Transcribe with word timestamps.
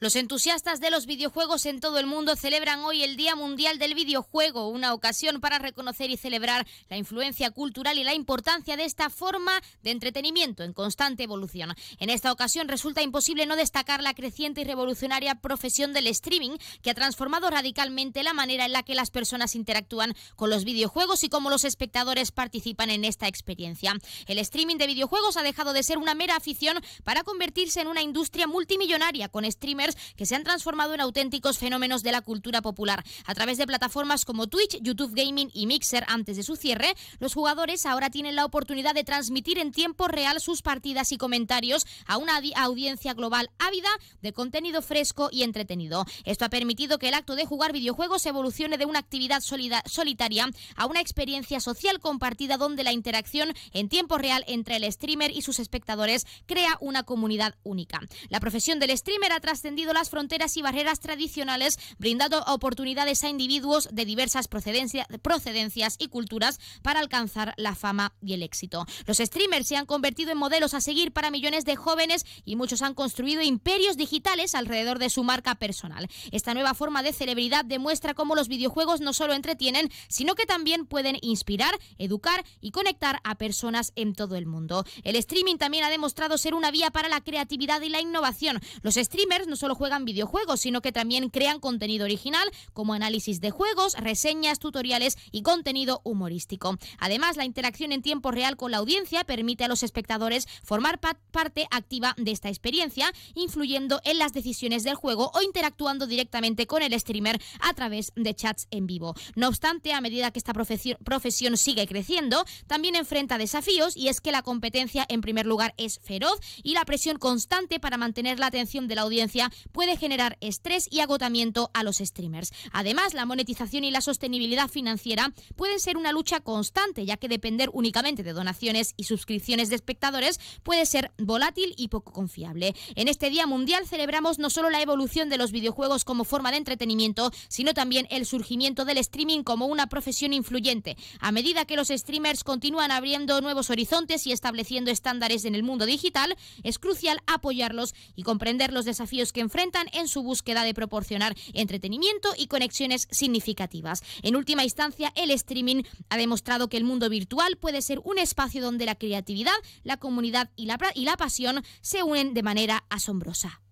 Los 0.00 0.14
entusiastas 0.14 0.78
de 0.78 0.92
los 0.92 1.06
videojuegos 1.06 1.66
en 1.66 1.80
todo 1.80 1.98
el 1.98 2.06
mundo 2.06 2.36
celebran 2.36 2.84
hoy 2.84 3.02
el 3.02 3.16
Día 3.16 3.34
Mundial 3.34 3.80
del 3.80 3.94
Videojuego, 3.94 4.68
una 4.68 4.94
ocasión 4.94 5.40
para 5.40 5.58
reconocer 5.58 6.08
y 6.08 6.16
celebrar 6.16 6.68
la 6.88 6.96
influencia 6.96 7.50
cultural 7.50 7.98
y 7.98 8.04
la 8.04 8.14
importancia 8.14 8.76
de 8.76 8.84
esta 8.84 9.10
forma 9.10 9.60
de 9.82 9.90
entretenimiento 9.90 10.62
en 10.62 10.72
constante 10.72 11.24
evolución. 11.24 11.74
En 11.98 12.10
esta 12.10 12.30
ocasión 12.30 12.68
resulta 12.68 13.02
imposible 13.02 13.44
no 13.44 13.56
destacar 13.56 14.00
la 14.00 14.14
creciente 14.14 14.60
y 14.60 14.64
revolucionaria 14.64 15.34
profesión 15.34 15.92
del 15.92 16.06
streaming, 16.06 16.58
que 16.80 16.90
ha 16.90 16.94
transformado 16.94 17.50
radicalmente 17.50 18.22
la 18.22 18.34
manera 18.34 18.66
en 18.66 18.74
la 18.74 18.84
que 18.84 18.94
las 18.94 19.10
personas 19.10 19.56
interactúan 19.56 20.14
con 20.36 20.48
los 20.48 20.64
videojuegos 20.64 21.24
y 21.24 21.28
cómo 21.28 21.50
los 21.50 21.64
espectadores 21.64 22.30
participan 22.30 22.90
en 22.90 23.04
esta 23.04 23.26
experiencia. 23.26 23.96
El 24.28 24.38
streaming 24.38 24.76
de 24.76 24.86
videojuegos 24.86 25.36
ha 25.36 25.42
dejado 25.42 25.72
de 25.72 25.82
ser 25.82 25.98
una 25.98 26.14
mera 26.14 26.36
afición 26.36 26.78
para 27.02 27.24
convertirse 27.24 27.80
en 27.80 27.88
una 27.88 28.02
industria 28.02 28.46
multimillonaria 28.46 29.28
con 29.28 29.44
streamers 29.50 29.87
que 30.16 30.26
se 30.26 30.34
han 30.34 30.44
transformado 30.44 30.94
en 30.94 31.00
auténticos 31.00 31.58
fenómenos 31.58 32.02
de 32.02 32.12
la 32.12 32.22
cultura 32.22 32.62
popular. 32.62 33.04
A 33.26 33.34
través 33.34 33.58
de 33.58 33.66
plataformas 33.66 34.24
como 34.24 34.46
Twitch, 34.46 34.78
YouTube 34.82 35.14
Gaming 35.14 35.50
y 35.54 35.66
Mixer 35.66 36.04
antes 36.08 36.36
de 36.36 36.42
su 36.42 36.56
cierre, 36.56 36.94
los 37.18 37.34
jugadores 37.34 37.86
ahora 37.86 38.10
tienen 38.10 38.36
la 38.36 38.44
oportunidad 38.44 38.94
de 38.94 39.04
transmitir 39.04 39.58
en 39.58 39.72
tiempo 39.72 40.08
real 40.08 40.40
sus 40.40 40.62
partidas 40.62 41.12
y 41.12 41.18
comentarios 41.18 41.86
a 42.06 42.16
una 42.16 42.40
audiencia 42.56 43.14
global 43.14 43.50
ávida 43.58 43.88
de 44.22 44.32
contenido 44.32 44.82
fresco 44.82 45.28
y 45.32 45.42
entretenido. 45.42 46.04
Esto 46.24 46.44
ha 46.44 46.48
permitido 46.50 46.98
que 46.98 47.08
el 47.08 47.14
acto 47.14 47.36
de 47.36 47.46
jugar 47.46 47.72
videojuegos 47.72 48.26
evolucione 48.26 48.78
de 48.78 48.86
una 48.86 48.98
actividad 48.98 49.40
solitaria 49.40 50.50
a 50.76 50.86
una 50.86 51.00
experiencia 51.00 51.60
social 51.60 52.00
compartida 52.00 52.56
donde 52.56 52.84
la 52.84 52.92
interacción 52.92 53.52
en 53.72 53.88
tiempo 53.88 54.18
real 54.18 54.44
entre 54.46 54.76
el 54.76 54.92
streamer 54.92 55.30
y 55.30 55.42
sus 55.42 55.58
espectadores 55.58 56.26
crea 56.46 56.76
una 56.80 57.02
comunidad 57.04 57.54
única. 57.62 58.00
La 58.28 58.40
profesión 58.40 58.78
del 58.78 58.96
streamer 58.96 59.32
ha 59.32 59.40
trascendido 59.40 59.77
las 59.86 60.10
fronteras 60.10 60.56
y 60.56 60.62
barreras 60.62 61.00
tradicionales, 61.00 61.78
brindando 61.98 62.42
oportunidades 62.46 63.24
a 63.24 63.28
individuos 63.28 63.88
de 63.92 64.04
diversas 64.04 64.48
procedencias 64.48 65.96
y 65.98 66.08
culturas 66.08 66.58
para 66.82 67.00
alcanzar 67.00 67.54
la 67.56 67.74
fama 67.74 68.14
y 68.20 68.34
el 68.34 68.42
éxito. 68.42 68.86
Los 69.06 69.18
streamers 69.18 69.66
se 69.66 69.76
han 69.76 69.86
convertido 69.86 70.32
en 70.32 70.38
modelos 70.38 70.74
a 70.74 70.80
seguir 70.80 71.12
para 71.12 71.30
millones 71.30 71.64
de 71.64 71.76
jóvenes 71.76 72.24
y 72.44 72.56
muchos 72.56 72.82
han 72.82 72.94
construido 72.94 73.42
imperios 73.42 73.96
digitales 73.96 74.54
alrededor 74.54 74.98
de 74.98 75.10
su 75.10 75.24
marca 75.24 75.54
personal. 75.54 76.08
Esta 76.32 76.54
nueva 76.54 76.74
forma 76.74 77.02
de 77.02 77.12
celebridad 77.12 77.64
demuestra 77.64 78.14
cómo 78.14 78.34
los 78.34 78.48
videojuegos 78.48 79.00
no 79.00 79.12
solo 79.12 79.34
entretienen, 79.34 79.90
sino 80.08 80.34
que 80.34 80.46
también 80.46 80.86
pueden 80.86 81.18
inspirar, 81.22 81.78
educar 81.98 82.44
y 82.60 82.70
conectar 82.70 83.20
a 83.24 83.36
personas 83.36 83.92
en 83.96 84.14
todo 84.14 84.36
el 84.36 84.46
mundo. 84.46 84.84
El 85.04 85.16
streaming 85.16 85.56
también 85.56 85.84
ha 85.84 85.90
demostrado 85.90 86.38
ser 86.38 86.54
una 86.54 86.70
vía 86.70 86.90
para 86.90 87.08
la 87.08 87.20
creatividad 87.20 87.80
y 87.82 87.88
la 87.88 88.00
innovación. 88.00 88.60
Los 88.82 88.94
streamers 88.94 89.46
no 89.46 89.56
solo 89.56 89.67
juegan 89.74 90.04
videojuegos, 90.04 90.60
sino 90.60 90.80
que 90.80 90.92
también 90.92 91.30
crean 91.30 91.60
contenido 91.60 92.04
original 92.04 92.48
como 92.72 92.94
análisis 92.94 93.40
de 93.40 93.50
juegos, 93.50 93.94
reseñas, 93.94 94.58
tutoriales 94.58 95.16
y 95.32 95.42
contenido 95.42 96.00
humorístico. 96.04 96.76
Además, 96.98 97.36
la 97.36 97.44
interacción 97.44 97.92
en 97.92 98.02
tiempo 98.02 98.30
real 98.30 98.56
con 98.56 98.70
la 98.70 98.78
audiencia 98.78 99.24
permite 99.24 99.64
a 99.64 99.68
los 99.68 99.82
espectadores 99.82 100.46
formar 100.62 101.00
parte 101.00 101.66
activa 101.70 102.14
de 102.16 102.30
esta 102.30 102.48
experiencia, 102.48 103.12
influyendo 103.34 104.00
en 104.04 104.18
las 104.18 104.32
decisiones 104.32 104.82
del 104.82 104.94
juego 104.94 105.30
o 105.34 105.42
interactuando 105.42 106.06
directamente 106.06 106.66
con 106.66 106.82
el 106.82 106.98
streamer 106.98 107.40
a 107.60 107.74
través 107.74 108.12
de 108.16 108.34
chats 108.34 108.66
en 108.70 108.86
vivo. 108.86 109.14
No 109.34 109.48
obstante, 109.48 109.92
a 109.92 110.00
medida 110.00 110.30
que 110.30 110.38
esta 110.38 110.52
profesión 110.52 111.56
sigue 111.56 111.86
creciendo, 111.86 112.44
también 112.66 112.96
enfrenta 112.96 113.38
desafíos 113.38 113.96
y 113.96 114.08
es 114.08 114.20
que 114.20 114.32
la 114.32 114.42
competencia 114.42 115.06
en 115.08 115.20
primer 115.20 115.46
lugar 115.46 115.74
es 115.76 115.98
feroz 116.00 116.40
y 116.62 116.74
la 116.74 116.84
presión 116.84 117.18
constante 117.18 117.80
para 117.80 117.96
mantener 117.96 118.38
la 118.38 118.46
atención 118.46 118.88
de 118.88 118.94
la 118.94 119.02
audiencia 119.02 119.50
puede 119.72 119.96
generar 119.96 120.36
estrés 120.40 120.88
y 120.90 121.00
agotamiento 121.00 121.70
a 121.74 121.82
los 121.82 121.98
streamers. 121.98 122.52
Además, 122.72 123.14
la 123.14 123.26
monetización 123.26 123.84
y 123.84 123.90
la 123.90 124.00
sostenibilidad 124.00 124.68
financiera 124.68 125.32
pueden 125.56 125.80
ser 125.80 125.96
una 125.96 126.12
lucha 126.12 126.40
constante, 126.40 127.04
ya 127.04 127.16
que 127.16 127.28
depender 127.28 127.70
únicamente 127.72 128.22
de 128.22 128.32
donaciones 128.32 128.94
y 128.96 129.04
suscripciones 129.04 129.68
de 129.68 129.76
espectadores 129.76 130.40
puede 130.62 130.86
ser 130.86 131.12
volátil 131.18 131.74
y 131.76 131.88
poco 131.88 132.12
confiable. 132.12 132.74
En 132.94 133.08
este 133.08 133.30
Día 133.30 133.46
Mundial 133.46 133.86
celebramos 133.86 134.38
no 134.38 134.50
solo 134.50 134.70
la 134.70 134.82
evolución 134.82 135.28
de 135.28 135.38
los 135.38 135.52
videojuegos 135.52 136.04
como 136.04 136.24
forma 136.24 136.50
de 136.50 136.58
entretenimiento, 136.58 137.30
sino 137.48 137.74
también 137.74 138.06
el 138.10 138.26
surgimiento 138.26 138.84
del 138.84 138.98
streaming 138.98 139.42
como 139.42 139.66
una 139.66 139.88
profesión 139.88 140.32
influyente. 140.32 140.96
A 141.20 141.32
medida 141.32 141.64
que 141.64 141.76
los 141.76 141.88
streamers 141.88 142.44
continúan 142.44 142.90
abriendo 142.90 143.40
nuevos 143.40 143.70
horizontes 143.70 144.26
y 144.26 144.32
estableciendo 144.32 144.90
estándares 144.90 145.44
en 145.44 145.54
el 145.54 145.62
mundo 145.62 145.86
digital, 145.86 146.36
es 146.62 146.78
crucial 146.78 147.20
apoyarlos 147.26 147.94
y 148.14 148.22
comprender 148.22 148.72
los 148.72 148.84
desafíos 148.84 149.32
que 149.32 149.40
enfrentan 149.48 149.86
en 149.94 150.08
su 150.08 150.22
búsqueda 150.22 150.62
de 150.62 150.74
proporcionar 150.74 151.34
entretenimiento 151.54 152.28
y 152.36 152.48
conexiones 152.48 153.08
significativas. 153.10 154.02
En 154.22 154.36
última 154.36 154.62
instancia, 154.62 155.10
el 155.16 155.30
streaming 155.30 155.84
ha 156.10 156.18
demostrado 156.18 156.68
que 156.68 156.76
el 156.76 156.84
mundo 156.84 157.08
virtual 157.08 157.56
puede 157.56 157.80
ser 157.80 157.98
un 158.04 158.18
espacio 158.18 158.60
donde 158.60 158.84
la 158.84 158.96
creatividad, 158.96 159.56
la 159.84 159.96
comunidad 159.96 160.50
y 160.54 160.66
la, 160.66 160.78
y 160.94 161.06
la 161.06 161.16
pasión 161.16 161.64
se 161.80 162.02
unen 162.02 162.34
de 162.34 162.42
manera 162.42 162.84
asombrosa. 162.90 163.62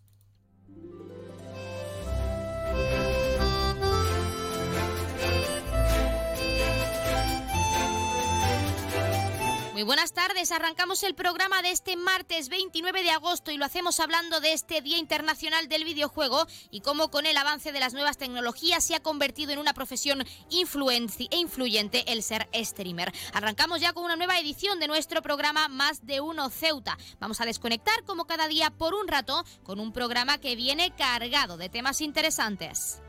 Muy 9.76 9.82
buenas 9.82 10.14
tardes, 10.14 10.53
arrancamos 10.53 11.03
el 11.03 11.14
programa 11.14 11.60
de 11.60 11.70
este 11.70 11.97
martes 11.98 12.48
29 12.48 13.03
de 13.03 13.10
agosto 13.10 13.50
y 13.50 13.59
lo 13.59 13.66
hacemos 13.66 14.00
hablando 14.00 14.41
de 14.41 14.54
este 14.54 14.81
Día 14.81 14.97
Internacional 14.97 15.69
del 15.69 15.84
Videojuego 15.84 16.47
y 16.70 16.81
cómo 16.81 17.10
con 17.10 17.26
el 17.26 17.37
avance 17.37 17.72
de 17.72 17.81
las 17.81 17.92
nuevas 17.92 18.16
tecnologías 18.16 18.82
se 18.82 18.94
ha 18.94 19.03
convertido 19.03 19.53
en 19.53 19.59
una 19.59 19.75
profesión 19.75 20.22
e 20.22 21.36
influyente 21.36 22.10
el 22.10 22.22
ser 22.22 22.48
streamer. 22.54 23.12
Arrancamos 23.34 23.82
ya 23.82 23.92
con 23.92 24.06
una 24.06 24.16
nueva 24.16 24.38
edición 24.38 24.81
de 24.81 24.88
nuestro 24.88 25.20
programa 25.20 25.69
Más 25.69 26.06
de 26.06 26.22
Uno 26.22 26.48
Ceuta. 26.48 26.97
Vamos 27.20 27.42
a 27.42 27.44
desconectar 27.44 28.03
como 28.04 28.25
cada 28.25 28.48
día 28.48 28.70
por 28.70 28.94
un 28.94 29.06
rato 29.06 29.44
con 29.62 29.78
un 29.78 29.92
programa 29.92 30.38
que 30.38 30.56
viene 30.56 30.97
cargado 30.97 31.59
de 31.59 31.69
temas 31.69 32.00
interesantes. 32.00 33.03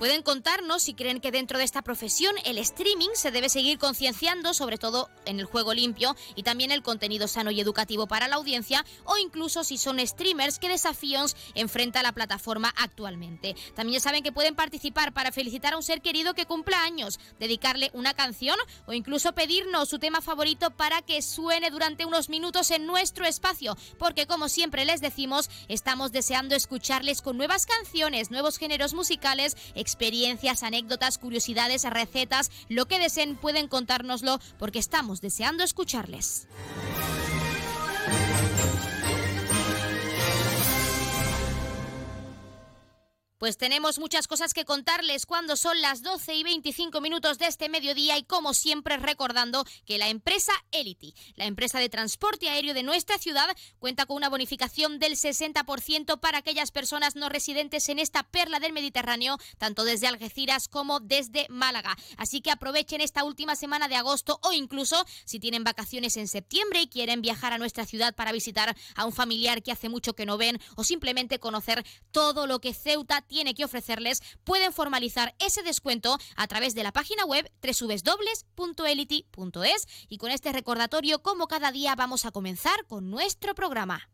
Pueden 0.02 0.24
contarnos 0.24 0.82
si 0.82 0.96
creen 0.96 1.22
que 1.22 1.30
dentro 1.30 1.60
de 1.60 1.64
esta 1.64 1.84
profesión 1.84 2.34
el 2.44 2.58
streaming 2.58 3.10
se 3.14 3.30
debe 3.30 3.50
seguir 3.50 3.78
concienciando, 3.78 4.56
sobre 4.56 4.80
todo 4.80 5.12
en 5.26 5.40
el 5.40 5.46
juego 5.46 5.76
limpio 5.76 6.16
y 6.36 6.42
también 6.42 6.72
el 6.72 6.82
contenido 6.82 7.28
sano 7.28 7.52
y 7.52 7.62
educativo 7.62 8.08
para 8.08 8.28
la 8.28 8.38
audiencia, 8.38 8.84
o 9.06 9.20
incluso 9.20 9.64
si 9.64 9.78
son 9.78 10.00
streamers, 10.00 10.58
qué 10.58 10.70
desafíos 10.70 11.36
enfrenta 11.54 12.02
la 12.02 12.14
plataforma 12.14 12.74
actualmente. 12.78 13.56
También 13.76 14.02
saben 14.02 14.24
que 14.24 14.32
pueden 14.32 14.56
participar 14.56 15.14
para 15.14 15.32
felicitar 15.32 15.76
a 15.76 15.78
un 15.78 15.84
ser 15.84 16.02
querido 16.02 16.34
que 16.34 16.48
cumpla 16.48 16.82
años, 16.82 17.20
dedicarle 17.40 17.92
una 17.94 18.16
canción 18.16 18.58
o 18.88 18.94
incluso 18.94 19.34
pedirnos 19.34 19.90
su 19.90 20.00
tema 20.00 20.22
favorito 20.22 20.72
para 20.72 21.04
que 21.04 21.22
suene 21.22 21.70
durante 21.70 22.08
unos 22.08 22.28
minutos 22.28 22.72
en 22.72 22.88
nuestro 22.88 23.26
espacio, 23.26 23.78
porque 24.00 24.26
como 24.26 24.50
siempre 24.50 24.84
les 24.84 25.00
decimos, 25.00 25.52
estamos 25.68 26.12
deseando 26.12 26.56
escucharles 26.56 27.22
con 27.22 27.38
nuevas 27.38 27.68
canciones, 27.68 28.32
nuevos 28.32 28.58
géneros 28.58 28.96
musicales, 28.96 29.56
experiencias, 29.92 30.64
anécdotas, 30.64 31.18
curiosidades, 31.18 31.84
recetas, 31.84 32.50
lo 32.70 32.86
que 32.86 33.00
deseen 33.00 33.36
pueden 33.36 33.68
contárnoslo 33.68 34.40
porque 34.58 34.80
estamos 34.80 35.20
deseando 35.20 35.64
escucharles. 35.64 36.48
Pues 43.42 43.58
tenemos 43.58 43.98
muchas 43.98 44.28
cosas 44.28 44.54
que 44.54 44.66
contarles 44.66 45.26
cuando 45.26 45.56
son 45.56 45.82
las 45.82 46.04
12 46.04 46.36
y 46.36 46.44
25 46.44 47.02
minutos 47.02 47.40
de 47.40 47.48
este 47.48 47.70
mediodía 47.70 48.16
y 48.20 48.24
como 48.24 48.54
siempre 48.54 48.98
recordando 48.98 49.66
que 49.88 49.98
la 49.98 50.10
empresa 50.10 50.52
Elity, 50.72 51.16
la 51.38 51.46
empresa 51.46 51.80
de 51.80 51.90
transporte 51.90 52.50
aéreo 52.50 52.76
de 52.76 52.84
nuestra 52.84 53.18
ciudad, 53.18 53.50
cuenta 53.80 54.06
con 54.06 54.18
una 54.18 54.30
bonificación 54.30 55.00
del 55.00 55.14
60% 55.14 56.20
para 56.20 56.38
aquellas 56.38 56.70
personas 56.70 57.16
no 57.16 57.30
residentes 57.30 57.90
en 57.90 57.98
esta 57.98 58.22
perla 58.22 58.60
del 58.60 58.74
Mediterráneo, 58.74 59.40
tanto 59.58 59.86
desde 59.86 60.06
Algeciras 60.06 60.68
como 60.68 61.00
desde 61.00 61.48
Málaga. 61.50 61.98
Así 62.18 62.42
que 62.42 62.52
aprovechen 62.52 63.02
esta 63.02 63.24
última 63.24 63.56
semana 63.56 63.88
de 63.88 63.96
agosto 63.96 64.40
o 64.44 64.54
incluso 64.54 65.04
si 65.26 65.40
tienen 65.40 65.64
vacaciones 65.64 66.16
en 66.16 66.28
septiembre 66.28 66.82
y 66.82 66.90
quieren 66.90 67.24
viajar 67.24 67.54
a 67.54 67.58
nuestra 67.58 67.88
ciudad 67.88 68.14
para 68.14 68.34
visitar 68.34 68.78
a 68.94 69.06
un 69.08 69.14
familiar 69.14 69.64
que 69.64 69.72
hace 69.72 69.90
mucho 69.90 70.14
que 70.14 70.28
no 70.28 70.38
ven 70.38 70.62
o 70.76 70.84
simplemente 70.84 71.40
conocer 71.40 71.84
todo 72.12 72.46
lo 72.46 72.62
que 72.62 72.76
Ceuta 72.76 73.26
tiene 73.32 73.56
que 73.56 73.64
ofrecerles, 73.64 74.22
pueden 74.44 74.74
formalizar 74.74 75.34
ese 75.40 75.64
descuento 75.64 76.18
a 76.36 76.48
través 76.48 76.76
de 76.76 76.84
la 76.84 76.92
página 76.92 77.24
web 77.24 77.50
www.elity.es 77.64 79.08
y 80.10 80.18
con 80.18 80.32
este 80.32 80.52
recordatorio, 80.52 81.24
como 81.24 81.48
cada 81.48 81.72
día, 81.72 81.96
vamos 81.96 82.26
a 82.26 82.32
comenzar 82.32 82.86
con 82.88 83.10
nuestro 83.10 83.56
programa. 83.56 84.10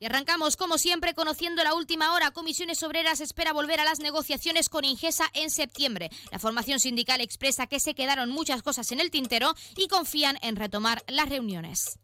Y 0.00 0.06
arrancamos, 0.06 0.56
como 0.56 0.78
siempre, 0.78 1.14
conociendo 1.14 1.64
la 1.64 1.74
última 1.74 2.14
hora. 2.14 2.30
Comisiones 2.30 2.82
Obreras 2.84 3.20
espera 3.20 3.52
volver 3.52 3.80
a 3.80 3.84
las 3.84 3.98
negociaciones 3.98 4.68
con 4.68 4.84
Ingesa 4.84 5.24
en 5.34 5.50
septiembre. 5.50 6.10
La 6.30 6.38
formación 6.38 6.78
sindical 6.78 7.20
expresa 7.20 7.66
que 7.66 7.80
se 7.80 7.94
quedaron 7.94 8.30
muchas 8.30 8.62
cosas 8.62 8.92
en 8.92 9.00
el 9.00 9.10
tintero 9.10 9.54
y 9.76 9.88
confían 9.88 10.38
en 10.42 10.56
retomar 10.56 11.02
las 11.08 11.28
reuniones. 11.28 11.98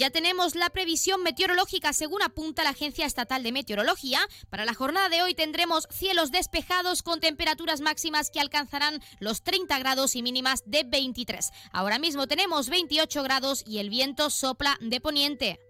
Ya 0.00 0.08
tenemos 0.08 0.54
la 0.54 0.70
previsión 0.70 1.22
meteorológica 1.22 1.92
según 1.92 2.22
apunta 2.22 2.64
la 2.64 2.70
Agencia 2.70 3.04
Estatal 3.04 3.42
de 3.42 3.52
Meteorología. 3.52 4.20
Para 4.48 4.64
la 4.64 4.72
jornada 4.72 5.10
de 5.10 5.20
hoy 5.22 5.34
tendremos 5.34 5.86
cielos 5.90 6.30
despejados 6.30 7.02
con 7.02 7.20
temperaturas 7.20 7.82
máximas 7.82 8.30
que 8.30 8.40
alcanzarán 8.40 9.02
los 9.18 9.42
30 9.42 9.78
grados 9.78 10.16
y 10.16 10.22
mínimas 10.22 10.62
de 10.64 10.84
23. 10.84 11.50
Ahora 11.70 11.98
mismo 11.98 12.26
tenemos 12.26 12.70
28 12.70 13.22
grados 13.22 13.62
y 13.66 13.76
el 13.76 13.90
viento 13.90 14.30
sopla 14.30 14.78
de 14.80 15.02
poniente. 15.02 15.69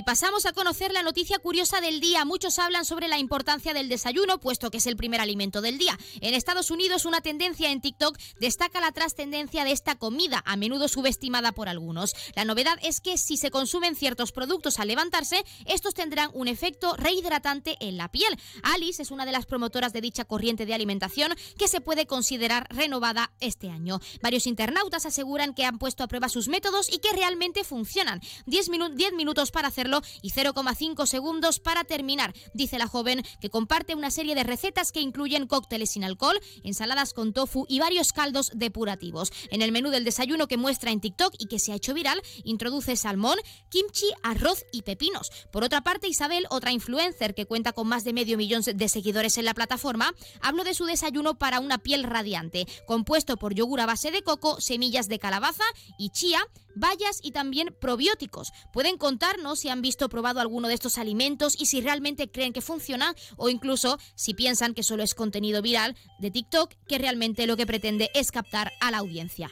Y 0.00 0.02
pasamos 0.02 0.46
a 0.46 0.54
conocer 0.54 0.92
la 0.92 1.02
noticia 1.02 1.38
curiosa 1.40 1.82
del 1.82 2.00
día. 2.00 2.24
Muchos 2.24 2.58
hablan 2.58 2.86
sobre 2.86 3.06
la 3.06 3.18
importancia 3.18 3.74
del 3.74 3.90
desayuno, 3.90 4.40
puesto 4.40 4.70
que 4.70 4.78
es 4.78 4.86
el 4.86 4.96
primer 4.96 5.20
alimento 5.20 5.60
del 5.60 5.76
día. 5.76 5.98
En 6.22 6.32
Estados 6.32 6.70
Unidos, 6.70 7.04
una 7.04 7.20
tendencia 7.20 7.70
en 7.70 7.82
TikTok 7.82 8.16
destaca 8.40 8.80
la 8.80 8.92
trascendencia 8.92 9.62
de 9.62 9.72
esta 9.72 9.96
comida, 9.96 10.42
a 10.46 10.56
menudo 10.56 10.88
subestimada 10.88 11.52
por 11.52 11.68
algunos. 11.68 12.14
La 12.34 12.46
novedad 12.46 12.78
es 12.82 13.02
que 13.02 13.18
si 13.18 13.36
se 13.36 13.50
consumen 13.50 13.94
ciertos 13.94 14.32
productos 14.32 14.78
al 14.78 14.88
levantarse, 14.88 15.44
estos 15.66 15.92
tendrán 15.92 16.30
un 16.32 16.48
efecto 16.48 16.96
rehidratante 16.96 17.76
en 17.80 17.98
la 17.98 18.10
piel. 18.10 18.40
Alice 18.62 19.02
es 19.02 19.10
una 19.10 19.26
de 19.26 19.32
las 19.32 19.44
promotoras 19.44 19.92
de 19.92 20.00
dicha 20.00 20.24
corriente 20.24 20.64
de 20.64 20.72
alimentación 20.72 21.34
que 21.58 21.68
se 21.68 21.82
puede 21.82 22.06
considerar 22.06 22.66
renovada 22.70 23.32
este 23.40 23.68
año. 23.68 24.00
Varios 24.22 24.46
internautas 24.46 25.04
aseguran 25.04 25.52
que 25.52 25.66
han 25.66 25.76
puesto 25.76 26.02
a 26.04 26.08
prueba 26.08 26.30
sus 26.30 26.48
métodos 26.48 26.90
y 26.90 27.00
que 27.00 27.12
realmente 27.12 27.64
funcionan. 27.64 28.22
10 28.46 28.70
minutos 29.12 29.50
para 29.50 29.68
hacerlo 29.68 29.89
y 30.22 30.30
0,5 30.30 31.06
segundos 31.06 31.60
para 31.60 31.84
terminar, 31.84 32.34
dice 32.54 32.78
la 32.78 32.86
joven 32.86 33.22
que 33.40 33.50
comparte 33.50 33.94
una 33.94 34.10
serie 34.10 34.34
de 34.34 34.44
recetas 34.44 34.92
que 34.92 35.00
incluyen 35.00 35.46
cócteles 35.46 35.90
sin 35.90 36.04
alcohol, 36.04 36.40
ensaladas 36.64 37.12
con 37.12 37.32
tofu 37.32 37.66
y 37.68 37.80
varios 37.80 38.12
caldos 38.12 38.50
depurativos. 38.54 39.32
En 39.50 39.62
el 39.62 39.72
menú 39.72 39.90
del 39.90 40.04
desayuno 40.04 40.46
que 40.46 40.56
muestra 40.56 40.90
en 40.90 41.00
TikTok 41.00 41.34
y 41.38 41.46
que 41.46 41.58
se 41.58 41.72
ha 41.72 41.76
hecho 41.76 41.94
viral, 41.94 42.22
introduce 42.44 42.96
salmón, 42.96 43.38
kimchi, 43.70 44.06
arroz 44.22 44.64
y 44.72 44.82
pepinos. 44.82 45.30
Por 45.50 45.64
otra 45.64 45.82
parte, 45.82 46.08
Isabel, 46.08 46.46
otra 46.50 46.72
influencer 46.72 47.34
que 47.34 47.46
cuenta 47.46 47.72
con 47.72 47.88
más 47.88 48.04
de 48.04 48.12
medio 48.12 48.36
millón 48.36 48.62
de 48.62 48.88
seguidores 48.88 49.38
en 49.38 49.44
la 49.44 49.54
plataforma, 49.54 50.12
habló 50.40 50.64
de 50.64 50.74
su 50.74 50.84
desayuno 50.84 51.38
para 51.38 51.60
una 51.60 51.78
piel 51.78 52.04
radiante, 52.04 52.66
compuesto 52.86 53.36
por 53.36 53.54
yogur 53.54 53.80
a 53.80 53.86
base 53.86 54.10
de 54.10 54.22
coco, 54.22 54.60
semillas 54.60 55.08
de 55.08 55.18
calabaza 55.18 55.64
y 55.98 56.10
chía, 56.10 56.40
bayas 56.74 57.20
y 57.22 57.32
también 57.32 57.74
probióticos. 57.80 58.52
Pueden 58.72 58.96
contarnos 58.96 59.60
si 59.60 59.68
han 59.68 59.79
visto 59.80 60.06
o 60.06 60.08
probado 60.08 60.40
alguno 60.40 60.68
de 60.68 60.74
estos 60.74 60.98
alimentos 60.98 61.56
y 61.58 61.66
si 61.66 61.80
realmente 61.80 62.30
creen 62.30 62.52
que 62.52 62.60
funciona 62.60 63.14
o 63.36 63.48
incluso 63.48 63.98
si 64.14 64.34
piensan 64.34 64.74
que 64.74 64.82
solo 64.82 65.02
es 65.02 65.14
contenido 65.14 65.62
viral 65.62 65.96
de 66.18 66.30
TikTok 66.30 66.74
que 66.86 66.98
realmente 66.98 67.46
lo 67.46 67.56
que 67.56 67.66
pretende 67.66 68.10
es 68.14 68.30
captar 68.30 68.72
a 68.80 68.90
la 68.90 68.98
audiencia. 68.98 69.50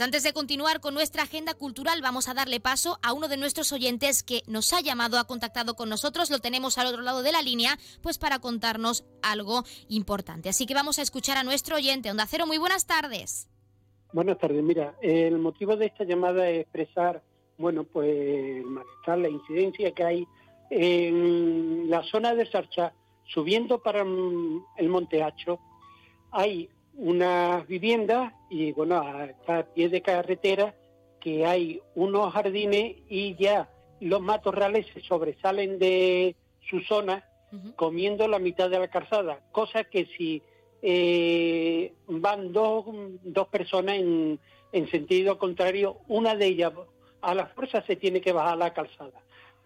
Pues 0.00 0.06
antes 0.06 0.22
de 0.22 0.32
continuar 0.32 0.80
con 0.80 0.94
nuestra 0.94 1.24
agenda 1.24 1.52
cultural, 1.52 2.00
vamos 2.00 2.26
a 2.26 2.32
darle 2.32 2.58
paso 2.58 2.98
a 3.02 3.12
uno 3.12 3.28
de 3.28 3.36
nuestros 3.36 3.70
oyentes 3.70 4.22
que 4.22 4.40
nos 4.46 4.72
ha 4.72 4.80
llamado, 4.80 5.18
ha 5.18 5.26
contactado 5.26 5.76
con 5.76 5.90
nosotros, 5.90 6.30
lo 6.30 6.38
tenemos 6.38 6.78
al 6.78 6.86
otro 6.86 7.02
lado 7.02 7.22
de 7.22 7.32
la 7.32 7.42
línea, 7.42 7.78
pues 8.00 8.16
para 8.16 8.38
contarnos 8.38 9.04
algo 9.20 9.62
importante. 9.88 10.48
Así 10.48 10.64
que 10.64 10.72
vamos 10.72 10.98
a 10.98 11.02
escuchar 11.02 11.36
a 11.36 11.44
nuestro 11.44 11.76
oyente. 11.76 12.10
Onda 12.10 12.24
Cero, 12.26 12.46
muy 12.46 12.56
buenas 12.56 12.86
tardes. 12.86 13.50
Buenas 14.14 14.38
tardes, 14.38 14.62
mira, 14.62 14.94
el 15.02 15.38
motivo 15.38 15.76
de 15.76 15.84
esta 15.84 16.04
llamada 16.04 16.48
es 16.48 16.62
expresar, 16.62 17.22
bueno, 17.58 17.84
pues 17.84 18.08
el 18.08 18.64
malestar, 18.64 19.18
la 19.18 19.28
incidencia 19.28 19.92
que 19.92 20.02
hay 20.02 20.26
en 20.70 21.90
la 21.90 22.02
zona 22.04 22.34
de 22.34 22.50
Sarcha, 22.50 22.94
subiendo 23.26 23.82
para 23.82 24.00
el 24.00 24.88
Monte 24.88 25.22
Hacho, 25.22 25.60
hay 26.30 26.70
unas 27.00 27.66
viviendas 27.66 28.34
y 28.50 28.72
bueno, 28.72 29.02
está 29.24 29.60
a 29.60 29.64
pie 29.64 29.88
de 29.88 30.02
carretera 30.02 30.74
que 31.18 31.46
hay 31.46 31.80
unos 31.94 32.32
jardines 32.32 32.96
y 33.08 33.34
ya 33.36 33.70
los 34.00 34.20
matorrales 34.20 34.86
se 34.92 35.00
sobresalen 35.00 35.78
de 35.78 36.36
su 36.68 36.80
zona 36.80 37.24
comiendo 37.74 38.28
la 38.28 38.38
mitad 38.38 38.70
de 38.70 38.78
la 38.78 38.88
calzada, 38.88 39.40
cosa 39.50 39.84
que 39.84 40.06
si 40.16 40.42
eh, 40.82 41.92
van 42.06 42.52
dos, 42.52 42.84
dos 43.24 43.48
personas 43.48 43.96
en, 43.96 44.38
en 44.72 44.90
sentido 44.90 45.38
contrario, 45.38 45.96
una 46.06 46.36
de 46.36 46.46
ellas 46.46 46.72
a 47.22 47.34
la 47.34 47.46
fuerza 47.46 47.82
se 47.86 47.96
tiene 47.96 48.20
que 48.20 48.32
bajar 48.32 48.58
la 48.58 48.72
calzada. 48.72 49.20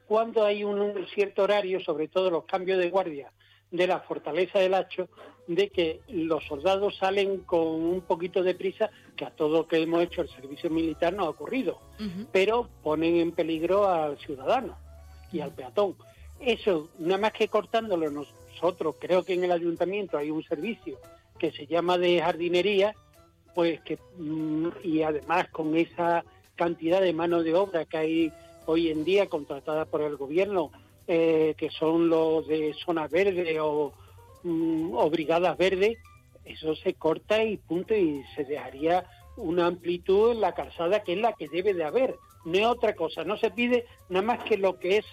Cuando 0.07 0.45
hay 0.45 0.65
un 0.65 1.07
cierto 1.15 1.43
horario, 1.43 1.81
sobre 1.81 2.09
todo 2.09 2.31
los 2.31 2.45
cambios 2.45 2.79
de 2.79 2.91
guardia 2.91 3.33
de 3.75 3.89
la 3.89 3.99
fortaleza 3.99 4.61
del 4.61 4.75
Hacho, 4.75 5.09
de 5.49 5.69
que 5.69 6.01
los 6.09 6.45
soldados 6.45 6.97
salen 6.97 7.39
con 7.39 7.67
un 7.67 8.03
poquito 8.03 8.43
de 8.45 8.55
prisa, 8.55 8.89
que 9.17 9.25
a 9.25 9.31
todo 9.31 9.59
lo 9.59 9.67
que 9.67 9.83
hemos 9.83 10.03
hecho 10.05 10.23
el 10.23 10.29
servicio 10.29 10.71
militar 10.71 11.13
no 11.13 11.25
ha 11.25 11.29
ocurrido, 11.29 11.81
pero 12.31 12.69
ponen 12.85 13.17
en 13.17 13.33
peligro 13.33 13.89
al 13.89 14.17
ciudadano 14.19 14.79
y 15.33 15.41
al 15.41 15.53
peatón. 15.53 15.97
Eso, 16.39 16.89
nada 16.99 17.19
más 17.19 17.33
que 17.33 17.49
cortándolo 17.49 18.11
nosotros, 18.11 18.95
creo 19.01 19.25
que 19.25 19.35
en 19.35 19.43
el 19.43 19.51
ayuntamiento 19.51 20.17
hay 20.17 20.31
un 20.31 20.45
servicio 20.45 20.99
que 21.39 21.51
se 21.51 21.67
llama 21.67 21.99
de 21.99 22.21
jardinería, 22.21 22.95
pues 23.57 23.81
que 23.81 23.99
mm, 24.19 24.69
y 24.85 25.03
además 25.03 25.49
con 25.49 25.77
esa 25.77 26.25
cantidad 26.55 27.01
de 27.01 27.13
mano 27.13 27.43
de 27.43 27.55
obra 27.55 27.85
que 27.87 27.97
hay 27.97 28.33
hoy 28.67 28.89
en 28.91 29.05
día 29.05 29.27
contratada 29.27 29.85
por 29.85 30.01
el 30.03 30.17
gobierno, 30.17 30.71
eh, 31.07 31.55
que 31.57 31.71
son 31.71 32.09
los 32.09 32.47
de 32.47 32.75
zona 32.85 33.09
verde 33.09 33.61
o, 33.61 33.93
mm, 34.43 34.95
o 34.95 35.11
brigadas 35.11 35.57
verdes, 35.57 35.99
eso 36.45 36.75
se 36.77 36.95
corta 36.95 37.43
y 37.43 37.57
punto 37.57 37.95
y 37.95 38.23
se 38.35 38.45
dejaría 38.45 39.07
una 39.37 39.67
amplitud 39.67 40.33
en 40.33 40.41
la 40.41 40.53
calzada 40.53 41.03
que 41.03 41.15
es 41.15 41.19
la 41.19 41.33
que 41.33 41.49
debe 41.49 41.75
de 41.75 41.85
haber, 41.85 42.17
no 42.45 42.59
es 42.59 42.67
otra 42.67 42.95
cosa, 42.95 43.25
no 43.25 43.37
se 43.37 43.51
pide 43.51 43.87
nada 44.09 44.25
más 44.25 44.45
que 44.45 44.57
lo 44.57 44.79
que 44.79 44.99
es 44.99 45.07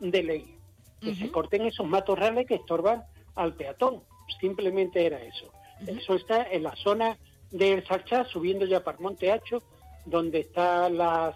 de 0.00 0.22
ley, 0.22 0.56
que 1.00 1.14
se 1.14 1.30
corten 1.30 1.62
esos 1.62 1.86
matorrales 1.86 2.46
que 2.46 2.56
estorban 2.56 3.04
al 3.34 3.54
peatón, 3.54 4.02
simplemente 4.40 5.06
era 5.06 5.20
eso. 5.22 5.50
Eso 5.86 6.14
está 6.14 6.44
en 6.50 6.62
la 6.62 6.76
zona 6.76 7.18
del 7.50 7.84
Sarchá, 7.86 8.24
subiendo 8.24 8.66
ya 8.66 8.82
para 8.84 8.98
Monte 8.98 9.32
Hacho, 9.32 9.62
donde 10.04 10.40
está 10.40 10.88
las, 10.88 11.34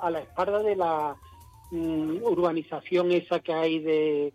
a 0.00 0.10
la 0.10 0.20
espalda 0.20 0.62
de 0.62 0.76
la 0.76 1.16
mm, 1.70 2.22
urbanización 2.22 3.12
esa 3.12 3.40
que 3.40 3.52
hay 3.52 3.78
de, 3.80 4.32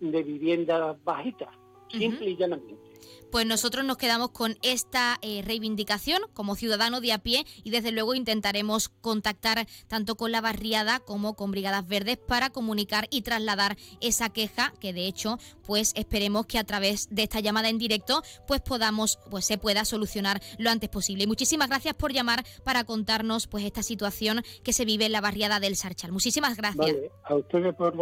de 0.00 0.22
viviendas 0.22 1.02
bajitas, 1.04 1.50
simple 1.88 2.30
y 2.30 2.36
llanamente 2.36 2.91
pues 3.30 3.46
nosotros 3.46 3.84
nos 3.84 3.96
quedamos 3.96 4.30
con 4.30 4.56
esta 4.62 5.18
eh, 5.22 5.42
reivindicación 5.44 6.22
como 6.34 6.54
ciudadano 6.54 7.00
de 7.00 7.12
a 7.12 7.18
pie 7.18 7.44
y 7.64 7.70
desde 7.70 7.92
luego 7.92 8.14
intentaremos 8.14 8.88
contactar 8.88 9.66
tanto 9.88 10.16
con 10.16 10.32
la 10.32 10.40
barriada 10.40 11.00
como 11.00 11.34
con 11.34 11.50
Brigadas 11.50 11.86
Verdes 11.86 12.18
para 12.18 12.50
comunicar 12.50 13.06
y 13.10 13.22
trasladar 13.22 13.76
esa 14.00 14.30
queja 14.30 14.72
que 14.80 14.92
de 14.92 15.06
hecho 15.06 15.38
pues 15.64 15.92
esperemos 15.96 16.46
que 16.46 16.58
a 16.58 16.64
través 16.64 17.08
de 17.10 17.22
esta 17.22 17.40
llamada 17.40 17.68
en 17.68 17.78
directo 17.78 18.22
pues 18.46 18.60
podamos 18.60 19.18
pues 19.30 19.44
se 19.44 19.58
pueda 19.58 19.84
solucionar 19.84 20.40
lo 20.58 20.70
antes 20.70 20.88
posible. 20.88 21.26
muchísimas 21.26 21.68
gracias 21.68 21.94
por 21.94 22.12
llamar 22.12 22.44
para 22.64 22.84
contarnos 22.84 23.46
pues 23.46 23.64
esta 23.64 23.82
situación 23.82 24.42
que 24.62 24.72
se 24.72 24.84
vive 24.84 25.06
en 25.06 25.12
la 25.12 25.20
barriada 25.20 25.60
del 25.60 25.76
Sarchal. 25.76 26.12
Muchísimas 26.12 26.56
gracias. 26.56 26.96
a 27.24 27.34
ustedes 27.34 27.74
por 27.74 27.94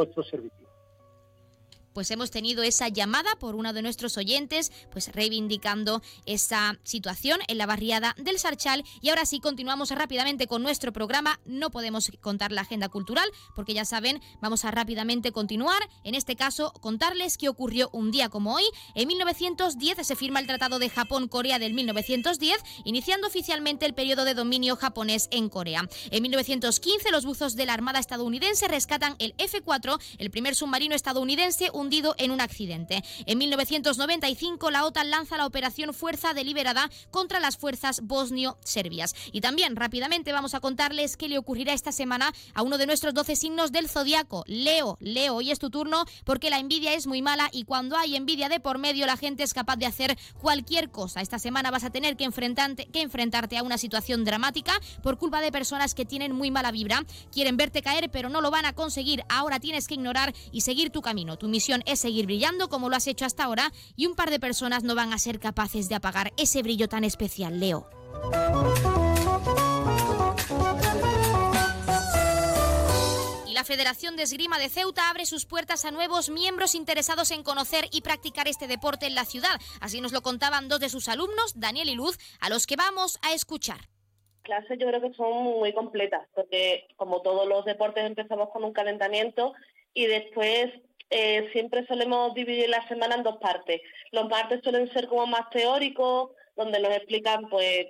pues 1.93 2.11
hemos 2.11 2.31
tenido 2.31 2.63
esa 2.63 2.89
llamada 2.89 3.35
por 3.37 3.55
uno 3.55 3.73
de 3.73 3.83
nuestros 3.83 4.17
oyentes, 4.17 4.73
pues 4.91 5.13
reivindicando 5.13 6.03
esa 6.27 6.79
situación 6.83 7.41
en 7.49 7.59
la 7.59 7.67
barriada 7.67 8.15
del 8.19 8.39
Sarchal. 8.39 8.85
Y 9.01 9.11
ahora 9.11 9.27
sí, 9.27 9.41
continuamos 9.41 9.91
rápidamente 9.91 10.47
con 10.47 10.63
nuestro 10.63 10.93
programa. 10.93 11.41
No 11.45 11.71
podemos 11.71 12.11
contar 12.21 12.53
la 12.53 12.63
agenda 12.63 12.89
cultural, 12.89 13.29
porque 13.55 13.75
ya 13.75 13.85
saben, 13.85 14.21
vamos 14.41 14.65
a 14.65 14.71
rápidamente 14.71 15.33
continuar. 15.33 15.81
En 16.05 16.15
este 16.15 16.37
caso, 16.37 16.73
contarles 16.81 17.39
qué 17.39 17.49
ocurrió 17.49 17.91
un 17.93 18.11
día 18.11 18.29
como 18.29 18.55
hoy. 18.55 18.65
En 18.95 19.09
1910 19.09 20.07
se 20.07 20.17
firma 20.17 20.41
el 20.41 20.47
Tratado 20.47 20.79
de 20.79 20.91
Japón-Corea 20.91 21.59
del 21.59 21.75
1910, 21.75 22.59
iniciando 22.85 23.27
oficialmente 23.27 23.87
el 23.87 23.95
periodo 23.95 24.25
de 24.25 24.35
dominio 24.35 24.77
japonés 24.77 25.29
en 25.31 25.49
Corea. 25.49 25.89
En 26.11 26.23
1915, 26.23 27.11
los 27.11 27.25
buzos 27.25 27.57
de 27.57 27.67
la 27.67 27.75
Armada 27.75 27.99
estadounidense 27.99 28.69
rescatan 28.69 29.17
el 29.19 29.35
F-4, 29.39 30.01
el 30.19 30.31
primer 30.31 30.55
submarino 30.55 30.95
estadounidense 30.95 31.71
hundido 31.81 32.15
en 32.19 32.31
un 32.31 32.41
accidente. 32.41 33.03
En 33.27 33.39
1995 33.39 34.71
la 34.71 34.85
OTAN 34.85 35.11
lanza 35.11 35.37
la 35.37 35.47
operación 35.47 35.95
Fuerza 35.95 36.35
Deliberada 36.35 36.91
contra 37.11 37.41
las 37.41 37.57
fuerzas 37.57 38.01
bosnio-serbias. 38.03 39.15
Y 39.33 39.41
también 39.41 39.77
rápidamente 39.77 40.33
vamos 40.33 40.55
a 40.55 40.61
contarles 40.61 41.17
qué 41.17 41.29
le 41.29 41.39
ocurrirá 41.39 41.73
esta 41.73 41.93
semana 41.93 42.33
a 42.55 42.63
uno 42.63 42.79
de 42.79 42.87
nuestros 42.87 43.15
12 43.15 43.37
signos 43.37 43.73
del 43.73 43.89
zodiaco. 43.89 44.45
Leo, 44.47 44.97
Leo, 45.01 45.37
hoy 45.37 45.51
es 45.51 45.59
tu 45.59 45.71
turno 45.71 46.05
porque 46.25 46.51
la 46.51 46.59
envidia 46.59 46.95
es 46.95 47.07
muy 47.07 47.23
mala 47.23 47.49
y 47.53 47.65
cuando 47.65 47.97
hay 47.97 48.17
envidia 48.17 48.49
de 48.49 48.61
por 48.61 48.79
medio 48.79 49.07
la 49.07 49.17
gente 49.17 49.43
es 49.43 49.55
capaz 49.55 49.77
de 49.77 49.87
hacer 49.87 50.19
cualquier 50.41 50.91
cosa. 50.91 51.21
Esta 51.21 51.39
semana 51.39 51.71
vas 51.71 51.85
a 51.85 51.91
tener 51.91 52.17
que 52.17 52.25
enfrentarte, 52.25 52.87
que 52.87 53.03
enfrentarte 53.03 53.57
a 53.57 53.63
una 53.63 53.79
situación 53.79 54.25
dramática 54.25 54.73
por 55.03 55.19
culpa 55.19 55.41
de 55.41 55.53
personas 55.53 55.95
que 55.95 56.05
tienen 56.05 56.33
muy 56.33 56.51
mala 56.51 56.71
vibra, 56.71 57.05
quieren 57.33 57.57
verte 57.57 57.83
caer 57.83 58.11
pero 58.11 58.29
no 58.29 58.41
lo 58.41 58.51
van 58.51 58.67
a 58.67 58.73
conseguir. 58.73 59.25
Ahora 59.29 59.61
tienes 59.61 59.87
que 59.87 59.95
ignorar 59.95 60.35
y 60.53 60.63
seguir 60.63 60.91
tu 60.91 61.03
camino. 61.03 61.37
Tu 61.37 61.49
misión 61.49 61.70
es 61.87 62.00
seguir 62.00 62.27
brillando 62.27 62.69
como 62.69 62.89
lo 62.89 62.97
has 62.97 63.07
hecho 63.07 63.25
hasta 63.25 63.45
ahora 63.45 63.73
y 63.97 64.07
un 64.07 64.15
par 64.15 64.31
de 64.31 64.41
personas 64.41 64.83
no 64.83 64.95
van 64.95 65.12
a 65.12 65.19
ser 65.19 65.39
capaces 65.39 65.89
de 65.89 65.95
apagar 65.95 66.33
ese 66.37 66.62
brillo 66.62 66.89
tan 66.89 67.05
especial, 67.05 67.61
Leo. 67.61 67.89
Y 73.47 73.55
la 73.55 73.65
Federación 73.65 74.17
de 74.17 74.25
Esgrima 74.25 74.59
de 74.59 74.69
Ceuta 74.69 75.09
abre 75.09 75.27
sus 75.27 75.47
puertas 75.47 75.85
a 75.85 75.91
nuevos 75.91 76.31
miembros 76.31 76.75
interesados 76.75 77.31
en 77.31 77.43
conocer 77.43 77.87
y 77.93 78.00
practicar 78.00 78.49
este 78.49 78.67
deporte 78.67 79.07
en 79.07 79.15
la 79.15 79.25
ciudad. 79.25 79.61
Así 79.81 80.00
nos 80.00 80.12
lo 80.12 80.23
contaban 80.23 80.69
dos 80.69 80.81
de 80.81 80.89
sus 80.89 81.09
alumnos, 81.09 81.53
Daniel 81.55 81.89
y 81.89 81.95
Luz, 81.95 82.19
a 82.41 82.49
los 82.49 82.67
que 82.67 82.77
vamos 82.77 83.19
a 83.23 83.33
escuchar 83.33 83.81
clases 84.43 84.79
yo 84.79 84.89
creo 84.89 85.00
que 85.00 85.15
son 85.15 85.45
muy 85.45 85.73
completas, 85.73 86.27
porque 86.35 86.89
como 86.97 87.23
todos 87.23 87.47
los 87.47 87.65
deportes 87.65 88.05
empezamos 88.05 88.50
con 88.50 88.65
un 88.65 88.73
calentamiento 88.73 89.53
y 89.95 90.07
después 90.07 90.73
eh, 91.11 91.49
siempre 91.52 91.87
solemos 91.87 92.35
dividir 92.35 92.69
la 92.69 92.87
semana 92.88 93.17
en 93.17 93.23
dos 93.23 93.38
partes. 93.38 93.81
Los 94.12 94.29
martes 94.29 94.61
suelen 94.62 94.90
ser 94.93 95.09
como 95.09 95.26
más 95.26 95.50
teóricos, 95.50 96.31
donde 96.57 96.81
nos 96.81 96.93
explican 96.93 97.49
pues 97.49 97.87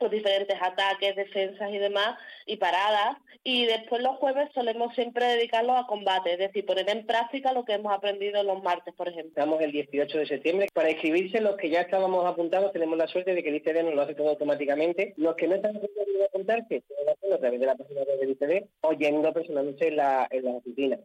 los 0.00 0.10
diferentes 0.10 0.56
ataques, 0.60 1.16
defensas 1.16 1.70
y 1.72 1.78
demás, 1.78 2.18
y 2.46 2.56
paradas. 2.56 3.16
Y 3.42 3.66
después 3.66 4.02
los 4.02 4.16
jueves 4.16 4.48
solemos 4.54 4.94
siempre 4.94 5.26
dedicarlos 5.26 5.76
a 5.76 5.86
combate, 5.86 6.32
es 6.32 6.38
decir, 6.38 6.64
poner 6.64 6.88
en 6.88 7.04
práctica 7.04 7.52
lo 7.52 7.64
que 7.64 7.74
hemos 7.74 7.92
aprendido 7.92 8.42
los 8.42 8.62
martes, 8.62 8.94
por 8.94 9.08
ejemplo. 9.08 9.28
Estamos 9.28 9.60
el 9.60 9.72
18 9.72 10.18
de 10.18 10.26
septiembre. 10.26 10.66
Para 10.72 10.90
inscribirse, 10.90 11.40
los 11.40 11.56
que 11.56 11.68
ya 11.68 11.82
estábamos 11.82 12.24
apuntados, 12.24 12.72
tenemos 12.72 12.96
la 12.96 13.06
suerte 13.06 13.34
de 13.34 13.42
que 13.42 13.50
el 13.50 13.56
ICD 13.56 13.82
nos 13.82 13.94
lo 13.94 14.02
hace 14.02 14.14
todo 14.14 14.30
automáticamente. 14.30 15.12
Los 15.16 15.34
que 15.36 15.46
no 15.46 15.56
están 15.56 15.76
a 15.76 16.24
apuntarse, 16.24 16.82
pueden 16.88 17.08
hacerlo 17.10 17.34
a 17.34 17.40
través 17.40 17.60
de 17.60 17.66
la 17.66 17.76
página 17.76 18.02
web 18.02 18.18
del 18.18 18.30
ICD 18.30 18.68
o 18.80 18.92
yendo 18.92 19.32
personalmente 19.32 19.88
en 19.88 19.96
la, 19.96 20.26
en 20.30 20.44
la 20.44 20.50
oficina. 20.52 20.98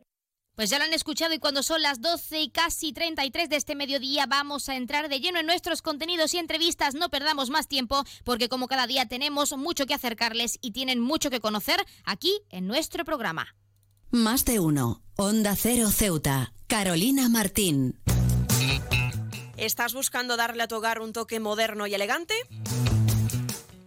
Pues 0.60 0.70
ya 0.70 0.78
lo 0.78 0.84
han 0.84 0.94
escuchado 0.94 1.34
y 1.34 1.40
cuando 1.40 1.64
son 1.64 1.82
las 1.82 2.02
12 2.02 2.42
y 2.42 2.50
casi 2.50 2.92
33 2.92 3.48
de 3.48 3.56
este 3.56 3.76
mediodía 3.76 4.26
vamos 4.26 4.68
a 4.68 4.76
entrar 4.76 5.08
de 5.08 5.22
lleno 5.22 5.40
en 5.40 5.46
nuestros 5.46 5.82
contenidos 5.82 6.34
y 6.34 6.38
entrevistas. 6.38 6.96
No 6.96 7.08
perdamos 7.08 7.50
más 7.50 7.70
tiempo 7.70 8.04
porque 8.26 8.50
como 8.50 8.68
cada 8.68 8.86
día 8.86 9.06
tenemos 9.06 9.56
mucho 9.56 9.86
que 9.86 9.94
acercarles 9.94 10.58
y 10.60 10.72
tienen 10.72 11.00
mucho 11.00 11.30
que 11.30 11.40
conocer 11.40 11.80
aquí 12.04 12.42
en 12.50 12.68
nuestro 12.68 13.06
programa. 13.06 13.56
Más 14.12 14.44
de 14.44 14.60
uno. 14.60 15.02
Onda 15.16 15.56
Cero 15.56 15.92
Ceuta. 15.92 16.52
Carolina 16.68 17.30
Martín. 17.30 17.98
¿Estás 19.56 19.94
buscando 19.94 20.36
darle 20.36 20.64
a 20.64 20.68
tu 20.68 20.76
hogar 20.76 21.00
un 21.00 21.14
toque 21.14 21.40
moderno 21.40 21.88
y 21.88 21.94
elegante? 21.94 22.34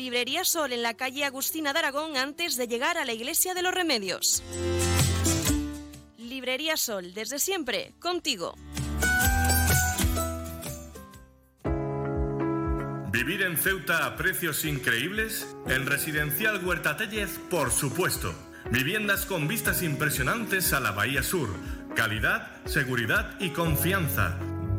Librería 0.00 0.46
Sol 0.46 0.72
en 0.72 0.82
la 0.82 0.94
calle 0.94 1.26
Agustina 1.26 1.74
de 1.74 1.80
Aragón 1.80 2.16
antes 2.16 2.56
de 2.56 2.66
llegar 2.66 2.96
a 2.96 3.04
la 3.04 3.12
Iglesia 3.12 3.52
de 3.52 3.60
los 3.60 3.74
Remedios. 3.74 4.42
Librería 6.16 6.78
Sol, 6.78 7.12
desde 7.12 7.38
siempre, 7.38 7.92
contigo. 8.00 8.54
¿Vivir 13.12 13.42
en 13.42 13.58
Ceuta 13.58 14.06
a 14.06 14.16
precios 14.16 14.64
increíbles? 14.64 15.46
En 15.68 15.84
Residencial 15.84 16.64
Huerta 16.64 16.96
Tellez, 16.96 17.38
por 17.50 17.70
supuesto. 17.70 18.34
Viviendas 18.70 19.26
con 19.26 19.48
vistas 19.48 19.82
impresionantes 19.82 20.72
a 20.72 20.80
la 20.80 20.92
Bahía 20.92 21.22
Sur 21.22 21.50
Calidad, 21.94 22.48
seguridad 22.66 23.34
y 23.40 23.50
confianza. 23.50 24.38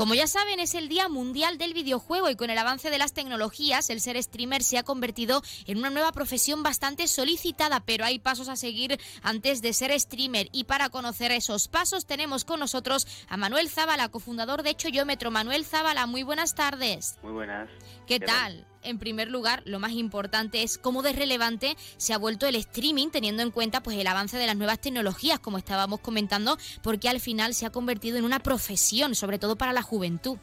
Como 0.00 0.14
ya 0.14 0.26
saben, 0.26 0.60
es 0.60 0.74
el 0.74 0.88
Día 0.88 1.10
Mundial 1.10 1.58
del 1.58 1.74
Videojuego 1.74 2.30
y 2.30 2.34
con 2.34 2.48
el 2.48 2.56
avance 2.56 2.88
de 2.88 2.96
las 2.96 3.12
tecnologías, 3.12 3.90
el 3.90 4.00
ser 4.00 4.16
streamer 4.22 4.62
se 4.62 4.78
ha 4.78 4.82
convertido 4.82 5.42
en 5.66 5.76
una 5.76 5.90
nueva 5.90 6.10
profesión 6.10 6.62
bastante 6.62 7.06
solicitada, 7.06 7.80
pero 7.80 8.06
hay 8.06 8.18
pasos 8.18 8.48
a 8.48 8.56
seguir 8.56 8.98
antes 9.20 9.60
de 9.60 9.74
ser 9.74 9.92
streamer. 10.00 10.48
Y 10.52 10.64
para 10.64 10.88
conocer 10.88 11.32
esos 11.32 11.68
pasos 11.68 12.06
tenemos 12.06 12.46
con 12.46 12.60
nosotros 12.60 13.06
a 13.28 13.36
Manuel 13.36 13.68
Zábala, 13.68 14.08
cofundador 14.08 14.62
de 14.62 14.74
Choyómetro. 14.74 15.30
Manuel 15.30 15.66
Zábala, 15.66 16.06
muy 16.06 16.22
buenas 16.22 16.54
tardes. 16.54 17.18
Muy 17.22 17.32
buenas. 17.32 17.68
¿Qué, 18.06 18.20
tal? 18.20 18.66
En 18.82 18.98
primer 18.98 19.30
lugar, 19.30 19.62
lo 19.64 19.78
más 19.78 19.92
importante 19.92 20.62
es 20.62 20.78
cómo 20.78 21.02
de 21.02 21.12
relevante 21.12 21.76
se 21.96 22.12
ha 22.14 22.18
vuelto 22.18 22.46
el 22.46 22.54
streaming, 22.56 23.08
teniendo 23.10 23.42
en 23.42 23.50
cuenta 23.50 23.82
pues 23.82 23.96
el 23.96 24.06
avance 24.06 24.38
de 24.38 24.46
las 24.46 24.56
nuevas 24.56 24.80
tecnologías, 24.80 25.38
como 25.38 25.58
estábamos 25.58 26.00
comentando, 26.00 26.56
porque 26.82 27.08
al 27.08 27.20
final 27.20 27.54
se 27.54 27.66
ha 27.66 27.70
convertido 27.70 28.18
en 28.18 28.24
una 28.24 28.40
profesión, 28.40 29.14
sobre 29.14 29.38
todo 29.38 29.56
para 29.56 29.72
la 29.72 29.82
juventud. 29.82 30.38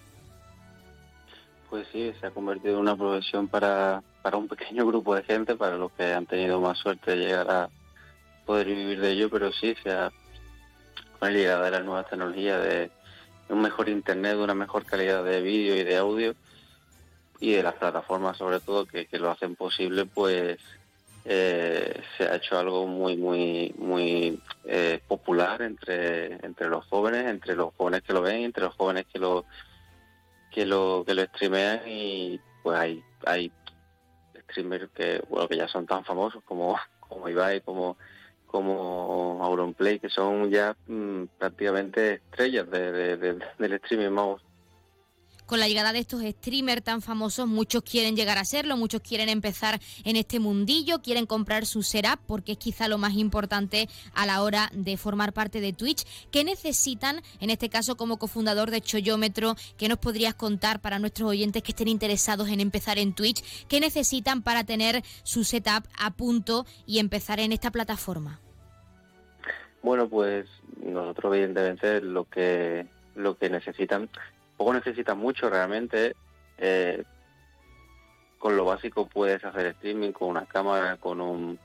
Pues 1.70 1.88
sí, 1.92 2.14
se 2.20 2.28
ha 2.28 2.32
convertido 2.32 2.76
en 2.76 2.82
una 2.82 2.96
profesión 2.96 3.48
para, 3.48 4.02
para 4.22 4.38
un 4.38 4.48
pequeño 4.48 4.86
grupo 4.86 5.16
de 5.16 5.24
gente, 5.24 5.56
para 5.56 5.76
los 5.78 5.92
que 5.92 6.14
han 6.14 6.26
tenido 6.26 6.62
más 6.62 6.78
suerte 6.78 7.12
de 7.12 7.18
llegar 7.18 7.50
a 7.52 7.70
poder 8.46 8.68
vivir 8.68 9.02
de 9.02 9.12
ello, 9.12 9.30
pero 9.30 9.52
sí, 9.52 9.76
se 9.84 9.92
ha, 9.92 10.10
con 11.20 11.30
la 11.34 11.38
llegada 11.38 11.66
de 11.66 11.72
las 11.72 11.84
nuevas 11.84 12.10
tecnologías, 12.10 12.64
de 12.64 12.90
un 13.50 13.62
mejor 13.62 13.90
internet, 13.90 14.38
de 14.38 14.44
una 14.44 14.54
mejor 14.54 14.86
calidad 14.86 15.24
de 15.24 15.42
vídeo 15.42 15.76
y 15.76 15.84
de 15.84 15.98
audio, 15.98 16.36
y 17.40 17.54
de 17.54 17.64
las 17.64 17.76
plataformas 17.76 18.38
sobre 18.38 18.60
todo 18.60 18.86
que, 18.86 19.08
lo 19.14 19.32
hacen 19.32 19.56
posible, 19.56 20.06
pues 20.06 20.58
eh, 21.26 22.02
se 22.18 22.24
ha 22.24 22.36
hecho 22.36 22.58
algo 22.58 22.88
muy 22.88 23.18
muy 23.18 23.74
muy 23.78 24.42
eh, 24.66 25.02
popular 25.08 25.62
entre 25.62 26.34
entre 26.46 26.70
los 26.70 26.86
jóvenes, 26.86 27.28
entre 27.28 27.56
los 27.56 27.74
jóvenes 27.76 28.02
que 28.04 28.14
lo 28.14 28.22
ven, 28.22 28.44
entre 28.44 28.64
los 28.64 28.76
jóvenes 28.76 29.06
que 29.12 29.20
lo 29.20 29.46
que 30.52 30.66
lo 30.66 31.04
que 31.06 31.14
lo 31.14 31.24
streamean 31.26 31.82
y 31.88 32.40
pues 32.64 32.78
hay 32.80 33.04
hay 33.26 33.52
streamers 34.50 34.90
que 34.92 35.22
bueno 35.30 35.48
que 35.48 35.58
ya 35.58 35.68
son 35.68 35.86
tan 35.86 36.06
famosos 36.06 36.44
como 36.46 36.78
como 37.00 37.30
Ibai, 37.30 37.62
como 37.62 37.98
como 38.48 39.40
Auronplay, 39.44 40.00
que 40.00 40.10
son 40.10 40.50
ya 40.50 40.76
mm, 40.88 41.26
prácticamente 41.38 42.14
estrellas 42.14 42.70
de, 42.72 43.18
del 43.18 43.74
streaming, 43.74 44.12
con 45.48 45.60
la 45.60 45.68
llegada 45.68 45.94
de 45.94 46.00
estos 46.00 46.22
streamers 46.22 46.84
tan 46.84 47.02
famosos, 47.02 47.48
muchos 47.48 47.82
quieren 47.82 48.16
llegar 48.16 48.38
a 48.38 48.46
serlo, 48.46 48.78
muchos 48.78 49.02
quieren 49.02 49.30
empezar 49.30 49.80
en 50.04 50.16
este 50.16 50.40
mundillo, 50.40 51.02
quieren 51.02 51.26
comprar 51.26 51.66
su 51.66 51.82
setup 51.82 52.20
porque 52.28 52.52
es 52.52 52.58
quizá 52.60 52.88
lo 52.88 53.00
más 53.00 53.14
importante 53.16 53.90
a 54.14 54.26
la 54.26 54.44
hora 54.44 54.70
de 54.74 54.98
formar 54.98 55.34
parte 55.34 55.62
de 55.62 55.74
Twitch. 55.74 56.06
¿Qué 56.32 56.44
necesitan, 56.44 57.22
en 57.40 57.50
este 57.50 57.70
caso 57.70 57.98
como 57.98 58.20
cofundador 58.20 58.70
de 58.70 58.82
Choyómetro, 58.82 59.56
qué 59.78 59.88
nos 59.88 59.98
podrías 59.98 60.36
contar 60.36 60.82
para 60.82 61.00
nuestros 61.00 61.30
oyentes 61.30 61.64
que 61.64 61.72
estén 61.72 61.88
interesados 61.88 62.50
en 62.50 62.60
empezar 62.60 63.00
en 63.00 63.14
Twitch? 63.14 63.42
¿Qué 63.68 63.80
necesitan 63.80 64.44
para 64.44 64.66
tener 64.66 65.02
su 65.24 65.46
setup 65.46 65.88
a 65.98 66.12
punto 66.12 66.66
y 66.86 67.00
empezar 67.00 67.40
en 67.40 67.54
esta 67.54 67.72
plataforma? 67.72 68.42
Bueno, 69.82 70.10
pues 70.10 70.46
nosotros 70.84 71.34
evidentemente 71.34 72.02
lo 72.02 72.26
que 72.26 72.86
lo 73.16 73.38
que 73.38 73.50
necesitan, 73.50 74.10
poco 74.58 74.74
necesitan 74.74 75.18
mucho 75.18 75.50
realmente. 75.50 76.16
Eh, 76.58 77.04
con 78.38 78.56
lo 78.56 78.66
básico 78.66 79.08
puedes 79.08 79.44
hacer 79.44 79.68
streaming 79.68 80.12
con 80.12 80.30
una 80.30 80.46
cámara, 80.46 80.98
con 80.98 81.22
un, 81.22 81.60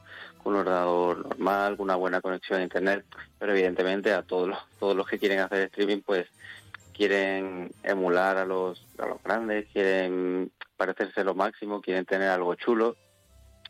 ordenador 0.45 1.27
normal, 1.29 1.77
con 1.77 1.85
una 1.85 1.97
buena 1.97 2.21
conexión 2.21 2.61
a 2.61 2.65
internet, 2.65 3.05
pero 3.39 3.53
evidentemente 3.53 4.13
a 4.13 4.23
todos 4.23 4.49
los, 4.49 4.59
todos 4.79 4.97
los 4.97 5.07
que 5.07 5.19
quieren 5.19 5.41
hacer 5.41 5.63
streaming 5.63 6.01
pues 6.01 6.27
quieren 6.93 7.73
emular 7.83 8.37
a 8.37 8.45
los, 8.45 8.85
a 8.99 9.07
los 9.07 9.23
grandes, 9.23 9.67
quieren 9.73 10.51
parecerse 10.77 11.25
lo 11.25 11.35
máximo, 11.35 11.81
quieren 11.81 12.05
tener 12.05 12.29
algo 12.29 12.55
chulo. 12.55 12.97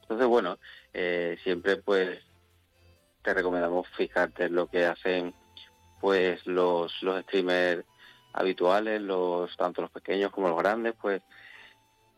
Entonces, 0.02 0.26
bueno, 0.26 0.58
eh, 0.92 1.38
siempre 1.42 1.76
pues 1.76 2.20
te 3.22 3.34
recomendamos 3.34 3.88
fijarte 3.88 4.44
en 4.44 4.54
lo 4.54 4.66
que 4.66 4.86
hacen 4.86 5.34
pues 6.00 6.44
los, 6.46 7.02
los 7.02 7.22
streamers 7.22 7.84
habituales, 8.32 9.00
los 9.00 9.56
tanto 9.56 9.82
los 9.82 9.90
pequeños 9.90 10.30
como 10.30 10.48
los 10.48 10.58
grandes, 10.58 10.94
pues 11.00 11.22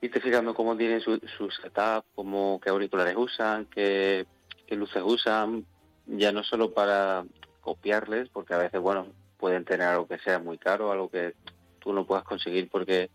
irte 0.01 0.21
fijando 0.21 0.55
cómo 0.55 0.77
tienen 0.77 1.01
su, 1.01 1.19
su 1.39 1.51
setup, 1.51 2.05
cómo, 2.15 2.61
qué 2.63 2.71
auriculares 2.71 3.17
usan, 3.17 3.67
qué, 3.67 4.27
qué 4.67 4.77
luces 4.77 5.03
usan, 5.05 5.65
ya 6.07 6.33
no 6.33 6.43
solo 6.43 6.73
para 6.73 7.25
copiarles, 7.61 8.29
porque 8.29 8.55
a 8.55 8.59
veces, 8.59 8.81
bueno, 8.81 9.07
pueden 9.39 9.65
tener 9.65 9.89
algo 9.89 10.07
que 10.07 10.19
sea 10.19 10.39
muy 10.39 10.59
caro, 10.59 10.93
algo 10.93 11.11
que 11.11 11.35
tú 11.79 11.93
no 11.93 12.07
puedas 12.07 12.25
conseguir 12.25 12.69
porque 12.69 13.11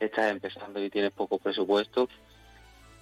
estás 0.00 0.30
empezando 0.30 0.82
y 0.82 0.90
tienes 0.90 1.12
poco 1.12 1.38
presupuesto, 1.38 2.08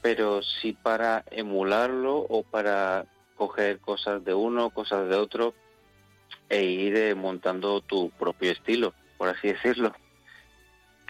pero 0.02 0.42
sí 0.42 0.72
para 0.72 1.24
emularlo 1.30 2.16
o 2.16 2.42
para 2.42 3.06
coger 3.36 3.80
cosas 3.80 4.24
de 4.24 4.34
uno, 4.34 4.70
cosas 4.70 5.08
de 5.08 5.16
otro 5.16 5.54
e 6.48 6.64
ir 6.64 6.96
eh, 6.96 7.14
montando 7.14 7.80
tu 7.80 8.10
propio 8.10 8.52
estilo, 8.52 8.92
por 9.20 9.28
así 9.28 9.48
decirlo. 9.48 9.92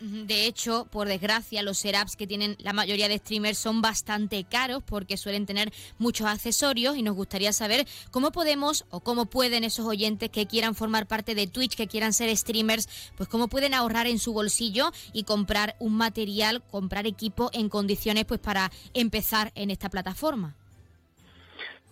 De 0.01 0.47
hecho, 0.47 0.89
por 0.91 1.07
desgracia, 1.07 1.63
los 1.63 1.79
setups 1.79 2.17
que 2.17 2.27
tienen 2.27 2.57
la 2.59 2.73
mayoría 2.73 3.07
de 3.07 3.19
streamers 3.19 3.57
son 3.57 3.83
bastante 3.83 4.43
caros 4.43 4.83
porque 4.83 5.17
suelen 5.17 5.47
tener 5.47 5.71
muchos 5.99 6.27
accesorios 6.27 6.97
y 6.97 7.03
nos 7.03 7.15
gustaría 7.15 7.53
saber 7.53 7.87
cómo 8.11 8.33
podemos 8.33 8.85
o 8.91 8.99
cómo 8.99 9.27
pueden 9.27 9.63
esos 9.63 9.87
oyentes 9.87 10.29
que 10.31 10.47
quieran 10.47 10.75
formar 10.75 11.07
parte 11.07 11.37
de 11.37 11.47
Twitch, 11.47 11.77
que 11.77 11.87
quieran 11.87 12.13
ser 12.13 12.37
streamers, 12.37 13.13
pues 13.17 13.29
cómo 13.29 13.47
pueden 13.47 13.75
ahorrar 13.75 14.09
en 14.09 14.19
su 14.19 14.33
bolsillo 14.33 14.91
y 15.13 15.23
comprar 15.23 15.77
un 15.79 15.97
material, 15.97 16.65
comprar 16.73 17.07
equipo 17.07 17.51
en 17.53 17.69
condiciones 17.69 18.25
pues 18.25 18.41
para 18.41 18.73
empezar 18.93 19.53
en 19.55 19.71
esta 19.71 19.89
plataforma. 19.89 20.57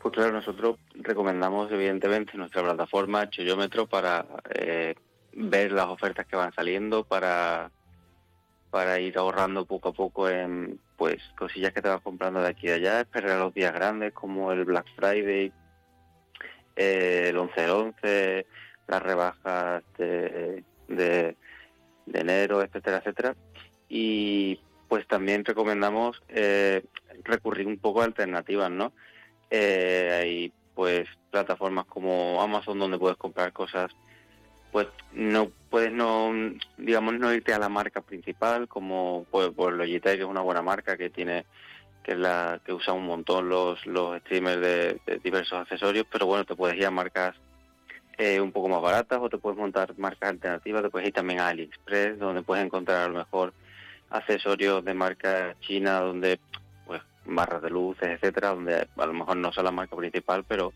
Pues 0.03 0.15
claro, 0.15 0.33
nosotros 0.33 0.79
recomendamos 0.95 1.71
evidentemente 1.71 2.37
nuestra 2.37 2.65
plataforma 2.65 3.31
Choyómetro 3.31 3.87
para 3.87 4.27
eh, 4.51 4.97
ver 5.39 5.73
las 5.73 5.87
ofertas 5.87 6.27
que 6.27 6.37
van 6.37 6.53
saliendo, 6.53 7.05
para, 7.05 7.71
para 8.71 8.99
ir 9.01 9.17
ahorrando 9.17 9.65
poco 9.65 9.91
a 9.91 9.93
poco 9.93 10.29
en 10.29 10.81
pues 10.97 11.23
cosillas 11.39 11.73
que 11.73 11.81
te 11.81 11.89
vas 11.89 12.01
comprando 12.03 12.43
de 12.43 12.49
aquí 12.49 12.67
de 12.67 12.75
allá, 12.75 13.01
esperar 13.01 13.31
a 13.31 13.39
los 13.39 13.55
días 13.55 13.73
grandes 13.73 14.13
como 14.13 14.51
el 14.53 14.65
Black 14.65 14.87
Friday, 14.97 15.53
eh, 16.75 17.27
el 17.29 17.37
11-11, 17.37 18.45
las 18.89 19.03
rebajas 19.03 19.85
de, 19.97 20.65
de, 20.89 21.37
enero, 22.13 22.63
etcétera, 22.63 22.99
etcétera. 22.99 23.37
Y 23.89 24.59
pues 24.89 25.07
también 25.07 25.45
recomendamos 25.45 26.21
eh, 26.29 26.83
recurrir 27.23 27.67
un 27.69 27.79
poco 27.79 28.03
a 28.03 28.07
alternativas, 28.07 28.71
¿no? 28.71 28.93
Eh, 29.51 30.19
hay 30.21 30.53
pues 30.75 31.09
plataformas 31.31 31.87
como 31.87 32.43
Amazon 32.43 32.79
donde 32.79 32.99
puedes 32.99 33.17
comprar 33.17 33.53
cosas 33.53 33.93
pues 34.73 34.87
no 35.13 35.51
puedes 35.71 35.93
no 35.93 36.33
digamos 36.77 37.15
no 37.15 37.33
irte 37.33 37.53
a 37.53 37.59
la 37.59 37.69
marca 37.69 38.01
principal 38.01 38.69
como 38.69 39.27
pues, 39.31 39.51
pues 39.55 39.75
Logitech 39.75 40.17
que 40.17 40.23
es 40.23 40.29
una 40.29 40.41
buena 40.41 40.63
marca 40.63 40.97
que 40.97 41.11
tiene 41.11 41.47
que 42.03 42.13
es 42.13 42.19
la 42.19 42.61
que 42.65 42.73
usa 42.73 42.93
un 42.93 43.07
montón 43.07 43.49
los 43.49 43.85
los 43.87 44.19
streamers 44.21 44.61
de, 44.61 45.21
diversos 45.23 45.59
accesorios 45.59 46.07
pero 46.11 46.27
bueno 46.27 46.45
te 46.45 46.57
puedes 46.57 46.77
ir 46.77 46.87
a 46.87 46.91
marcas 46.91 47.35
eh, 48.17 48.41
un 48.41 48.53
poco 48.53 48.69
más 48.69 48.83
baratas 48.83 49.19
o 49.23 49.29
te 49.29 49.39
puedes 49.39 49.59
montar 49.59 49.97
marcas 49.99 50.31
alternativas 50.31 50.83
te 50.83 50.91
puedes 50.91 51.09
ir 51.09 51.15
también 51.15 51.41
a 51.41 51.49
AliExpress 51.49 52.19
donde 52.19 52.43
puedes 52.43 52.65
encontrar 52.65 53.03
a 53.03 53.09
lo 53.09 53.19
mejor 53.19 53.53
accesorios 54.11 54.85
de 54.85 54.95
marca 54.95 55.55
china 55.61 56.01
donde 56.01 56.41
barras 57.29 57.63
de 57.63 57.71
luces, 57.71 58.09
etcétera, 58.09 58.51
donde 58.51 58.89
a 58.97 59.07
lo 59.07 59.13
mejor 59.13 59.37
no 59.37 59.53
son 59.53 59.65
la 59.65 59.71
marca 59.71 59.97
principal, 59.97 60.45
pero 60.47 60.73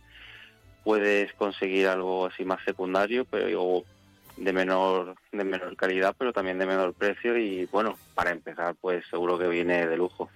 puedes 0.85 1.33
conseguir 1.35 1.88
algo 1.88 2.27
así 2.27 2.45
más 2.45 2.62
secundario, 2.64 3.25
pero 3.25 3.85
de 4.37 4.53
menor 4.53 5.14
de 5.31 5.45
menor 5.45 5.77
calidad, 5.77 6.14
pero 6.18 6.33
también 6.33 6.59
de 6.59 6.66
menor 6.66 6.95
precio 6.95 7.37
y 7.37 7.66
bueno, 7.66 7.97
para 8.14 8.31
empezar, 8.31 8.75
pues 8.81 9.05
seguro 9.11 9.38
que 9.38 9.49
viene 9.49 9.87
de 9.87 9.97
lujo. 9.97 10.31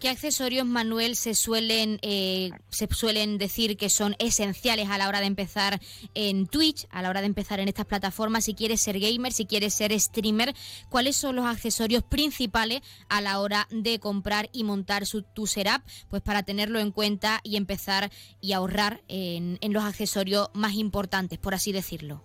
¿Qué 0.00 0.08
accesorios, 0.08 0.64
Manuel, 0.64 1.16
se 1.16 1.34
suelen, 1.34 1.98
eh, 2.02 2.50
se 2.68 2.86
suelen 2.86 3.36
decir 3.36 3.76
que 3.76 3.90
son 3.90 4.14
esenciales 4.20 4.88
a 4.90 4.96
la 4.96 5.08
hora 5.08 5.18
de 5.18 5.26
empezar 5.26 5.80
en 6.14 6.46
Twitch, 6.46 6.86
a 6.90 7.02
la 7.02 7.10
hora 7.10 7.20
de 7.20 7.26
empezar 7.26 7.58
en 7.58 7.66
estas 7.66 7.86
plataformas? 7.86 8.44
Si 8.44 8.54
quieres 8.54 8.80
ser 8.80 9.00
gamer, 9.00 9.32
si 9.32 9.44
quieres 9.44 9.74
ser 9.74 9.98
streamer, 9.98 10.54
¿cuáles 10.88 11.16
son 11.16 11.34
los 11.34 11.46
accesorios 11.46 12.04
principales 12.04 12.80
a 13.08 13.20
la 13.20 13.40
hora 13.40 13.66
de 13.70 13.98
comprar 13.98 14.48
y 14.52 14.62
montar 14.62 15.04
su, 15.04 15.22
tu 15.22 15.48
setup? 15.48 15.82
Pues 16.08 16.22
para 16.22 16.44
tenerlo 16.44 16.78
en 16.78 16.92
cuenta 16.92 17.40
y 17.42 17.56
empezar 17.56 18.08
y 18.40 18.52
ahorrar 18.52 19.00
en, 19.08 19.58
en 19.62 19.72
los 19.72 19.82
accesorios 19.82 20.48
más 20.54 20.74
importantes, 20.74 21.40
por 21.40 21.54
así 21.54 21.72
decirlo. 21.72 22.22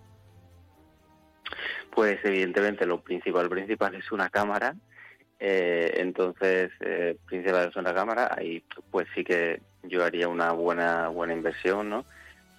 Pues 1.92 2.20
evidentemente 2.22 2.86
lo 2.86 3.02
principal, 3.02 3.48
principal 3.48 3.96
es 3.96 4.12
una 4.12 4.30
cámara 4.30 4.76
eh, 5.46 6.00
entonces, 6.00 6.70
eh, 6.80 7.18
es 7.30 7.76
una 7.76 7.92
cámara, 7.92 8.34
ahí 8.34 8.64
pues 8.90 9.06
sí 9.14 9.22
que 9.22 9.60
yo 9.82 10.02
haría 10.02 10.26
una 10.26 10.52
buena 10.52 11.08
buena 11.08 11.34
inversión, 11.34 11.90
¿no? 11.90 12.06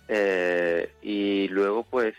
Eh, 0.08 0.92
y 1.02 1.48
luego 1.48 1.82
pues 1.82 2.14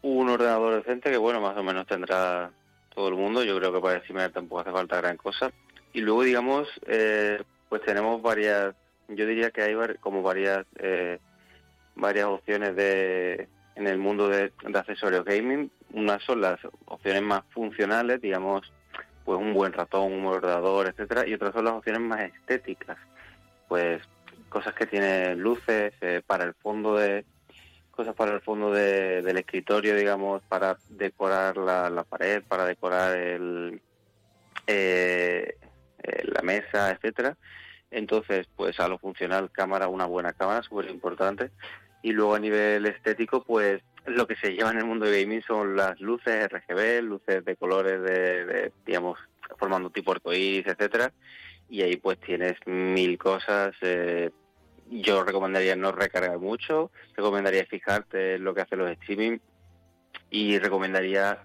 un 0.00 0.30
ordenador 0.30 0.76
decente 0.76 1.10
que 1.10 1.18
bueno, 1.18 1.42
más 1.42 1.58
o 1.58 1.62
menos 1.62 1.86
tendrá 1.86 2.50
todo 2.94 3.08
el 3.08 3.16
mundo, 3.16 3.44
yo 3.44 3.54
creo 3.58 3.70
que 3.70 3.80
para 3.80 4.00
decirme 4.00 4.26
tampoco 4.30 4.62
hace 4.62 4.72
falta 4.72 4.96
gran 4.96 5.18
cosa. 5.18 5.52
Y 5.92 6.00
luego 6.00 6.22
digamos, 6.22 6.66
eh, 6.86 7.42
pues 7.68 7.82
tenemos 7.82 8.22
varias, 8.22 8.74
yo 9.08 9.26
diría 9.26 9.50
que 9.50 9.60
hay 9.60 9.74
como 10.00 10.22
varias 10.22 10.64
varias 11.96 12.24
opciones 12.24 12.74
de 12.76 13.46
en 13.74 13.86
el 13.86 13.98
mundo 13.98 14.26
de, 14.26 14.52
de 14.66 14.78
accesorios 14.78 15.26
gaming. 15.26 15.70
Unas 15.92 16.22
son 16.22 16.40
las 16.40 16.58
opciones 16.86 17.20
más 17.20 17.42
funcionales, 17.50 18.22
digamos, 18.22 18.72
pues 19.30 19.40
un 19.40 19.54
buen 19.54 19.72
ratón, 19.72 20.12
un 20.12 20.26
ordenador, 20.26 20.88
etcétera, 20.88 21.24
y 21.24 21.34
otras 21.34 21.52
son 21.52 21.64
las 21.64 21.74
opciones 21.74 22.02
más 22.02 22.20
estéticas, 22.22 22.98
pues 23.68 24.02
cosas 24.48 24.74
que 24.74 24.86
tienen 24.86 25.38
luces 25.38 25.92
eh, 26.00 26.20
para 26.26 26.42
el 26.42 26.54
fondo 26.54 26.96
de 26.96 27.24
cosas 27.92 28.16
para 28.16 28.32
el 28.32 28.40
fondo 28.40 28.72
del 28.72 29.36
escritorio, 29.36 29.94
digamos, 29.94 30.42
para 30.48 30.78
decorar 30.88 31.56
la, 31.58 32.02
pared, 32.02 32.42
para 32.42 32.64
decorar 32.64 33.16
el, 33.16 33.80
eh, 34.66 35.54
eh, 36.02 36.22
la 36.24 36.42
mesa, 36.42 36.90
etcétera. 36.90 37.36
Entonces, 37.92 38.48
pues 38.56 38.80
a 38.80 38.88
lo 38.88 38.98
funcional, 38.98 39.52
cámara, 39.52 39.86
una 39.86 40.06
buena 40.06 40.32
cámara, 40.32 40.64
súper 40.64 40.90
importante. 40.90 41.52
Y 42.02 42.12
luego 42.12 42.34
a 42.34 42.38
nivel 42.38 42.86
estético, 42.86 43.42
pues 43.42 43.82
lo 44.06 44.26
que 44.26 44.36
se 44.36 44.52
lleva 44.52 44.70
en 44.70 44.78
el 44.78 44.84
mundo 44.84 45.06
de 45.06 45.22
gaming 45.22 45.42
son 45.42 45.76
las 45.76 46.00
luces 46.00 46.48
RGB, 46.48 47.02
luces 47.02 47.44
de 47.44 47.56
colores 47.56 48.02
de, 48.02 48.72
digamos, 48.86 49.18
formando 49.58 49.90
tipo 49.90 50.12
arcoíris, 50.12 50.66
etcétera, 50.66 51.12
y 51.68 51.82
ahí 51.82 51.96
pues 51.96 52.18
tienes 52.20 52.56
mil 52.66 53.18
cosas. 53.18 53.74
Eh, 53.82 54.30
yo 54.90 55.22
recomendaría 55.22 55.76
no 55.76 55.92
recargar 55.92 56.38
mucho, 56.38 56.90
recomendaría 57.16 57.64
fijarte 57.66 58.34
en 58.34 58.44
lo 58.44 58.54
que 58.54 58.62
hacen 58.62 58.78
los 58.78 58.90
streaming 58.90 59.38
y 60.30 60.58
recomendaría 60.58 61.44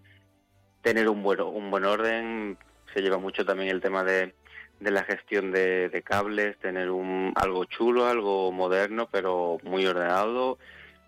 tener 0.81 1.09
un 1.09 1.21
buen, 1.21 1.41
un 1.41 1.69
buen 1.69 1.85
orden. 1.85 2.57
Se 2.93 3.01
lleva 3.01 3.17
mucho 3.17 3.45
también 3.45 3.69
el 3.69 3.81
tema 3.81 4.03
de, 4.03 4.33
de 4.79 4.91
la 4.91 5.03
gestión 5.03 5.51
de, 5.51 5.89
de 5.89 6.01
cables, 6.01 6.57
tener 6.59 6.89
un 6.91 7.33
algo 7.35 7.65
chulo, 7.65 8.07
algo 8.07 8.51
moderno, 8.51 9.07
pero 9.11 9.57
muy 9.63 9.85
ordenado 9.85 10.57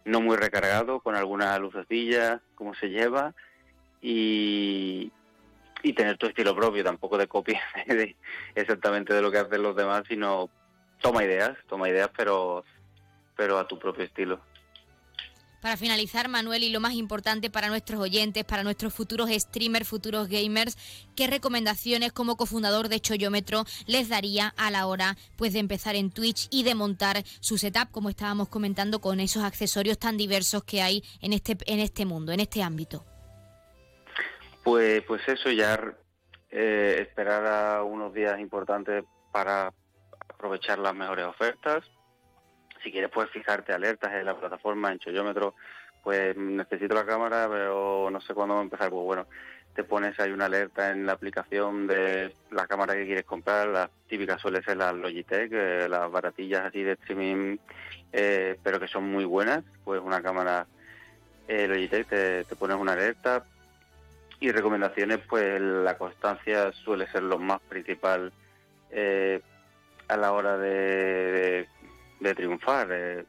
no 0.08 0.22
muy 0.22 0.38
recargado, 0.38 1.02
con 1.02 1.16
algunas 1.16 1.60
lucecillas, 1.60 2.40
como 2.56 2.74
se 2.76 2.88
lleva, 2.88 3.34
y, 4.02 5.12
y 5.84 5.94
tener 5.94 6.18
tu 6.18 6.28
estilo 6.28 6.56
propio, 6.56 6.84
tampoco 6.84 7.18
de 7.18 7.28
copia 7.28 7.62
exactamente 8.56 9.14
de 9.14 9.22
lo 9.22 9.32
que 9.32 9.40
hacen 9.40 9.62
los 9.62 9.76
demás, 9.76 10.04
sino 10.08 10.50
toma 11.02 11.26
ideas, 11.26 11.58
toma 11.68 11.90
ideas, 11.90 12.10
pero, 12.16 12.64
pero 13.36 13.60
a 13.60 13.68
tu 13.68 13.78
propio 13.78 14.06
estilo. 14.06 14.40
Para 15.68 15.76
finalizar, 15.76 16.30
Manuel, 16.30 16.64
y 16.64 16.70
lo 16.70 16.80
más 16.80 16.94
importante 16.94 17.50
para 17.50 17.68
nuestros 17.68 18.00
oyentes, 18.00 18.46
para 18.46 18.64
nuestros 18.64 18.94
futuros 18.94 19.30
streamers, 19.30 19.86
futuros 19.86 20.30
gamers, 20.30 20.78
¿qué 21.14 21.28
recomendaciones 21.28 22.14
como 22.14 22.38
cofundador 22.38 22.88
de 22.88 23.02
Choyómetro 23.02 23.66
les 23.86 24.08
daría 24.08 24.54
a 24.56 24.72
la 24.72 24.88
hora 24.88 25.18
pues, 25.36 25.52
de 25.52 25.60
empezar 25.60 25.98
en 25.98 26.10
Twitch 26.10 26.48
y 26.52 26.64
de 26.64 26.74
montar 26.74 27.18
su 27.42 27.58
setup, 27.58 27.92
como 27.92 28.10
estábamos 28.10 28.48
comentando, 28.48 29.02
con 29.02 29.20
esos 29.20 29.44
accesorios 29.44 30.00
tan 30.00 30.16
diversos 30.16 30.64
que 30.64 30.82
hay 30.82 31.04
en 31.22 31.34
este, 31.34 31.58
en 31.66 31.82
este 31.82 32.06
mundo, 32.06 32.32
en 32.32 32.40
este 32.40 32.64
ámbito? 32.64 33.04
Pues, 34.64 35.04
pues 35.04 35.22
eso, 35.28 35.52
ya 35.52 35.78
eh, 36.50 37.00
esperar 37.02 37.46
a 37.46 37.84
unos 37.84 38.14
días 38.14 38.40
importantes 38.40 39.04
para 39.34 39.74
aprovechar 40.30 40.80
las 40.80 40.96
mejores 40.96 41.26
ofertas 41.26 41.84
si 42.84 42.92
quieres 42.92 43.12
puedes 43.12 43.32
fijarte 43.32 43.74
alertas 43.74 44.14
en 44.14 44.26
la 44.26 44.40
plataforma, 44.40 44.92
en 44.92 45.00
Choyómetro, 45.00 45.56
pues 46.04 46.38
necesito 46.38 46.96
la 46.96 47.06
cámara, 47.06 47.48
pero 47.50 48.10
no 48.10 48.22
sé 48.22 48.34
cuándo 48.34 48.56
va 48.56 48.62
a 48.62 48.64
empezar. 48.64 48.90
Pues 48.90 49.04
bueno, 49.04 49.28
te 49.78 49.84
pones 49.84 50.20
ahí 50.20 50.32
una 50.32 50.46
alerta 50.46 50.90
en 50.90 51.06
la 51.06 51.14
aplicación 51.14 51.86
de 51.86 52.34
la 52.50 52.66
cámara 52.66 52.96
que 52.96 53.06
quieres 53.06 53.26
comprar. 53.26 53.68
La 53.68 53.90
típica 54.08 54.38
suele 54.40 54.64
ser 54.64 54.78
la 54.78 54.92
Logitech, 54.92 55.52
eh, 55.52 55.88
las 55.90 56.10
baratillas 56.12 56.66
así 56.66 56.82
de 56.82 56.94
streaming, 56.94 57.58
eh, 58.12 58.58
pero 58.64 58.80
que 58.80 58.88
son 58.88 59.04
muy 59.04 59.26
buenas. 59.26 59.64
Pues 59.84 60.02
una 60.02 60.22
cámara 60.22 60.66
eh, 61.48 61.68
Logitech 61.68 62.08
te, 62.08 62.56
pones 62.56 62.78
una 62.78 62.94
alerta. 62.94 63.46
Y 64.40 64.52
recomendaciones, 64.52 65.20
pues 65.28 65.60
la 65.60 65.98
constancia 65.98 66.72
suele 66.72 67.06
ser 67.12 67.24
lo 67.24 67.38
más 67.38 67.60
principal 67.62 68.32
a 70.08 70.18
la 70.18 70.32
hora 70.32 70.58
de 70.58 71.68
triunfar. 72.20 72.90
Eh, 72.92 73.26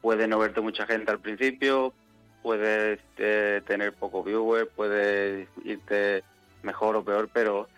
puede 0.00 0.26
no 0.26 0.38
verte 0.38 0.60
mucha 0.60 0.86
gente 0.86 1.10
al 1.10 1.20
principio, 1.20 1.94
puedes 2.42 2.98
eh, 3.18 3.62
tener 3.66 3.92
poco 3.92 4.22
viewer, 4.22 4.68
puede 4.68 5.48
irte 5.64 6.24
mejor 6.62 6.96
o 6.96 7.04
peor, 7.04 7.30
pero 7.32 7.68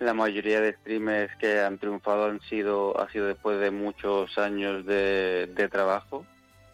la 0.00 0.14
mayoría 0.14 0.60
de 0.60 0.74
streamers 0.74 1.34
que 1.36 1.60
han 1.60 1.78
triunfado 1.78 2.26
han 2.26 2.40
sido 2.40 3.00
ha 3.00 3.08
sido 3.10 3.26
después 3.26 3.60
de 3.60 3.70
muchos 3.70 4.36
años 4.38 4.84
de, 4.84 5.68
trabajo 5.70 6.26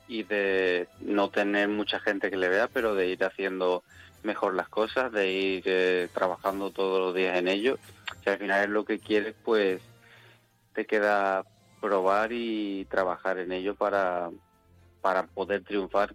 y 0.08 0.24
de 0.24 0.88
no 1.00 1.30
tener 1.30 1.68
mucha 1.68 2.00
gente 2.00 2.30
que 2.30 2.36
le 2.36 2.48
vea, 2.48 2.68
pero 2.68 2.94
de 2.94 3.08
ir 3.08 3.22
haciendo 3.22 3.84
mejor 4.22 4.54
las 4.54 4.68
cosas, 4.68 5.12
de 5.12 5.30
ir 5.30 5.62
eh, 5.66 6.08
trabajando 6.12 6.70
todos 6.70 7.00
los 7.00 7.14
días 7.14 7.38
en 7.38 7.48
ello. 7.48 7.78
Si 8.24 8.30
al 8.30 8.38
final 8.38 8.64
es 8.64 8.70
lo 8.70 8.84
que 8.84 8.98
quieres, 8.98 9.34
pues 9.44 9.80
te 10.74 10.84
queda 10.86 11.44
probar 11.80 12.32
y 12.32 12.86
trabajar 12.86 13.38
en 13.38 13.52
ello 13.52 13.74
para, 13.74 14.30
para 15.00 15.26
poder 15.26 15.64
triunfar. 15.64 16.14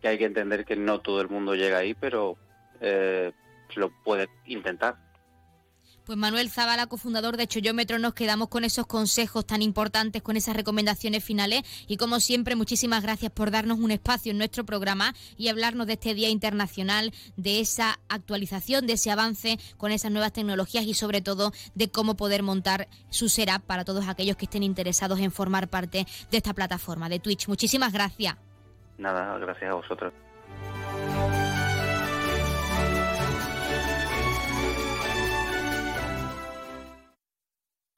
Que 0.00 0.08
hay 0.08 0.18
que 0.18 0.26
entender 0.26 0.64
que 0.64 0.76
no 0.76 1.00
todo 1.00 1.20
el 1.20 1.28
mundo 1.28 1.54
llega 1.54 1.78
ahí, 1.78 1.94
pero 1.94 2.36
eh, 2.80 3.32
lo 3.74 3.90
puede 4.04 4.28
intentar. 4.46 4.96
Pues 6.04 6.18
Manuel 6.18 6.50
Zavala, 6.50 6.86
cofundador 6.86 7.38
de 7.38 7.46
Choyómetro, 7.46 7.98
nos 7.98 8.12
quedamos 8.12 8.48
con 8.48 8.62
esos 8.64 8.86
consejos 8.86 9.46
tan 9.46 9.62
importantes, 9.62 10.20
con 10.20 10.36
esas 10.36 10.54
recomendaciones 10.54 11.24
finales 11.24 11.62
y 11.88 11.96
como 11.96 12.20
siempre 12.20 12.56
muchísimas 12.56 13.02
gracias 13.02 13.32
por 13.32 13.50
darnos 13.50 13.78
un 13.78 13.90
espacio 13.90 14.30
en 14.30 14.36
nuestro 14.36 14.64
programa 14.64 15.14
y 15.38 15.48
hablarnos 15.48 15.86
de 15.86 15.94
este 15.94 16.12
Día 16.12 16.28
Internacional, 16.28 17.12
de 17.38 17.60
esa 17.60 18.00
actualización, 18.10 18.86
de 18.86 18.92
ese 18.92 19.12
avance 19.12 19.56
con 19.78 19.92
esas 19.92 20.10
nuevas 20.10 20.34
tecnologías 20.34 20.84
y 20.84 20.92
sobre 20.92 21.22
todo 21.22 21.52
de 21.74 21.90
cómo 21.90 22.18
poder 22.18 22.42
montar 22.42 22.86
su 23.08 23.30
setup 23.30 23.62
para 23.62 23.86
todos 23.86 24.06
aquellos 24.06 24.36
que 24.36 24.44
estén 24.44 24.62
interesados 24.62 25.20
en 25.20 25.32
formar 25.32 25.68
parte 25.68 26.06
de 26.30 26.36
esta 26.36 26.52
plataforma 26.52 27.08
de 27.08 27.18
Twitch. 27.18 27.48
Muchísimas 27.48 27.94
gracias. 27.94 28.36
Nada, 28.98 29.38
gracias 29.38 29.70
a 29.70 29.74
vosotros. 29.74 30.12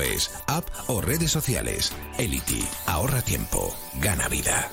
es, 0.00 0.30
app 0.46 0.68
o 0.88 1.00
redes 1.00 1.30
sociales. 1.30 1.92
Elity, 2.18 2.64
ahorra 2.86 3.22
tiempo, 3.22 3.74
gana 4.00 4.28
vida. 4.28 4.70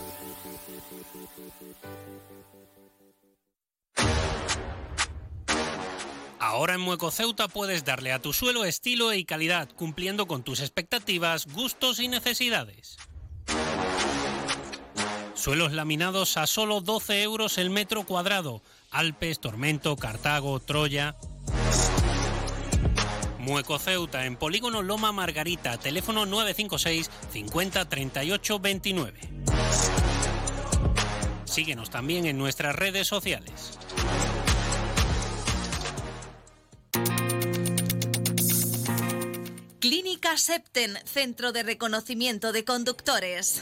Ahora 6.39 6.75
en 6.75 6.81
Mueco 6.81 7.11
Ceuta 7.11 7.47
puedes 7.47 7.83
darle 7.83 8.11
a 8.11 8.19
tu 8.19 8.31
suelo 8.31 8.65
estilo 8.65 9.13
y 9.13 9.25
calidad, 9.25 9.69
cumpliendo 9.75 10.25
con 10.25 10.43
tus 10.43 10.61
expectativas, 10.61 11.47
gustos 11.47 11.99
y 11.99 12.07
necesidades. 12.07 12.97
Suelos 15.33 15.73
laminados 15.73 16.37
a 16.37 16.47
solo 16.47 16.81
12 16.81 17.23
euros 17.23 17.57
el 17.57 17.69
metro 17.69 18.03
cuadrado. 18.03 18.61
Alpes, 18.89 19.39
Tormento, 19.39 19.95
Cartago, 19.97 20.59
Troya. 20.59 21.15
Mueco 23.45 23.77
Ceuta, 23.77 24.25
en 24.25 24.37
Polígono 24.37 24.81
Loma 24.81 25.11
Margarita, 25.11 25.77
teléfono 25.77 26.25
956 26.25 27.11
50 27.31 27.87
38 27.87 28.59
29. 28.59 29.19
Síguenos 31.45 31.91
también 31.91 32.25
en 32.25 32.39
nuestras 32.39 32.75
redes 32.75 33.07
sociales. 33.07 33.77
Clínica 39.79 40.37
Septen, 40.37 40.97
Centro 41.05 41.51
de 41.51 41.61
Reconocimiento 41.61 42.51
de 42.51 42.65
Conductores. 42.65 43.61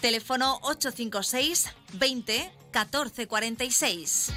Teléfono 0.00 0.58
856 0.62 1.72
20 1.92 2.52
14 2.70 3.26
46. 3.26 4.32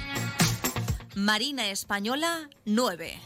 Marina 1.14 1.70
Española 1.70 2.50
9. 2.64 3.20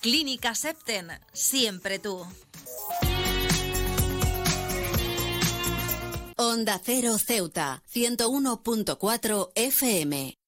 Clínica 0.00 0.54
Septen, 0.54 1.10
siempre 1.32 1.98
tú. 1.98 2.26
Onda 6.36 6.80
Cero 6.84 7.18
Ceuta, 7.18 7.82
101.4 7.92 9.50
FM. 9.54 10.38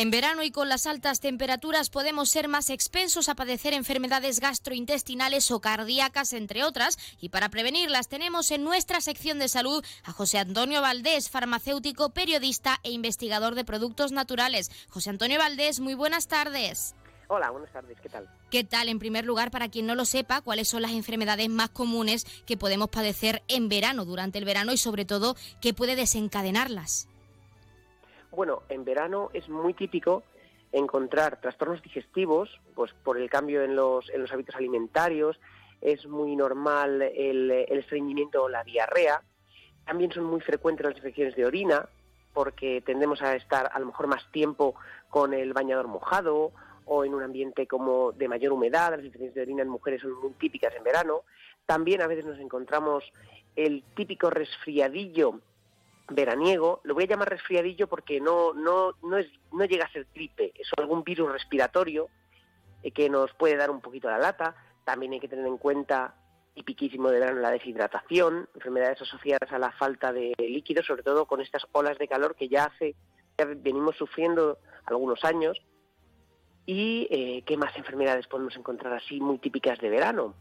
En 0.00 0.12
verano 0.12 0.44
y 0.44 0.52
con 0.52 0.68
las 0.68 0.86
altas 0.86 1.18
temperaturas 1.18 1.90
podemos 1.90 2.28
ser 2.28 2.46
más 2.46 2.70
expensos 2.70 3.28
a 3.28 3.34
padecer 3.34 3.74
enfermedades 3.74 4.38
gastrointestinales 4.38 5.50
o 5.50 5.60
cardíacas, 5.60 6.34
entre 6.34 6.62
otras, 6.62 6.96
y 7.20 7.30
para 7.30 7.48
prevenirlas 7.48 8.06
tenemos 8.06 8.52
en 8.52 8.62
nuestra 8.62 9.00
sección 9.00 9.40
de 9.40 9.48
salud 9.48 9.84
a 10.04 10.12
José 10.12 10.38
Antonio 10.38 10.80
Valdés, 10.82 11.28
farmacéutico, 11.28 12.10
periodista 12.10 12.78
e 12.84 12.92
investigador 12.92 13.56
de 13.56 13.64
productos 13.64 14.12
naturales. 14.12 14.70
José 14.88 15.10
Antonio 15.10 15.36
Valdés, 15.36 15.80
muy 15.80 15.94
buenas 15.94 16.28
tardes. 16.28 16.94
Hola, 17.26 17.50
buenas 17.50 17.72
tardes, 17.72 17.98
¿qué 18.00 18.08
tal? 18.08 18.30
¿Qué 18.52 18.62
tal? 18.62 18.88
En 18.88 19.00
primer 19.00 19.24
lugar, 19.24 19.50
para 19.50 19.68
quien 19.68 19.86
no 19.86 19.96
lo 19.96 20.04
sepa, 20.04 20.42
¿cuáles 20.42 20.68
son 20.68 20.82
las 20.82 20.92
enfermedades 20.92 21.48
más 21.48 21.70
comunes 21.70 22.24
que 22.46 22.56
podemos 22.56 22.88
padecer 22.88 23.42
en 23.48 23.68
verano, 23.68 24.04
durante 24.04 24.38
el 24.38 24.44
verano 24.44 24.72
y 24.72 24.76
sobre 24.76 25.06
todo, 25.06 25.34
qué 25.60 25.74
puede 25.74 25.96
desencadenarlas? 25.96 27.07
Bueno, 28.38 28.62
en 28.68 28.84
verano 28.84 29.30
es 29.34 29.48
muy 29.48 29.74
típico 29.74 30.22
encontrar 30.70 31.40
trastornos 31.40 31.82
digestivos, 31.82 32.60
pues 32.76 32.92
por 33.02 33.18
el 33.18 33.28
cambio 33.28 33.64
en 33.64 33.74
los, 33.74 34.08
en 34.10 34.22
los 34.22 34.30
hábitos 34.30 34.54
alimentarios, 34.54 35.40
es 35.80 36.06
muy 36.06 36.36
normal 36.36 37.02
el, 37.02 37.50
el 37.50 37.78
estreñimiento 37.80 38.44
o 38.44 38.48
la 38.48 38.62
diarrea, 38.62 39.24
también 39.84 40.12
son 40.12 40.22
muy 40.22 40.40
frecuentes 40.40 40.86
las 40.86 40.94
infecciones 40.94 41.34
de 41.34 41.46
orina, 41.46 41.88
porque 42.32 42.80
tendemos 42.80 43.22
a 43.22 43.34
estar 43.34 43.72
a 43.74 43.78
lo 43.80 43.86
mejor 43.86 44.06
más 44.06 44.30
tiempo 44.30 44.76
con 45.10 45.34
el 45.34 45.52
bañador 45.52 45.88
mojado 45.88 46.52
o 46.84 47.04
en 47.04 47.14
un 47.14 47.24
ambiente 47.24 47.66
como 47.66 48.12
de 48.12 48.28
mayor 48.28 48.52
humedad, 48.52 48.92
las 48.92 49.04
infecciones 49.04 49.34
de 49.34 49.42
orina 49.42 49.62
en 49.62 49.68
mujeres 49.68 50.02
son 50.02 50.12
muy 50.12 50.30
típicas 50.34 50.72
en 50.76 50.84
verano. 50.84 51.22
También 51.66 52.02
a 52.02 52.06
veces 52.06 52.24
nos 52.24 52.38
encontramos 52.38 53.02
el 53.56 53.82
típico 53.96 54.30
resfriadillo 54.30 55.40
veraniego, 56.08 56.80
lo 56.84 56.94
voy 56.94 57.04
a 57.04 57.08
llamar 57.08 57.30
resfriadillo 57.30 57.86
porque 57.86 58.20
no, 58.20 58.52
no, 58.54 58.94
no, 59.02 59.18
es, 59.18 59.26
no 59.52 59.64
llega 59.64 59.84
a 59.84 59.92
ser 59.92 60.06
gripe, 60.14 60.52
es 60.54 60.68
algún 60.76 61.04
virus 61.04 61.32
respiratorio 61.32 62.08
eh, 62.82 62.90
que 62.90 63.08
nos 63.08 63.32
puede 63.34 63.56
dar 63.56 63.70
un 63.70 63.80
poquito 63.80 64.08
la 64.08 64.18
lata. 64.18 64.54
También 64.84 65.12
hay 65.12 65.20
que 65.20 65.28
tener 65.28 65.46
en 65.46 65.58
cuenta, 65.58 66.14
y 66.54 66.62
piquísimo 66.62 67.10
de 67.10 67.20
verano, 67.20 67.40
la 67.40 67.50
deshidratación, 67.50 68.48
enfermedades 68.54 69.02
asociadas 69.02 69.52
a 69.52 69.58
la 69.58 69.72
falta 69.72 70.12
de 70.12 70.34
líquido, 70.38 70.82
sobre 70.82 71.02
todo 71.02 71.26
con 71.26 71.40
estas 71.40 71.66
olas 71.72 71.98
de 71.98 72.08
calor 72.08 72.34
que 72.34 72.48
ya 72.48 72.64
hace, 72.64 72.96
ya 73.36 73.44
venimos 73.44 73.96
sufriendo 73.96 74.58
algunos 74.86 75.24
años 75.24 75.60
¿Y 76.68 77.08
eh, 77.10 77.44
qué 77.46 77.56
más 77.56 77.74
enfermedades 77.78 78.26
podemos 78.26 78.54
encontrar 78.54 78.92
así 78.92 79.18
muy 79.20 79.38
típicas 79.38 79.78
de 79.78 79.88
verano? 79.88 80.34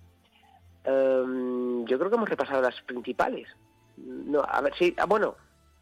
Em, 0.84 1.86
yo 1.86 1.97
creo 1.97 2.10
que 2.10 2.17
hemos 2.17 2.27
repasado 2.27 2.62
las 2.62 2.82
principales. 2.82 3.47
No, 3.95 4.41
a 4.45 4.60
ver 4.60 4.75
si, 4.75 4.93
ah, 4.97 5.06
bueno, 5.06 5.38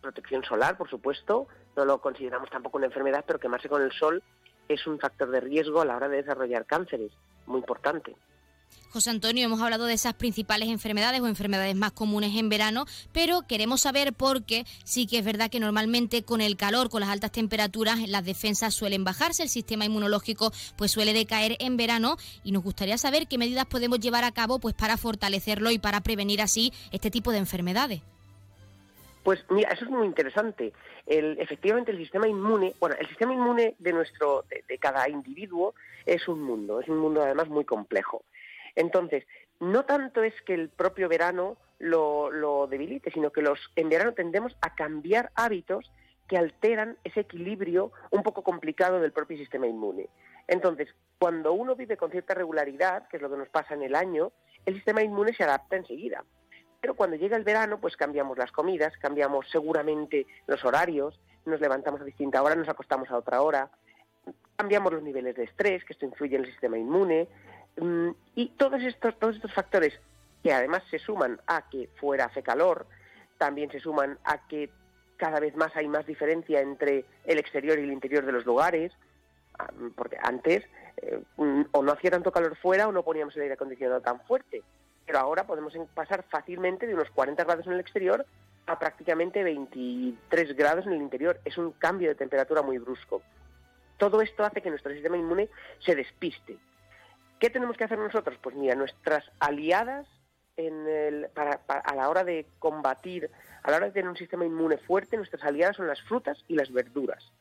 protección 0.06 0.44
solar, 0.44 0.78
por 0.78 0.89
supuesto, 0.89 1.48
no 1.76 1.86
lo 1.86 2.00
consideramos 2.00 2.50
tampoco 2.50 2.78
una 2.78 2.88
enfermedad, 2.88 3.24
pero 3.26 3.39
quemarse 3.39 3.70
con 3.70 3.82
el 3.82 3.91
sol 3.91 4.24
es 4.70 4.86
un 4.88 5.00
factor 5.00 5.30
de 5.30 5.41
riesgo 5.41 5.82
a 5.82 5.86
la 5.86 5.96
hora 5.96 6.10
de 6.10 6.18
desarrollar 6.18 6.65
cánceres, 6.65 7.12
muy 7.46 7.60
importante. 7.60 8.15
José 8.89 9.10
Antonio, 9.10 9.46
hemos 9.46 9.62
hablado 9.62 9.86
de 9.86 9.94
esas 9.94 10.13
principales 10.13 10.70
enfermedades 10.70 11.20
o 11.20 11.28
enfermedades 11.28 11.76
más 11.76 11.91
comunes 11.91 12.36
en 12.36 12.48
verano, 12.48 12.86
pero 13.12 13.41
queremos 13.41 13.82
saber 13.82 14.13
por 14.13 14.46
qué 14.46 14.65
sí 14.86 15.06
que 15.06 15.20
es 15.20 15.26
verdad 15.26 15.50
que 15.50 15.60
normalmente 15.60 16.24
con 16.24 16.39
el 16.39 16.56
calor, 16.56 16.89
con 16.89 17.02
las 17.02 17.10
altas 17.10 17.32
temperaturas, 17.32 18.08
las 18.08 18.24
defensas 18.24 18.74
suelen 18.74 19.04
bajarse, 19.04 19.44
el 19.44 19.50
sistema 19.50 19.86
inmunológico 19.86 20.52
pues 20.78 20.91
suele 20.91 21.13
decaer 21.13 21.58
en 21.60 21.76
verano 21.76 22.15
y 22.44 22.54
nos 22.54 22.63
gustaría 22.63 22.98
saber 22.98 23.28
qué 23.28 23.38
medidas 23.38 23.65
podemos 23.65 24.00
llevar 24.00 24.24
a 24.24 24.32
cabo 24.32 24.60
pues 24.60 24.74
para 24.74 24.98
fortalecerlo 24.98 25.72
y 25.72 25.80
para 25.80 26.02
prevenir 26.02 26.41
así 26.41 26.72
este 26.91 27.12
tipo 27.12 27.32
de 27.32 27.39
enfermedades. 27.39 28.02
Pues 29.26 29.44
mira, 29.50 29.72
eso 29.72 29.86
es 29.86 29.90
muy 29.90 30.06
interesante. 30.06 30.72
El, 31.08 31.40
efectivamente, 31.40 31.90
el 31.90 31.98
sistema 31.98 32.28
inmune, 32.28 32.76
bueno, 32.80 32.96
el 33.00 33.08
sistema 33.08 33.34
inmune 33.34 33.74
de 33.80 33.92
nuestro, 33.92 34.46
de 34.68 34.78
cada 34.78 35.10
individuo 35.10 35.74
es 36.06 36.28
un 36.28 36.44
mundo, 36.44 36.80
es 36.80 36.88
un 36.88 37.00
mundo 37.00 37.24
además 37.24 37.50
muy 37.50 37.66
complejo. 37.66 38.24
Entonces, 38.76 39.26
no 39.60 39.84
tanto 39.86 40.22
es 40.22 40.40
que 40.44 40.54
el 40.54 40.70
propio 40.70 41.10
verano 41.10 41.58
lo, 41.80 42.68
debilite, 42.68 43.10
sino 43.10 43.32
que 43.32 43.42
los, 43.42 43.60
en 43.76 43.90
verano 43.90 44.14
tendemos 44.14 44.56
a 44.62 44.76
cambiar 44.76 45.32
hábitos 45.34 45.92
que 46.28 46.38
alteran 46.38 46.96
ese 47.04 47.22
equilibrio 47.22 47.92
un 48.12 48.22
poco 48.22 48.44
complicado 48.44 49.00
del 49.00 49.12
propio 49.12 49.40
sistema 49.40 49.66
inmune. 49.66 50.08
Entonces, 50.48 50.88
cuando 51.18 51.52
uno 51.54 51.76
vive 51.76 51.98
con 51.98 52.12
cierta 52.12 52.36
regularidad, 52.36 53.08
que 53.08 53.18
es 53.18 53.24
lo 53.24 53.32
que 53.32 53.38
nos 53.38 53.50
pasa 53.50 53.74
en 53.74 53.82
el 53.82 53.96
año, 53.96 54.32
el 54.68 54.76
sistema 54.76 55.02
inmune 55.02 55.34
se 55.34 55.44
adapta 55.44 55.78
enseguida. 55.78 56.24
Pero 56.86 56.95
cuando 56.95 57.15
llega 57.15 57.36
el 57.36 57.43
verano, 57.43 57.80
pues 57.80 57.98
cambiamos 57.98 58.38
las 58.38 58.52
comidas, 58.52 58.93
cambiamos 58.98 59.50
seguramente 59.50 60.28
los 60.45 60.63
horarios, 60.63 61.19
nos 61.45 61.60
levantamos 61.60 62.00
a 62.02 62.04
distinta 62.04 62.43
hora, 62.43 62.54
nos 62.54 62.69
acostamos 62.69 63.10
a 63.10 63.17
otra 63.17 63.41
hora, 63.41 63.71
cambiamos 64.56 64.93
los 64.93 65.02
niveles 65.02 65.36
de 65.36 65.45
estrés, 65.45 65.84
que 65.84 65.93
esto 65.93 66.06
influye 66.06 66.36
en 66.36 66.43
el 66.43 66.52
sistema 66.52 66.78
inmune, 66.78 67.28
Mm, 67.78 68.12
y 68.36 68.50
todos 68.50 68.82
estos, 68.84 69.17
todos 69.19 69.36
estos 69.36 69.54
factores 69.54 69.93
que 70.43 70.54
además 70.54 70.84
se 70.89 71.00
suman 71.00 71.41
a 71.48 71.67
que 71.69 71.89
fuera 72.00 72.26
hace 72.26 72.41
calor, 72.41 72.86
también 73.38 73.69
se 73.71 73.80
suman 73.80 74.17
a 74.24 74.48
que 74.48 74.69
cada 75.17 75.39
vez 75.39 75.56
más 75.56 75.76
hay 75.76 75.88
más 75.88 76.06
diferencia 76.06 76.62
entre 76.62 77.06
el 77.26 77.38
exterior 77.38 77.78
y 77.78 77.84
el 77.84 77.91
interior 77.91 78.26
de 78.26 78.32
los 78.32 78.45
lugares, 78.45 78.93
ah, 79.60 79.71
porque 79.95 80.17
antes 80.21 80.63
eh, 80.98 81.21
mm, 81.38 81.63
o 81.71 81.84
no 81.84 81.91
hacía 81.91 82.12
tanto 82.12 82.32
calor 82.32 82.56
fuera 82.56 82.88
o 82.88 82.91
no 82.91 83.04
poníamos 83.04 83.36
el 83.36 83.43
aire 83.43 83.56
acondicionado 83.56 84.02
tan 84.02 84.21
fuerte, 84.21 84.63
pero 85.06 85.20
ahora 85.20 85.46
podemos 85.46 85.74
pasar 85.94 86.24
fácilmente 86.24 86.88
de 86.88 86.94
unos 86.94 87.10
40 87.12 87.44
grados 87.44 87.68
en 87.68 87.74
el 87.74 87.80
exterior 87.80 88.26
a 88.65 88.80
prácticamente 88.80 89.44
23 89.44 90.56
grados 90.56 90.88
en 90.88 90.94
el 90.94 91.02
interior. 91.02 91.39
Es 91.46 91.58
un 91.58 91.72
cambio 91.72 92.10
de 92.10 92.15
temperatura 92.15 92.62
muy 92.62 92.78
brusco. 92.78 93.22
Todo 93.98 94.22
esto 94.22 94.44
hace 94.44 94.62
que 94.62 94.70
nuestro 94.70 94.91
sistema 94.91 95.18
inmune 95.18 95.50
se 95.80 95.96
despiste 95.96 96.58
¿Qué 97.39 97.50
tenemos 97.50 97.76
que 97.76 97.84
hacer 97.84 97.98
nosotros? 97.98 98.38
Pues 98.41 98.56
mira, 98.56 98.76
nuestras 98.76 99.24
aliadas 99.39 100.08
a 100.58 101.96
la 101.96 102.10
hora 102.10 102.24
de 102.24 102.48
combatir, 102.60 103.30
a 103.62 103.72
la 103.72 103.78
hora 103.78 103.86
de 103.88 103.91
tener 103.91 104.10
un 104.10 104.15
sistema 104.15 104.46
inmune 104.46 104.78
fuerte, 104.78 105.18
nuestras 105.18 105.44
aliadas 105.44 105.76
son 105.76 105.88
las 105.88 106.02
frutas 106.04 106.38
y 106.48 106.56
las 106.56 106.72
verduras. 106.72 107.34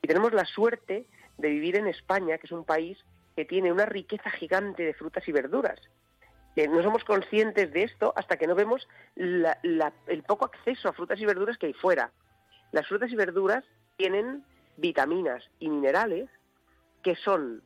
Y 0.00 0.08
tenemos 0.08 0.32
la 0.32 0.46
suerte 0.46 1.06
de 1.36 1.48
vivir 1.48 1.76
en 1.76 1.86
España, 1.86 2.38
que 2.38 2.46
es 2.46 2.52
un 2.52 2.64
país 2.64 2.98
que 3.36 3.44
tiene 3.44 3.70
una 3.70 3.84
riqueza 3.84 4.30
gigante 4.30 4.84
de 4.84 4.94
frutas 4.94 5.28
y 5.28 5.32
verduras. 5.32 5.80
No 6.56 6.82
somos 6.82 7.04
conscientes 7.04 7.72
de 7.72 7.84
esto 7.84 8.12
hasta 8.16 8.36
que 8.36 8.46
no 8.46 8.54
vemos 8.54 8.86
el 9.16 10.22
poco 10.26 10.44
acceso 10.44 10.88
a 10.88 10.92
frutas 10.92 11.20
y 11.20 11.26
verduras 11.26 11.58
que 11.58 11.66
hay 11.66 11.72
fuera. 11.72 12.12
Las 12.72 12.86
frutas 12.86 13.10
y 13.10 13.16
verduras 13.16 13.64
tienen 13.96 14.44
vitaminas 14.76 15.42
y 15.58 15.68
minerales 15.68 16.28
que 17.02 17.16
son 17.16 17.62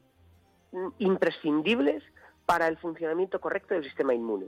imprescindibles 0.98 2.02
para 2.44 2.68
el 2.68 2.76
funcionamiento 2.78 3.40
correcto 3.40 3.74
del 3.74 3.84
sistema 3.84 4.14
inmune. 4.14 4.46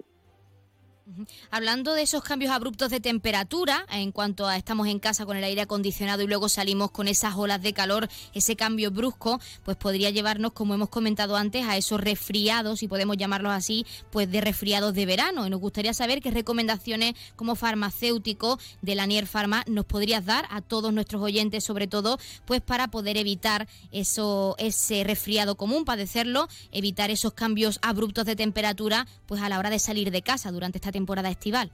Hablando 1.50 1.94
de 1.94 2.02
esos 2.02 2.22
cambios 2.22 2.52
abruptos 2.52 2.90
de 2.90 3.00
temperatura, 3.00 3.86
en 3.90 4.12
cuanto 4.12 4.46
a 4.46 4.56
estamos 4.56 4.88
en 4.88 4.98
casa 4.98 5.24
con 5.24 5.38
el 5.38 5.44
aire 5.44 5.62
acondicionado 5.62 6.22
y 6.22 6.26
luego 6.26 6.50
salimos 6.50 6.90
con 6.90 7.08
esas 7.08 7.34
olas 7.36 7.62
de 7.62 7.72
calor, 7.72 8.08
ese 8.34 8.56
cambio 8.56 8.90
brusco, 8.90 9.40
pues 9.64 9.78
podría 9.78 10.10
llevarnos, 10.10 10.52
como 10.52 10.74
hemos 10.74 10.90
comentado 10.90 11.36
antes, 11.36 11.64
a 11.66 11.78
esos 11.78 11.98
resfriados, 12.00 12.80
si 12.80 12.88
podemos 12.88 13.16
llamarlos 13.16 13.52
así, 13.52 13.86
pues 14.10 14.30
de 14.30 14.42
resfriados 14.42 14.92
de 14.92 15.06
verano. 15.06 15.46
Y 15.46 15.50
nos 15.50 15.60
gustaría 15.60 15.94
saber 15.94 16.20
qué 16.20 16.30
recomendaciones 16.30 17.14
como 17.36 17.54
farmacéutico 17.54 18.58
de 18.82 18.94
la 18.94 19.06
Nier 19.06 19.26
Pharma 19.26 19.64
nos 19.66 19.86
podrías 19.86 20.26
dar 20.26 20.46
a 20.50 20.60
todos 20.60 20.92
nuestros 20.92 21.22
oyentes, 21.22 21.64
sobre 21.64 21.86
todo, 21.86 22.18
pues 22.44 22.60
para 22.60 22.88
poder 22.88 23.16
evitar 23.16 23.66
eso, 23.92 24.56
ese 24.58 25.04
resfriado 25.04 25.56
común, 25.56 25.86
padecerlo, 25.86 26.48
evitar 26.70 27.10
esos 27.10 27.32
cambios 27.32 27.78
abruptos 27.80 28.26
de 28.26 28.36
temperatura, 28.36 29.06
pues 29.26 29.40
a 29.40 29.48
la 29.48 29.58
hora 29.58 29.70
de 29.70 29.78
salir 29.78 30.10
de 30.10 30.20
casa 30.20 30.52
durante 30.52 30.76
esta 30.76 30.92
temporada 30.92 30.97
estival. 31.30 31.70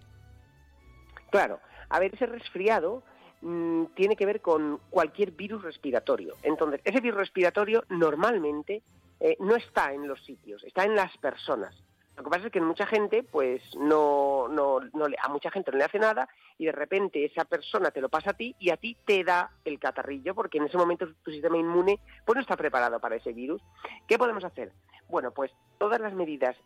Claro, 1.30 1.60
a 1.88 1.98
ver, 1.98 2.14
ese 2.14 2.26
resfriado 2.26 3.02
mm, 3.40 3.86
tiene 3.94 4.16
que 4.16 4.26
ver 4.26 4.40
con 4.40 4.80
cualquier 4.90 5.32
virus 5.32 5.62
respiratorio. 5.62 6.34
Entonces, 6.42 6.80
ese 6.84 7.00
virus 7.00 7.18
respiratorio 7.18 7.84
normalmente 7.88 8.82
eh, 9.20 9.36
no 9.40 9.56
está 9.56 9.92
en 9.92 10.06
los 10.06 10.22
sitios, 10.24 10.62
está 10.64 10.84
en 10.84 10.94
las 10.94 11.16
personas. 11.18 11.74
Lo 12.16 12.22
que 12.22 12.30
pasa 12.30 12.46
es 12.46 12.52
que 12.52 12.60
mucha 12.60 12.86
gente, 12.86 13.24
pues 13.24 13.60
no, 13.76 14.46
no, 14.48 14.78
no 14.92 15.08
le, 15.08 15.16
a 15.20 15.28
mucha 15.28 15.50
gente 15.50 15.72
no 15.72 15.78
le 15.78 15.84
hace 15.84 15.98
nada 15.98 16.28
y 16.58 16.66
de 16.66 16.72
repente 16.72 17.24
esa 17.24 17.44
persona 17.44 17.90
te 17.90 18.00
lo 18.00 18.08
pasa 18.08 18.30
a 18.30 18.34
ti 18.34 18.54
y 18.60 18.70
a 18.70 18.76
ti 18.76 18.96
te 19.04 19.24
da 19.24 19.50
el 19.64 19.80
catarrillo 19.80 20.34
porque 20.34 20.58
en 20.58 20.64
ese 20.64 20.76
momento 20.76 21.08
tu 21.24 21.32
sistema 21.32 21.56
inmune 21.56 21.98
pues 22.24 22.36
no 22.36 22.42
está 22.42 22.56
preparado 22.56 23.00
para 23.00 23.16
ese 23.16 23.32
virus. 23.32 23.60
¿Qué 24.06 24.16
podemos 24.16 24.44
hacer? 24.44 24.72
Bueno, 25.08 25.32
pues 25.32 25.50
todas 25.78 26.00
las 26.00 26.14
medidas 26.14 26.56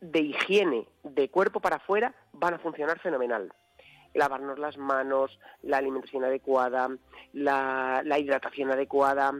de 0.00 0.20
higiene 0.20 0.86
de 1.02 1.28
cuerpo 1.28 1.60
para 1.60 1.76
afuera 1.76 2.14
van 2.32 2.54
a 2.54 2.58
funcionar 2.58 2.98
fenomenal. 3.00 3.52
Lavarnos 4.14 4.58
las 4.58 4.76
manos, 4.78 5.38
la 5.62 5.78
alimentación 5.78 6.24
adecuada, 6.24 6.88
la, 7.32 8.02
hidratación 8.18 8.70
adecuada. 8.70 9.32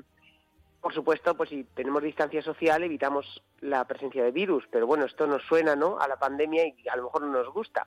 Por 0.81 0.95
supuesto, 0.95 1.37
pues 1.37 1.51
si 1.51 1.65
tenemos 1.65 2.03
distancia 2.03 2.43
social 2.43 2.83
evitamos 2.83 3.43
la 3.61 3.85
presencia 3.87 4.23
de 4.23 4.31
virus, 4.31 4.65
pero 4.71 4.87
bueno, 4.87 5.07
esto 5.07 5.27
nos 5.27 5.43
suena 5.43 5.75
¿no? 5.75 5.99
a 5.99 6.07
la 6.07 6.19
pandemia 6.19 6.67
y 6.67 6.89
a 6.89 6.97
lo 6.97 7.05
mejor 7.05 7.23
no 7.23 7.29
nos 7.29 7.53
gusta. 7.53 7.87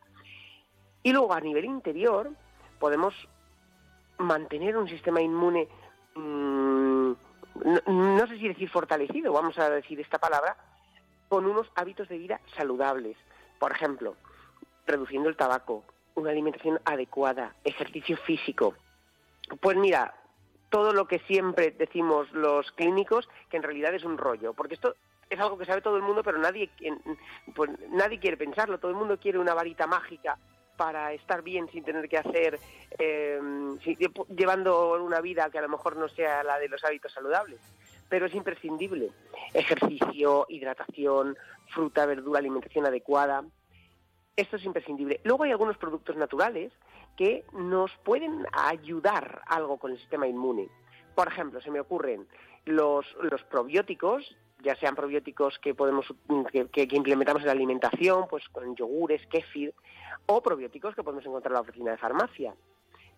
Y 1.04 1.12
luego 1.12 1.34
a 1.34 1.40
nivel 1.40 1.66
interior 1.66 2.32
podemos 2.80 3.14
mantener 4.18 4.78
un 4.78 4.88
sistema 4.88 5.22
inmune, 5.22 5.68
mm, 6.16 7.12
no 7.88 8.28
sé 8.28 8.38
si 8.38 8.48
decir 8.48 8.70
fortalecido, 8.70 9.34
vamos 9.34 9.58
a 9.58 9.70
decir 9.70 10.00
esta 10.00 10.20
palabra, 10.20 10.56
con 11.32 11.46
unos 11.46 11.72
hábitos 11.76 12.10
de 12.10 12.18
vida 12.18 12.42
saludables. 12.58 13.16
Por 13.58 13.72
ejemplo, 13.72 14.18
reduciendo 14.86 15.30
el 15.30 15.38
tabaco, 15.38 15.86
una 16.16 16.32
alimentación 16.32 16.78
adecuada, 16.84 17.56
ejercicio 17.64 18.18
físico. 18.18 18.76
Pues 19.62 19.78
mira, 19.78 20.14
todo 20.70 20.92
lo 20.92 21.08
que 21.08 21.20
siempre 21.20 21.72
decimos 21.72 22.30
los 22.34 22.70
clínicos, 22.74 23.30
que 23.50 23.56
en 23.56 23.64
realidad 23.64 23.96
es 23.96 24.04
un 24.04 24.18
rollo, 24.18 24.54
porque 24.54 24.74
esto 24.74 24.94
es 25.30 25.40
algo 25.40 25.58
que 25.58 25.64
sabe 25.64 25.80
todo 25.80 25.96
el 25.96 26.04
mundo, 26.04 26.22
pero 26.22 26.38
nadie, 26.38 26.70
pues, 27.56 27.72
nadie 27.92 28.20
quiere 28.20 28.36
pensarlo, 28.36 28.78
todo 28.78 28.92
el 28.92 28.98
mundo 28.98 29.18
quiere 29.18 29.40
una 29.40 29.54
varita 29.54 29.88
mágica 29.88 30.38
para 30.76 31.14
estar 31.14 31.44
bien 31.44 31.70
sin 31.72 31.86
tener 31.86 32.10
que 32.10 32.18
hacer, 32.18 32.60
eh, 33.00 33.40
llevando 34.36 35.02
una 35.02 35.22
vida 35.22 35.50
que 35.50 35.60
a 35.60 35.62
lo 35.62 35.70
mejor 35.70 35.96
no 35.96 36.10
sea 36.10 36.44
la 36.44 36.60
de 36.60 36.68
los 36.68 36.84
hábitos 36.84 37.14
saludables 37.14 37.62
pero 38.12 38.26
es 38.26 38.36
imprescindible. 38.36 39.10
Ejercicio, 39.54 40.46
hidratación, 40.50 41.38
fruta, 41.70 42.06
verdura, 42.06 42.40
alimentación 42.40 42.86
adecuada. 42.86 43.46
Esto 44.36 44.58
es 44.58 44.66
imprescindible. 44.66 45.22
Luego 45.24 45.46
hay 45.46 45.52
algunos 45.52 45.78
productos 45.78 46.18
naturales 46.18 46.74
que 47.16 47.46
nos 47.54 47.90
pueden 48.04 48.46
ayudar 48.52 49.42
algo 49.48 49.78
con 49.78 49.92
el 49.92 49.98
sistema 49.98 50.28
inmune. 50.28 50.68
Por 51.16 51.30
ejemplo, 51.30 51.62
se 51.62 51.72
me 51.72 51.80
ocurren 51.80 52.28
los, 52.66 53.06
los 53.22 53.44
probióticos, 53.44 54.36
ya 54.60 54.76
sean 54.76 54.96
probióticos 54.96 55.58
que 55.60 55.74
podemos 55.74 56.06
que, 56.52 56.88
implementamos 56.92 57.44
en 57.44 57.48
la 57.48 57.54
alimentación, 57.54 58.26
pues 58.30 58.50
con 58.50 58.76
yogures, 58.76 59.26
kéfir, 59.28 59.74
o 60.26 60.44
probióticos 60.44 60.96
que 60.96 61.04
podemos 61.04 61.26
encontrar 61.26 61.52
en 61.52 61.56
la 61.56 61.62
oficina 61.62 61.92
de 61.92 61.98
farmacia. 61.98 62.56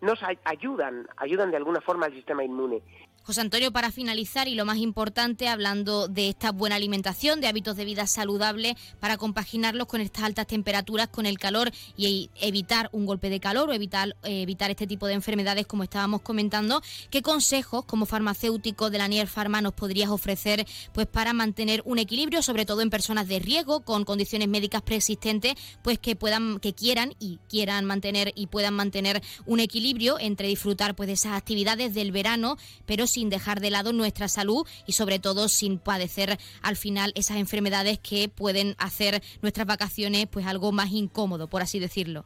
Nos 0.00 0.20
ayudan, 0.44 1.08
ayudan 1.16 1.50
de 1.50 1.56
alguna 1.56 1.80
forma 1.80 2.06
al 2.06 2.12
sistema 2.12 2.44
inmune. 2.44 2.82
José 3.24 3.40
Antonio, 3.40 3.72
para 3.72 3.90
finalizar 3.90 4.48
y 4.48 4.54
lo 4.54 4.66
más 4.66 4.76
importante, 4.76 5.48
hablando 5.48 6.08
de 6.08 6.28
esta 6.28 6.52
buena 6.52 6.76
alimentación, 6.76 7.40
de 7.40 7.46
hábitos 7.46 7.74
de 7.74 7.86
vida 7.86 8.06
saludables, 8.06 8.74
para 9.00 9.16
compaginarlos 9.16 9.86
con 9.86 10.02
estas 10.02 10.24
altas 10.24 10.46
temperaturas, 10.46 11.08
con 11.08 11.24
el 11.24 11.38
calor 11.38 11.72
y 11.96 12.28
evitar 12.38 12.90
un 12.92 13.06
golpe 13.06 13.30
de 13.30 13.40
calor 13.40 13.70
o 13.70 13.72
evitar, 13.72 14.14
eh, 14.24 14.42
evitar 14.42 14.70
este 14.70 14.86
tipo 14.86 15.06
de 15.06 15.14
enfermedades 15.14 15.66
como 15.66 15.84
estábamos 15.84 16.20
comentando, 16.20 16.82
¿qué 17.08 17.22
consejos 17.22 17.86
como 17.86 18.04
farmacéutico 18.04 18.90
de 18.90 18.98
la 18.98 19.08
Nier 19.08 19.26
Pharma 19.26 19.62
nos 19.62 19.72
podrías 19.72 20.10
ofrecer 20.10 20.66
pues 20.92 21.06
para 21.06 21.32
mantener 21.32 21.80
un 21.86 21.98
equilibrio, 21.98 22.42
sobre 22.42 22.66
todo 22.66 22.82
en 22.82 22.90
personas 22.90 23.26
de 23.26 23.38
riesgo, 23.38 23.80
con 23.80 24.04
condiciones 24.04 24.48
médicas 24.48 24.82
preexistentes, 24.82 25.54
pues 25.80 25.98
que 25.98 26.14
puedan, 26.14 26.60
que 26.60 26.74
quieran 26.74 27.14
y 27.18 27.38
quieran 27.48 27.86
mantener 27.86 28.32
y 28.34 28.48
puedan 28.48 28.74
mantener 28.74 29.22
un 29.46 29.60
equilibrio 29.60 30.18
entre 30.18 30.48
disfrutar 30.48 30.94
pues 30.94 31.06
de 31.06 31.14
esas 31.14 31.32
actividades 31.32 31.94
del 31.94 32.12
verano, 32.12 32.58
pero 32.84 33.06
sin 33.14 33.30
dejar 33.30 33.60
de 33.60 33.70
lado 33.70 33.92
nuestra 33.92 34.28
salud 34.28 34.66
y 34.86 34.92
sobre 34.92 35.18
todo 35.18 35.48
sin 35.48 35.78
padecer 35.78 36.36
al 36.62 36.76
final 36.76 37.12
esas 37.14 37.36
enfermedades 37.36 37.98
que 38.00 38.28
pueden 38.28 38.74
hacer 38.78 39.22
nuestras 39.40 39.66
vacaciones 39.66 40.26
pues 40.26 40.46
algo 40.46 40.72
más 40.72 40.90
incómodo, 40.90 41.48
por 41.48 41.62
así 41.62 41.78
decirlo. 41.78 42.24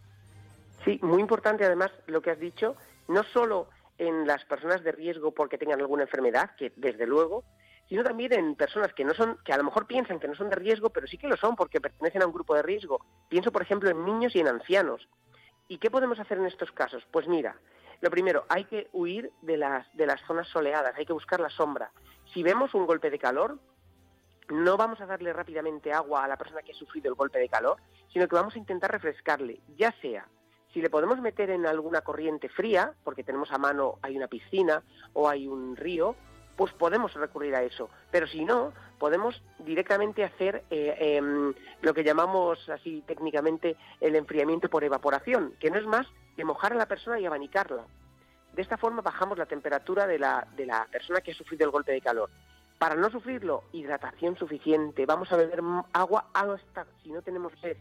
Sí, 0.84 0.99
muy 1.03 1.20
importante 1.20 1.64
además 1.64 1.91
lo 2.07 2.22
que 2.22 2.30
has 2.30 2.41
dicho, 2.41 2.74
no 3.09 3.22
solo 3.22 3.68
en 3.99 4.26
las 4.26 4.45
personas 4.47 4.82
de 4.82 4.93
riesgo 4.93 5.32
porque 5.32 5.59
tengan 5.59 5.80
alguna 5.80 6.05
enfermedad, 6.05 6.53
que 6.57 6.72
desde 6.76 7.07
luego, 7.07 7.45
sino 7.89 8.03
también 8.03 8.32
en 8.32 8.55
personas 8.55 8.95
que 8.95 9.05
no 9.05 9.12
son, 9.12 9.39
que 9.45 9.53
a 9.53 9.59
lo 9.59 9.64
mejor 9.64 9.86
piensan 9.86 10.18
que 10.18 10.28
no 10.28 10.34
son 10.34 10.49
de 10.49 10.57
riesgo, 10.57 10.91
pero 10.91 11.07
sí 11.07 11.18
que 11.18 11.28
lo 11.28 11.36
son 11.36 11.57
porque 11.57 11.80
pertenecen 11.80 12.22
a 12.22 12.26
un 12.26 12.32
grupo 12.32 12.55
de 12.55 12.62
riesgo. 12.62 13.05
Pienso, 13.28 13.53
por 13.53 13.62
ejemplo, 13.62 13.91
en 13.91 14.05
niños 14.07 14.34
y 14.34 14.41
en 14.41 14.49
ancianos. 14.49 15.07
¿Y 15.68 15.78
qué 15.78 15.91
podemos 15.91 16.18
hacer 16.18 16.39
en 16.39 16.47
estos 16.47 16.72
casos? 16.72 17.03
Pues 17.11 17.26
mira, 17.28 17.57
lo 18.01 18.11
primero, 18.11 18.44
hay 18.49 18.64
que 18.64 18.88
huir 18.92 19.32
de 19.42 19.57
las, 19.57 19.86
de 19.96 20.07
las 20.07 20.20
zonas 20.22 20.49
soleadas, 20.49 20.94
hay 20.96 21.07
que 21.07 21.12
buscar 21.12 21.40
la 21.40 21.51
sombra. 21.51 21.90
Si 22.32 22.42
vemos 22.42 22.74
un 22.74 22.86
golpe 22.86 23.11
de 23.11 23.18
calor, 23.18 23.59
no 24.49 24.76
vamos 24.76 25.01
a 25.01 25.07
darle 25.07 25.32
rápidamente 25.32 25.92
agua 25.92 26.24
a 26.24 26.28
la 26.28 26.36
persona 26.36 26.62
que 26.62 26.72
ha 26.72 26.76
sufrido 26.76 27.09
el 27.09 27.14
golpe 27.14 27.38
de 27.38 27.49
calor, 27.49 27.78
sino 28.12 28.28
que 28.28 28.36
vamos 28.36 28.55
a 28.55 28.59
intentar 28.59 28.90
refrescarle, 28.90 29.61
ya 29.76 29.92
sea 30.01 30.26
si 30.72 30.82
le 30.82 30.90
podemos 30.90 31.20
meter 31.20 31.51
en 31.51 31.66
alguna 31.66 32.03
corriente 32.03 32.49
fría, 32.49 32.92
porque 33.05 33.24
tenemos 33.24 33.51
a 33.53 33.59
mano, 33.59 33.99
hay 34.03 34.16
una 34.16 34.28
piscina 34.28 34.82
o 35.14 35.28
hay 35.28 35.49
un 35.49 35.76
río, 35.76 36.14
pues 36.59 36.72
podemos 36.72 37.14
recurrir 37.14 37.54
a 37.54 37.62
eso. 37.62 37.88
Pero 38.11 38.26
si 38.26 38.44
no, 38.44 38.72
podemos 38.98 39.40
directamente 39.61 40.24
hacer 40.24 40.64
eh, 40.70 41.16
em, 41.16 41.54
lo 41.82 41.94
que 41.94 42.02
llamamos 42.02 42.68
así 42.68 43.04
técnicamente 43.06 43.76
el 44.00 44.16
enfriamiento 44.16 44.68
por 44.68 44.82
evaporación, 44.82 45.54
que 45.61 45.70
no 45.70 45.78
es 45.78 45.86
más 45.86 46.09
que 46.36 46.44
mojar 46.44 46.72
a 46.72 46.76
la 46.76 46.86
persona 46.86 47.20
y 47.20 47.26
abanicarla. 47.26 47.84
De 48.54 48.62
esta 48.62 48.76
forma 48.76 49.02
bajamos 49.02 49.38
la 49.38 49.46
temperatura 49.46 50.09
de 50.09 50.18
la, 50.18 50.48
de 50.56 50.66
la 50.66 50.84
persona 50.90 51.20
que 51.20 51.30
ha 51.30 51.34
sufrido 51.34 51.64
el 51.64 51.70
golpe 51.70 51.92
de 51.92 52.00
calor. 52.00 52.28
Para 52.79 52.95
no 52.95 53.11
sufrirlo, 53.11 53.64
hidratación 53.72 54.37
suficiente. 54.37 55.05
Vamos 55.05 55.33
a 55.33 55.37
beber 55.37 55.61
agua 55.93 56.31
hasta 56.33 56.87
si 57.03 57.11
no 57.11 57.22
tenemos 57.22 57.53
sed. 57.61 57.76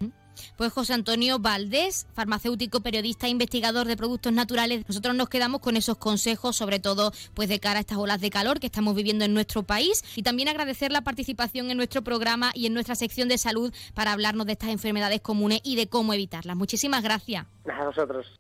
Pues 0.55 0.73
José 0.73 0.93
Antonio 0.93 1.39
Valdés, 1.39 2.07
farmacéutico, 2.13 2.81
periodista 2.81 3.27
e 3.27 3.29
investigador 3.29 3.87
de 3.87 3.97
productos 3.97 4.33
naturales, 4.33 4.85
nosotros 4.87 5.15
nos 5.15 5.29
quedamos 5.29 5.61
con 5.61 5.75
esos 5.77 5.97
consejos, 5.97 6.55
sobre 6.55 6.79
todo 6.79 7.11
pues 7.33 7.49
de 7.49 7.59
cara 7.59 7.77
a 7.77 7.81
estas 7.81 7.97
olas 7.97 8.21
de 8.21 8.29
calor 8.29 8.59
que 8.59 8.67
estamos 8.67 8.95
viviendo 8.95 9.25
en 9.25 9.33
nuestro 9.33 9.63
país 9.63 10.03
y 10.15 10.23
también 10.23 10.49
agradecer 10.49 10.91
la 10.91 11.01
participación 11.01 11.69
en 11.69 11.77
nuestro 11.77 12.03
programa 12.03 12.51
y 12.53 12.65
en 12.65 12.73
nuestra 12.73 12.95
sección 12.95 13.27
de 13.29 13.37
salud 13.37 13.73
para 13.93 14.13
hablarnos 14.13 14.45
de 14.47 14.53
estas 14.53 14.69
enfermedades 14.69 15.21
comunes 15.21 15.61
y 15.63 15.75
de 15.75 15.89
cómo 15.89 16.13
evitarlas. 16.13 16.55
Muchísimas 16.55 17.03
gracias. 17.03 17.45
A 17.67 17.85
vosotros. 17.85 18.39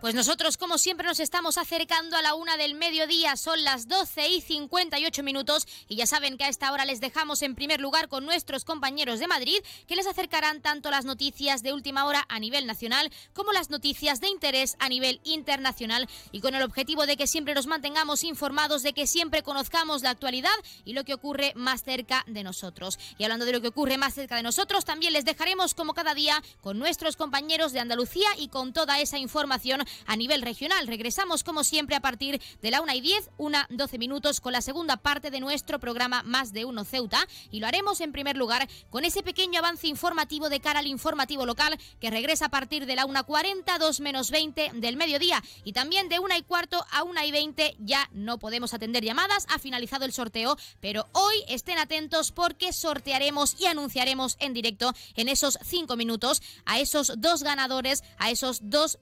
Pues 0.00 0.14
nosotros, 0.14 0.56
como 0.56 0.78
siempre, 0.78 1.08
nos 1.08 1.18
estamos 1.18 1.58
acercando 1.58 2.16
a 2.16 2.22
la 2.22 2.36
una 2.36 2.56
del 2.56 2.76
mediodía. 2.76 3.36
Son 3.36 3.64
las 3.64 3.88
12 3.88 4.28
y 4.28 4.40
58 4.40 5.24
minutos. 5.24 5.66
Y 5.88 5.96
ya 5.96 6.06
saben 6.06 6.38
que 6.38 6.44
a 6.44 6.48
esta 6.48 6.70
hora 6.70 6.84
les 6.84 7.00
dejamos 7.00 7.42
en 7.42 7.56
primer 7.56 7.80
lugar 7.80 8.08
con 8.08 8.24
nuestros 8.24 8.64
compañeros 8.64 9.18
de 9.18 9.26
Madrid, 9.26 9.58
que 9.88 9.96
les 9.96 10.06
acercarán 10.06 10.60
tanto 10.60 10.92
las 10.92 11.04
noticias 11.04 11.64
de 11.64 11.72
última 11.72 12.04
hora 12.04 12.24
a 12.28 12.38
nivel 12.38 12.64
nacional 12.64 13.10
como 13.32 13.50
las 13.50 13.70
noticias 13.70 14.20
de 14.20 14.28
interés 14.28 14.76
a 14.78 14.88
nivel 14.88 15.20
internacional. 15.24 16.08
Y 16.30 16.42
con 16.42 16.54
el 16.54 16.62
objetivo 16.62 17.04
de 17.04 17.16
que 17.16 17.26
siempre 17.26 17.54
nos 17.54 17.66
mantengamos 17.66 18.22
informados, 18.22 18.84
de 18.84 18.92
que 18.92 19.08
siempre 19.08 19.42
conozcamos 19.42 20.02
la 20.02 20.10
actualidad 20.10 20.54
y 20.84 20.92
lo 20.92 21.02
que 21.02 21.14
ocurre 21.14 21.54
más 21.56 21.82
cerca 21.82 22.22
de 22.28 22.44
nosotros. 22.44 23.00
Y 23.18 23.24
hablando 23.24 23.46
de 23.46 23.52
lo 23.52 23.60
que 23.60 23.68
ocurre 23.68 23.98
más 23.98 24.14
cerca 24.14 24.36
de 24.36 24.44
nosotros, 24.44 24.84
también 24.84 25.12
les 25.12 25.24
dejaremos, 25.24 25.74
como 25.74 25.92
cada 25.92 26.14
día, 26.14 26.40
con 26.60 26.78
nuestros 26.78 27.16
compañeros 27.16 27.72
de 27.72 27.80
Andalucía 27.80 28.28
y 28.38 28.46
con 28.46 28.72
toda 28.72 29.00
esa 29.00 29.18
información 29.18 29.87
a 30.06 30.16
nivel 30.16 30.42
regional. 30.42 30.86
Regresamos 30.86 31.44
como 31.44 31.64
siempre 31.64 31.96
a 31.96 32.00
partir 32.00 32.40
de 32.62 32.70
la 32.70 32.80
1 32.80 32.94
y 32.94 33.00
10, 33.00 33.30
una 33.38 33.66
12 33.70 33.98
minutos 33.98 34.40
con 34.40 34.52
la 34.52 34.60
segunda 34.60 34.96
parte 34.96 35.30
de 35.30 35.40
nuestro 35.40 35.78
programa 35.78 36.22
Más 36.22 36.52
de 36.52 36.64
Uno 36.64 36.84
Ceuta 36.84 37.26
y 37.50 37.60
lo 37.60 37.66
haremos 37.66 38.00
en 38.00 38.12
primer 38.12 38.36
lugar 38.36 38.68
con 38.90 39.04
ese 39.04 39.22
pequeño 39.22 39.58
avance 39.58 39.86
informativo 39.86 40.48
de 40.48 40.60
cara 40.60 40.80
al 40.80 40.86
informativo 40.86 41.46
local 41.46 41.78
que 42.00 42.10
regresa 42.10 42.46
a 42.46 42.50
partir 42.50 42.86
de 42.86 42.96
la 42.96 43.06
1.40, 43.06 43.78
2 43.78 44.00
menos 44.00 44.30
20 44.30 44.70
del 44.74 44.96
mediodía 44.96 45.42
y 45.64 45.72
también 45.72 46.08
de 46.08 46.18
1 46.18 46.36
y 46.36 46.42
cuarto 46.42 46.84
a 46.90 47.02
1 47.02 47.24
y 47.24 47.32
20 47.32 47.76
ya 47.78 48.08
no 48.12 48.38
podemos 48.38 48.74
atender 48.74 49.04
llamadas, 49.04 49.46
ha 49.48 49.58
finalizado 49.58 50.04
el 50.04 50.12
sorteo, 50.12 50.56
pero 50.80 51.06
hoy 51.12 51.44
estén 51.48 51.78
atentos 51.78 52.32
porque 52.32 52.72
sortearemos 52.72 53.60
y 53.60 53.66
anunciaremos 53.66 54.36
en 54.40 54.54
directo 54.54 54.94
en 55.16 55.28
esos 55.28 55.58
5 55.62 55.96
minutos 55.96 56.42
a 56.64 56.78
esos 56.78 57.12
dos 57.18 57.42
ganadores, 57.42 58.02
a 58.18 58.30
esos 58.30 58.60
dos 58.62 58.98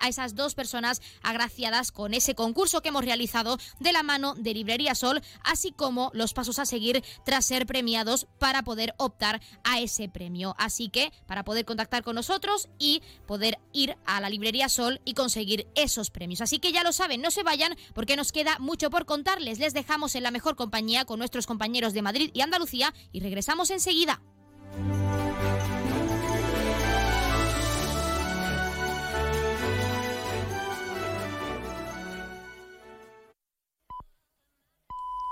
a 0.00 0.08
esas 0.08 0.27
dos 0.34 0.54
personas 0.54 1.00
agraciadas 1.22 1.92
con 1.92 2.14
ese 2.14 2.34
concurso 2.34 2.80
que 2.80 2.88
hemos 2.88 3.04
realizado 3.04 3.58
de 3.80 3.92
la 3.92 4.02
mano 4.02 4.34
de 4.34 4.54
Librería 4.54 4.94
Sol, 4.94 5.22
así 5.44 5.72
como 5.72 6.10
los 6.14 6.34
pasos 6.34 6.58
a 6.58 6.66
seguir 6.66 7.02
tras 7.24 7.46
ser 7.46 7.66
premiados 7.66 8.26
para 8.38 8.62
poder 8.62 8.94
optar 8.98 9.40
a 9.64 9.80
ese 9.80 10.08
premio. 10.08 10.54
Así 10.58 10.88
que 10.88 11.12
para 11.26 11.44
poder 11.44 11.64
contactar 11.64 12.02
con 12.02 12.14
nosotros 12.14 12.68
y 12.78 13.02
poder 13.26 13.58
ir 13.72 13.96
a 14.06 14.20
la 14.20 14.30
Librería 14.30 14.68
Sol 14.68 15.00
y 15.04 15.14
conseguir 15.14 15.66
esos 15.74 16.10
premios. 16.10 16.40
Así 16.40 16.58
que 16.58 16.72
ya 16.72 16.82
lo 16.82 16.92
saben, 16.92 17.20
no 17.20 17.30
se 17.30 17.42
vayan 17.42 17.76
porque 17.94 18.16
nos 18.16 18.32
queda 18.32 18.58
mucho 18.58 18.90
por 18.90 19.06
contarles. 19.06 19.58
Les 19.58 19.74
dejamos 19.74 20.14
en 20.14 20.22
la 20.22 20.30
mejor 20.30 20.56
compañía 20.56 21.04
con 21.04 21.18
nuestros 21.18 21.46
compañeros 21.46 21.92
de 21.92 22.02
Madrid 22.02 22.30
y 22.32 22.40
Andalucía 22.40 22.94
y 23.12 23.20
regresamos 23.20 23.70
enseguida. 23.70 24.20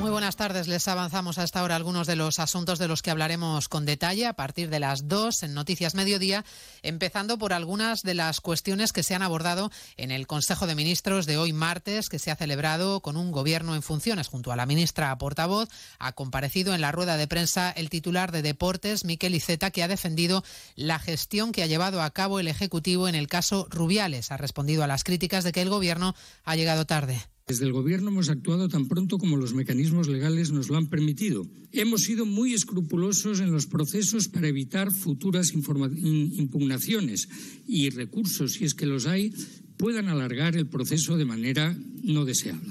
Muy 0.00 0.10
buenas 0.10 0.36
tardes. 0.36 0.66
Les 0.66 0.88
avanzamos 0.88 1.36
hasta 1.36 1.60
ahora 1.60 1.76
algunos 1.76 2.06
de 2.06 2.16
los 2.16 2.38
asuntos 2.38 2.78
de 2.78 2.88
los 2.88 3.02
que 3.02 3.10
hablaremos 3.10 3.68
con 3.68 3.84
detalle 3.84 4.26
a 4.26 4.32
partir 4.32 4.70
de 4.70 4.80
las 4.80 5.08
dos 5.08 5.42
en 5.42 5.52
Noticias 5.52 5.94
Mediodía, 5.94 6.42
empezando 6.80 7.36
por 7.36 7.52
algunas 7.52 8.00
de 8.00 8.14
las 8.14 8.40
cuestiones 8.40 8.94
que 8.94 9.02
se 9.02 9.14
han 9.14 9.20
abordado 9.20 9.70
en 9.98 10.10
el 10.10 10.26
Consejo 10.26 10.66
de 10.66 10.74
Ministros 10.74 11.26
de 11.26 11.36
hoy 11.36 11.52
martes, 11.52 12.08
que 12.08 12.18
se 12.18 12.30
ha 12.30 12.36
celebrado 12.36 13.00
con 13.00 13.18
un 13.18 13.30
gobierno 13.30 13.74
en 13.74 13.82
funciones. 13.82 14.28
Junto 14.28 14.52
a 14.52 14.56
la 14.56 14.64
ministra 14.64 15.16
portavoz, 15.18 15.68
ha 15.98 16.12
comparecido 16.12 16.74
en 16.74 16.80
la 16.80 16.92
rueda 16.92 17.18
de 17.18 17.28
prensa 17.28 17.70
el 17.70 17.90
titular 17.90 18.32
de 18.32 18.40
Deportes, 18.40 19.04
Miquel 19.04 19.34
Iceta, 19.34 19.70
que 19.70 19.82
ha 19.82 19.88
defendido 19.88 20.42
la 20.76 20.98
gestión 20.98 21.52
que 21.52 21.62
ha 21.62 21.66
llevado 21.66 22.00
a 22.00 22.10
cabo 22.10 22.40
el 22.40 22.48
Ejecutivo 22.48 23.06
en 23.06 23.14
el 23.14 23.28
caso 23.28 23.66
Rubiales. 23.68 24.32
Ha 24.32 24.38
respondido 24.38 24.82
a 24.82 24.86
las 24.86 25.04
críticas 25.04 25.44
de 25.44 25.52
que 25.52 25.60
el 25.60 25.68
gobierno 25.68 26.14
ha 26.44 26.56
llegado 26.56 26.86
tarde. 26.86 27.29
Desde 27.50 27.66
el 27.66 27.72
Gobierno 27.72 28.10
hemos 28.10 28.28
actuado 28.28 28.68
tan 28.68 28.86
pronto 28.86 29.18
como 29.18 29.36
los 29.36 29.54
mecanismos 29.54 30.06
legales 30.06 30.52
nos 30.52 30.68
lo 30.68 30.76
han 30.76 30.86
permitido. 30.86 31.50
Hemos 31.72 32.02
sido 32.02 32.24
muy 32.24 32.54
escrupulosos 32.54 33.40
en 33.40 33.50
los 33.50 33.66
procesos 33.66 34.28
para 34.28 34.46
evitar 34.46 34.92
futuras 34.92 35.52
impugnaciones 35.52 37.28
y 37.66 37.90
recursos, 37.90 38.52
si 38.52 38.66
es 38.66 38.74
que 38.76 38.86
los 38.86 39.08
hay, 39.08 39.34
puedan 39.78 40.06
alargar 40.06 40.54
el 40.54 40.68
proceso 40.68 41.16
de 41.16 41.24
manera 41.24 41.76
no 42.04 42.24
deseable. 42.24 42.70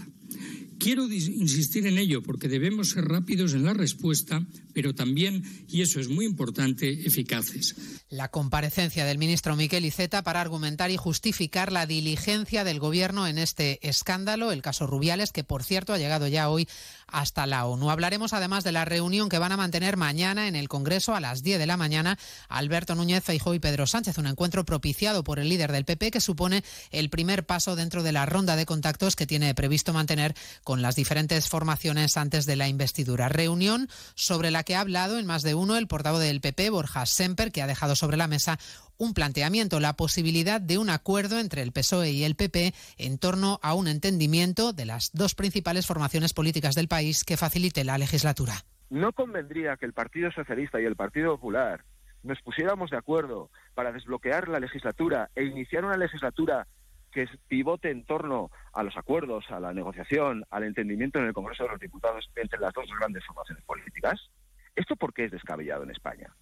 Quiero 0.80 1.12
insistir 1.12 1.86
en 1.88 1.98
ello 1.98 2.24
porque 2.24 2.48
debemos 2.48 2.92
ser 2.92 3.04
rápidos 3.06 3.54
en 3.54 3.66
la 3.66 3.74
respuesta, 3.74 4.46
pero 4.74 4.96
también, 4.96 5.44
y 5.68 5.82
eso 5.82 6.00
es 6.00 6.08
muy 6.08 6.26
importante, 6.26 7.06
eficaces. 7.06 7.76
La 8.10 8.30
comparecencia 8.30 9.04
del 9.06 9.18
ministro 9.18 9.58
Miquel 9.58 9.86
Iceta 9.86 10.24
para 10.24 10.40
argumentar 10.40 10.90
y 10.90 10.96
justificar 10.96 11.74
la 11.74 11.86
diligencia 11.86 12.64
del 12.64 12.80
Gobierno 12.80 13.28
en 13.28 13.38
este 13.38 13.86
escándalo, 13.88 14.54
el 14.54 14.62
caso 14.62 14.88
Rubiales, 14.88 15.34
que 15.34 15.44
por 15.44 15.64
cierto 15.64 15.92
ha 15.92 15.98
llegado 15.98 16.28
ya 16.28 16.50
hoy 16.50 16.68
hasta 17.12 17.48
la 17.48 17.66
ONU. 17.66 17.90
Hablaremos 17.90 18.34
además 18.34 18.64
de 18.64 18.72
la 18.72 18.86
reunión 18.86 19.30
que 19.30 19.40
van 19.40 19.52
a 19.52 19.58
mantener 19.58 19.98
mañana 19.98 20.48
en 20.48 20.56
el 20.56 20.70
Congreso 20.70 21.16
a 21.16 21.20
las 21.20 21.44
10 21.44 21.60
de 21.60 21.68
la 21.68 21.78
mañana 21.78 22.18
Alberto 22.48 22.96
Núñez 22.96 23.24
Feijóo 23.24 23.54
y 23.54 23.60
Pedro 23.60 23.88
Sánchez, 23.88 24.18
un 24.18 24.28
encuentro 24.28 24.66
propiciado 24.66 25.24
por 25.24 25.40
el 25.40 25.50
líder 25.50 25.72
del 25.72 25.86
PP 25.86 26.12
que 26.12 26.22
supone 26.22 26.64
el 26.92 27.10
primer 27.10 27.46
paso 27.46 27.76
dentro 27.76 28.04
de 28.04 28.12
la 28.12 28.26
ronda 28.26 28.56
de 28.56 28.66
contactos 28.66 29.16
que 29.16 29.28
tiene 29.28 29.54
previsto 29.56 29.94
mantener 29.94 30.36
con 30.64 30.82
las 30.82 30.96
diferentes 30.96 31.48
formaciones 31.48 32.18
antes 32.18 32.46
de 32.46 32.56
la 32.56 32.68
investidura. 32.68 33.30
Reunión 33.30 33.90
sobre 34.16 34.52
la 34.52 34.64
que 34.64 34.76
ha 34.76 34.82
hablado 34.82 35.20
en 35.20 35.26
más 35.26 35.44
de 35.44 35.56
uno 35.56 35.78
el 35.78 35.88
portavoz 35.88 36.22
del 36.22 36.42
PP, 36.42 36.70
Borja 36.70 37.06
Semper, 37.06 37.52
que 37.52 37.62
ha 37.62 37.68
dejado 37.68 37.96
sobre 37.96 38.18
la 38.18 38.28
mesa 38.28 38.60
un 39.00 39.14
planteamiento, 39.14 39.80
la 39.80 39.94
posibilidad 39.94 40.62
de 40.62 40.78
un 40.78 40.90
acuerdo 40.90 41.40
entre 41.40 41.64
el 41.64 41.72
PSOE 41.72 42.12
y 42.12 42.26
el 42.26 42.36
PP 42.36 42.74
en 42.98 43.18
torno 43.18 43.60
a 43.64 43.74
un 43.74 43.88
entendimiento 43.88 44.74
de 44.74 44.86
las 44.86 45.12
dos 45.14 45.34
principales 45.34 45.88
formaciones 45.88 46.34
políticas 46.34 46.76
del 46.76 46.90
país 46.90 47.24
que 47.24 47.38
facilite 47.38 47.84
la 47.84 47.98
legislatura. 47.98 48.54
No 48.90 49.14
convendría 49.14 49.78
que 49.78 49.86
el 49.86 49.94
Partido 49.94 50.32
Socialista 50.32 50.82
y 50.82 50.86
el 50.86 50.96
Partido 50.96 51.36
Popular 51.36 51.86
nos 52.24 52.42
pusiéramos 52.42 52.92
de 52.92 52.98
acuerdo 52.98 53.50
para 53.74 53.94
desbloquear 53.94 54.50
la 54.50 54.60
legislatura 54.60 55.30
e 55.34 55.46
iniciar 55.46 55.86
una 55.86 55.96
legislatura 55.96 56.68
que 57.12 57.28
pivote 57.48 57.92
en 57.92 58.04
torno 58.06 58.52
a 58.74 58.84
los 58.84 58.98
acuerdos, 58.98 59.46
a 59.50 59.60
la 59.60 59.74
negociación, 59.74 60.44
al 60.50 60.64
entendimiento 60.64 61.20
en 61.20 61.26
el 61.26 61.34
Congreso 61.34 61.64
de 61.64 61.70
los 61.70 61.80
Diputados 61.80 62.30
entre 62.36 62.60
las 62.60 62.74
dos 62.74 62.86
grandes 63.00 63.26
formaciones 63.26 63.64
políticas. 63.64 64.30
¿Esto 64.76 64.96
por 64.96 65.14
qué 65.14 65.26
es 65.26 65.32
descabellado 65.32 65.84
en 65.84 65.92
España? 65.92 66.34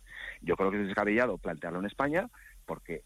Yo 0.41 0.55
creo 0.55 0.71
que 0.71 0.81
es 0.81 0.87
descabellado 0.87 1.37
plantearlo 1.37 1.79
en 1.79 1.85
España 1.85 2.29
porque 2.65 3.03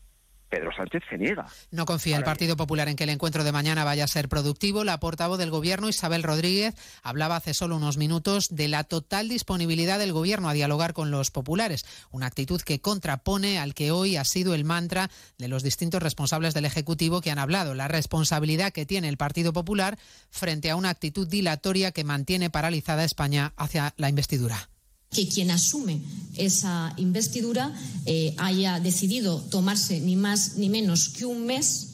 Pedro 0.52 0.72
Sánchez 0.76 1.02
se 1.10 1.18
niega. 1.18 1.46
No 1.72 1.86
confía 1.86 2.18
el 2.18 2.26
Partido 2.26 2.58
Popular 2.58 2.90
en 2.90 2.98
que 2.98 3.06
el 3.06 3.10
encuentro 3.10 3.46
de 3.46 3.54
mañana 3.54 3.86
vaya 3.86 4.04
a 4.04 4.08
ser 4.08 4.28
productivo. 4.28 4.84
La 4.84 5.00
portavoz 5.00 5.40
del 5.40 5.50
Gobierno, 5.50 5.88
Isabel 5.88 6.24
Rodríguez, 6.24 6.76
hablaba 7.02 7.38
hace 7.38 7.54
solo 7.54 7.78
unos 7.78 7.98
minutos 7.98 8.54
de 8.54 8.68
la 8.68 8.84
total 8.84 9.30
disponibilidad 9.30 9.98
del 9.98 10.12
Gobierno 10.12 10.50
a 10.50 10.54
dialogar 10.54 10.92
con 10.92 11.10
los 11.10 11.32
populares, 11.32 11.86
una 12.12 12.26
actitud 12.26 12.62
que 12.62 12.82
contrapone 12.82 13.60
al 13.60 13.74
que 13.74 13.92
hoy 13.92 14.18
ha 14.18 14.26
sido 14.26 14.54
el 14.54 14.66
mantra 14.66 15.10
de 15.38 15.48
los 15.48 15.64
distintos 15.64 16.04
responsables 16.04 16.54
del 16.54 16.66
Ejecutivo 16.66 17.22
que 17.22 17.32
han 17.32 17.40
hablado, 17.40 17.74
la 17.74 17.88
responsabilidad 17.88 18.74
que 18.74 18.86
tiene 18.86 19.08
el 19.08 19.16
Partido 19.16 19.54
Popular 19.54 19.98
frente 20.30 20.70
a 20.70 20.76
una 20.76 20.90
actitud 20.90 21.30
dilatoria 21.30 21.94
que 21.94 22.04
mantiene 22.04 22.50
paralizada 22.50 23.06
España 23.06 23.54
hacia 23.56 23.94
la 23.96 24.10
investidura 24.10 24.71
que 25.12 25.28
quien 25.28 25.52
asume 25.52 26.02
esa 26.38 26.94
investidura 26.98 27.74
eh, 28.06 28.34
haya 28.38 28.80
decidido 28.80 29.42
tomarse 29.50 30.00
ni 30.00 30.16
más 30.16 30.56
ni 30.56 30.70
menos 30.70 31.10
que 31.10 31.26
un 31.26 31.46
mes, 31.46 31.88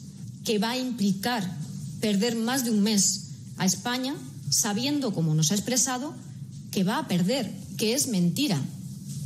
que 0.44 0.58
va 0.58 0.70
a 0.70 0.78
implicar 0.78 1.42
perder 2.00 2.36
más 2.36 2.64
de 2.64 2.70
un 2.70 2.80
mes 2.80 3.24
a 3.58 3.66
España, 3.66 4.14
sabiendo, 4.50 5.12
como 5.12 5.34
nos 5.34 5.50
ha 5.50 5.56
expresado, 5.56 6.14
que 6.70 6.84
va 6.84 6.98
a 6.98 7.08
perder, 7.08 7.52
que 7.76 7.94
es 7.94 8.06
mentira, 8.06 8.62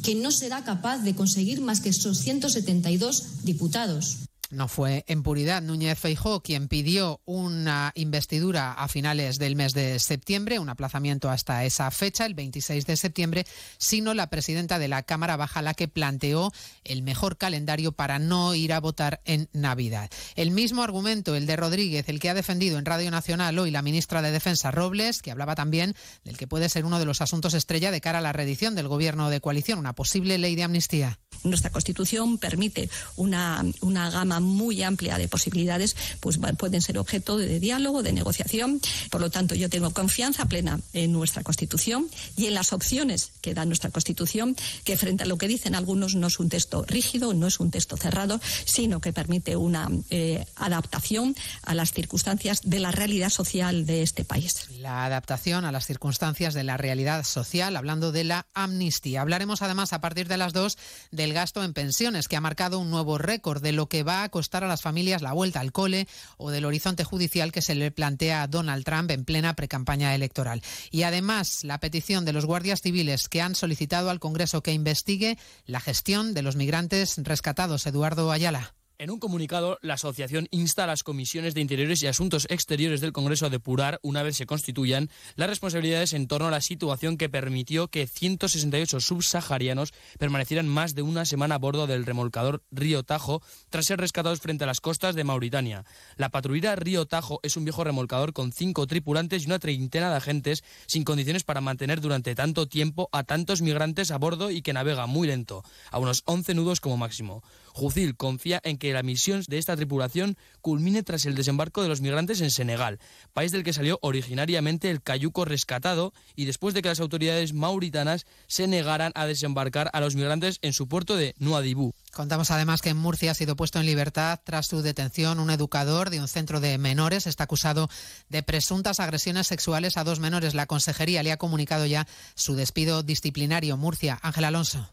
que 0.02 0.14
no 0.14 0.30
será 0.30 0.64
capaz 0.64 0.98
de 0.98 1.14
conseguir 1.14 1.60
más 1.60 1.80
que 1.80 1.90
esos 1.90 2.18
172 2.18 3.44
diputados. 3.44 4.18
No 4.52 4.68
fue 4.68 5.02
en 5.08 5.22
puridad 5.22 5.62
Núñez 5.62 5.98
Feijó 5.98 6.42
quien 6.42 6.68
pidió 6.68 7.22
una 7.24 7.90
investidura 7.94 8.74
a 8.74 8.86
finales 8.86 9.38
del 9.38 9.56
mes 9.56 9.72
de 9.72 9.98
septiembre, 9.98 10.58
un 10.58 10.68
aplazamiento 10.68 11.30
hasta 11.30 11.64
esa 11.64 11.90
fecha, 11.90 12.26
el 12.26 12.34
26 12.34 12.84
de 12.84 12.98
septiembre, 12.98 13.46
sino 13.78 14.12
la 14.12 14.28
presidenta 14.28 14.78
de 14.78 14.88
la 14.88 15.04
Cámara 15.04 15.38
Baja 15.38 15.62
la 15.62 15.72
que 15.72 15.88
planteó 15.88 16.52
el 16.84 17.02
mejor 17.02 17.38
calendario 17.38 17.92
para 17.92 18.18
no 18.18 18.54
ir 18.54 18.74
a 18.74 18.80
votar 18.80 19.22
en 19.24 19.48
Navidad. 19.54 20.10
El 20.36 20.50
mismo 20.50 20.82
argumento, 20.82 21.34
el 21.34 21.46
de 21.46 21.56
Rodríguez, 21.56 22.10
el 22.10 22.20
que 22.20 22.28
ha 22.28 22.34
defendido 22.34 22.78
en 22.78 22.84
Radio 22.84 23.10
Nacional 23.10 23.58
hoy 23.58 23.70
la 23.70 23.80
ministra 23.80 24.20
de 24.20 24.32
Defensa 24.32 24.70
Robles, 24.70 25.22
que 25.22 25.30
hablaba 25.30 25.54
también 25.54 25.94
del 26.24 26.36
que 26.36 26.46
puede 26.46 26.68
ser 26.68 26.84
uno 26.84 26.98
de 26.98 27.06
los 27.06 27.22
asuntos 27.22 27.54
estrella 27.54 27.90
de 27.90 28.02
cara 28.02 28.18
a 28.18 28.22
la 28.22 28.34
reedición 28.34 28.74
del 28.74 28.88
gobierno 28.88 29.30
de 29.30 29.40
coalición, 29.40 29.78
una 29.78 29.94
posible 29.94 30.36
ley 30.36 30.56
de 30.56 30.64
amnistía. 30.64 31.20
Nuestra 31.42 31.70
Constitución 31.70 32.36
permite 32.36 32.90
una, 33.16 33.64
una 33.80 34.10
gama 34.10 34.41
muy 34.42 34.82
amplia 34.82 35.18
de 35.18 35.28
posibilidades, 35.28 35.96
pues 36.20 36.38
pueden 36.58 36.82
ser 36.82 36.98
objeto 36.98 37.36
de 37.36 37.60
diálogo, 37.60 38.02
de 38.02 38.12
negociación. 38.12 38.80
Por 39.10 39.20
lo 39.20 39.30
tanto, 39.30 39.54
yo 39.54 39.68
tengo 39.68 39.90
confianza 39.90 40.46
plena 40.46 40.80
en 40.92 41.12
nuestra 41.12 41.42
Constitución 41.42 42.08
y 42.36 42.46
en 42.46 42.54
las 42.54 42.72
opciones 42.72 43.32
que 43.40 43.54
da 43.54 43.64
nuestra 43.64 43.90
Constitución, 43.90 44.56
que 44.84 44.96
frente 44.96 45.24
a 45.24 45.26
lo 45.26 45.38
que 45.38 45.48
dicen 45.48 45.74
algunos 45.74 46.14
no 46.14 46.26
es 46.26 46.38
un 46.38 46.48
texto 46.48 46.84
rígido, 46.84 47.34
no 47.34 47.46
es 47.46 47.60
un 47.60 47.70
texto 47.70 47.96
cerrado, 47.96 48.40
sino 48.64 49.00
que 49.00 49.12
permite 49.12 49.56
una 49.56 49.88
eh, 50.10 50.44
adaptación 50.56 51.34
a 51.62 51.74
las 51.74 51.92
circunstancias 51.92 52.60
de 52.64 52.80
la 52.80 52.90
realidad 52.90 53.30
social 53.30 53.86
de 53.86 54.02
este 54.02 54.24
país. 54.24 54.68
La 54.78 55.04
adaptación 55.04 55.64
a 55.64 55.72
las 55.72 55.86
circunstancias 55.86 56.54
de 56.54 56.64
la 56.64 56.76
realidad 56.76 57.24
social, 57.24 57.76
hablando 57.76 58.12
de 58.12 58.24
la 58.24 58.46
amnistía. 58.54 59.20
Hablaremos 59.20 59.62
además 59.62 59.92
a 59.92 60.00
partir 60.00 60.28
de 60.28 60.36
las 60.36 60.52
dos 60.52 60.78
del 61.10 61.32
gasto 61.32 61.62
en 61.62 61.72
pensiones, 61.72 62.28
que 62.28 62.36
ha 62.36 62.40
marcado 62.40 62.78
un 62.78 62.90
nuevo 62.90 63.18
récord 63.18 63.62
de 63.62 63.72
lo 63.72 63.88
que 63.88 64.02
va 64.02 64.24
a 64.24 64.28
costar 64.32 64.64
a 64.64 64.68
las 64.68 64.82
familias 64.82 65.22
la 65.22 65.32
vuelta 65.32 65.60
al 65.60 65.70
cole 65.70 66.08
o 66.38 66.50
del 66.50 66.64
horizonte 66.64 67.04
judicial 67.04 67.52
que 67.52 67.62
se 67.62 67.76
le 67.76 67.92
plantea 67.92 68.42
a 68.42 68.48
Donald 68.48 68.84
Trump 68.84 69.12
en 69.12 69.24
plena 69.24 69.54
precampaña 69.54 70.12
electoral. 70.16 70.60
Y 70.90 71.04
además, 71.04 71.62
la 71.62 71.78
petición 71.78 72.24
de 72.24 72.32
los 72.32 72.46
guardias 72.46 72.82
civiles 72.82 73.28
que 73.28 73.40
han 73.40 73.54
solicitado 73.54 74.10
al 74.10 74.18
Congreso 74.18 74.64
que 74.64 74.72
investigue 74.72 75.38
la 75.66 75.78
gestión 75.78 76.34
de 76.34 76.42
los 76.42 76.56
migrantes 76.56 77.20
rescatados. 77.22 77.86
Eduardo 77.86 78.32
Ayala. 78.32 78.74
En 79.02 79.10
un 79.10 79.18
comunicado, 79.18 79.80
la 79.82 79.94
asociación 79.94 80.46
insta 80.52 80.84
a 80.84 80.86
las 80.86 81.02
comisiones 81.02 81.54
de 81.54 81.60
Interiores 81.60 82.00
y 82.04 82.06
Asuntos 82.06 82.46
Exteriores 82.48 83.00
del 83.00 83.12
Congreso 83.12 83.46
a 83.46 83.50
depurar, 83.50 83.98
una 84.04 84.22
vez 84.22 84.36
se 84.36 84.46
constituyan, 84.46 85.10
las 85.34 85.48
responsabilidades 85.48 86.12
en 86.12 86.28
torno 86.28 86.46
a 86.46 86.52
la 86.52 86.60
situación 86.60 87.16
que 87.16 87.28
permitió 87.28 87.88
que 87.88 88.06
168 88.06 89.00
subsaharianos 89.00 89.92
permanecieran 90.20 90.68
más 90.68 90.94
de 90.94 91.02
una 91.02 91.24
semana 91.24 91.56
a 91.56 91.58
bordo 91.58 91.88
del 91.88 92.06
remolcador 92.06 92.62
Río 92.70 93.02
Tajo 93.02 93.42
tras 93.70 93.86
ser 93.86 93.98
rescatados 93.98 94.38
frente 94.38 94.62
a 94.62 94.68
las 94.68 94.80
costas 94.80 95.16
de 95.16 95.24
Mauritania. 95.24 95.84
La 96.16 96.28
patrulla 96.28 96.76
Río 96.76 97.04
Tajo 97.04 97.40
es 97.42 97.56
un 97.56 97.64
viejo 97.64 97.82
remolcador 97.82 98.32
con 98.32 98.52
cinco 98.52 98.86
tripulantes 98.86 99.42
y 99.42 99.46
una 99.46 99.58
treintena 99.58 100.10
de 100.10 100.16
agentes 100.18 100.62
sin 100.86 101.02
condiciones 101.02 101.42
para 101.42 101.60
mantener 101.60 102.00
durante 102.00 102.36
tanto 102.36 102.68
tiempo 102.68 103.08
a 103.10 103.24
tantos 103.24 103.62
migrantes 103.62 104.12
a 104.12 104.18
bordo 104.18 104.52
y 104.52 104.62
que 104.62 104.72
navega 104.72 105.06
muy 105.06 105.26
lento, 105.26 105.64
a 105.90 105.98
unos 105.98 106.22
11 106.26 106.54
nudos 106.54 106.78
como 106.78 106.96
máximo. 106.96 107.42
Jucil 107.72 108.16
confía 108.16 108.60
en 108.64 108.78
que 108.78 108.92
la 108.92 109.02
misión 109.02 109.42
de 109.48 109.58
esta 109.58 109.76
tripulación 109.76 110.36
culmine 110.60 111.02
tras 111.02 111.26
el 111.26 111.34
desembarco 111.34 111.82
de 111.82 111.88
los 111.88 112.00
migrantes 112.00 112.40
en 112.40 112.50
Senegal, 112.50 112.98
país 113.32 113.52
del 113.52 113.64
que 113.64 113.72
salió 113.72 113.98
originariamente 114.02 114.90
el 114.90 115.02
cayuco 115.02 115.44
rescatado 115.44 116.12
y 116.36 116.44
después 116.44 116.74
de 116.74 116.82
que 116.82 116.88
las 116.88 117.00
autoridades 117.00 117.52
mauritanas 117.52 118.26
se 118.46 118.66
negaran 118.66 119.12
a 119.14 119.26
desembarcar 119.26 119.90
a 119.92 120.00
los 120.00 120.14
migrantes 120.14 120.58
en 120.62 120.72
su 120.72 120.88
puerto 120.88 121.16
de 121.16 121.34
Nuadibú. 121.38 121.94
Contamos 122.12 122.50
además 122.50 122.82
que 122.82 122.90
en 122.90 122.96
Murcia 122.96 123.30
ha 123.30 123.34
sido 123.34 123.56
puesto 123.56 123.80
en 123.80 123.86
libertad 123.86 124.40
tras 124.44 124.66
su 124.66 124.82
detención 124.82 125.40
un 125.40 125.50
educador 125.50 126.10
de 126.10 126.20
un 126.20 126.28
centro 126.28 126.60
de 126.60 126.78
menores. 126.78 127.26
Está 127.26 127.44
acusado 127.44 127.88
de 128.28 128.42
presuntas 128.42 129.00
agresiones 129.00 129.46
sexuales 129.46 129.96
a 129.96 130.04
dos 130.04 130.20
menores. 130.20 130.54
La 130.54 130.66
consejería 130.66 131.22
le 131.22 131.32
ha 131.32 131.38
comunicado 131.38 131.86
ya 131.86 132.06
su 132.34 132.54
despido 132.54 133.02
disciplinario. 133.02 133.76
Murcia, 133.76 134.18
Ángel 134.22 134.44
Alonso. 134.44 134.92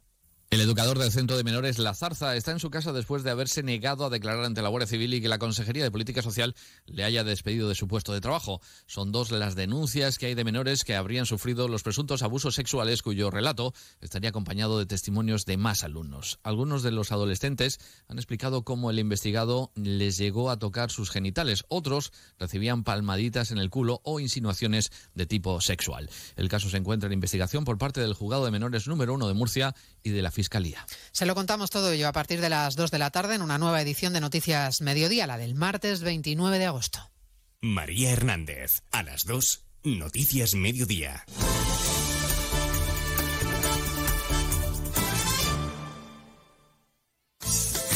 El 0.51 0.61
educador 0.61 0.97
del 0.97 1.11
centro 1.11 1.37
de 1.37 1.43
menores 1.43 1.77
La 1.77 1.93
Zarza 1.93 2.35
está 2.35 2.51
en 2.51 2.59
su 2.59 2.71
casa 2.71 2.91
después 2.91 3.21
de 3.21 3.29
haberse 3.29 3.61
negado 3.61 4.03
a 4.03 4.09
declarar 4.09 4.43
ante 4.45 4.63
la 4.63 4.69
Guardia 4.69 4.87
Civil 4.87 5.13
y 5.13 5.21
que 5.21 5.29
la 5.29 5.37
Consejería 5.37 5.83
de 5.83 5.91
Política 5.91 6.23
Social 6.23 6.55
le 6.87 7.03
haya 7.03 7.23
despedido 7.23 7.69
de 7.69 7.75
su 7.75 7.87
puesto 7.87 8.13
de 8.13 8.19
trabajo. 8.19 8.59
Son 8.87 9.11
dos 9.11 9.29
las 9.29 9.53
denuncias 9.53 10.17
que 10.17 10.25
hay 10.25 10.33
de 10.33 10.43
menores 10.43 10.85
que 10.85 10.95
habrían 10.95 11.27
sufrido 11.27 11.67
los 11.67 11.83
presuntos 11.83 12.23
abusos 12.23 12.55
sexuales 12.55 13.03
cuyo 13.03 13.29
relato 13.29 13.75
estaría 14.01 14.31
acompañado 14.31 14.79
de 14.79 14.87
testimonios 14.87 15.45
de 15.45 15.57
más 15.57 15.83
alumnos. 15.83 16.39
Algunos 16.41 16.81
de 16.81 16.93
los 16.93 17.11
adolescentes 17.11 17.79
han 18.07 18.17
explicado 18.17 18.63
cómo 18.63 18.89
el 18.89 18.97
investigado 18.97 19.71
les 19.75 20.17
llegó 20.17 20.49
a 20.49 20.57
tocar 20.57 20.89
sus 20.89 21.11
genitales. 21.11 21.63
Otros 21.67 22.11
recibían 22.39 22.83
palmaditas 22.83 23.51
en 23.51 23.59
el 23.59 23.69
culo 23.69 24.01
o 24.03 24.19
insinuaciones 24.19 24.91
de 25.13 25.27
tipo 25.27 25.61
sexual. 25.61 26.09
El 26.37 26.49
caso 26.49 26.71
se 26.71 26.77
encuentra 26.77 27.05
en 27.05 27.13
investigación 27.13 27.65
por 27.65 27.77
parte 27.77 28.01
del 28.01 28.15
juzgado 28.15 28.45
de 28.45 28.51
menores 28.51 28.87
número 28.87 29.13
uno 29.13 29.27
de 29.27 29.35
Murcia 29.35 29.75
y 30.01 30.09
de 30.09 30.23
la 30.23 30.31
Fiscalía. 30.39 30.87
Se 31.11 31.25
lo 31.25 31.35
contamos 31.35 31.69
todo 31.69 31.91
ello 31.91 32.07
a 32.07 32.13
partir 32.13 32.39
de 32.39 32.47
las 32.47 32.77
2 32.77 32.91
de 32.91 32.97
la 32.97 33.11
tarde 33.11 33.35
en 33.35 33.41
una 33.41 33.57
nueva 33.57 33.81
edición 33.81 34.13
de 34.13 34.21
Noticias 34.21 34.79
Mediodía, 34.79 35.27
la 35.27 35.37
del 35.37 35.53
martes 35.53 35.99
29 35.99 36.57
de 36.57 36.65
agosto. 36.65 37.11
María 37.59 38.11
Hernández, 38.11 38.81
a 38.91 39.03
las 39.03 39.25
2, 39.25 39.65
Noticias 39.83 40.55
Mediodía. 40.55 41.25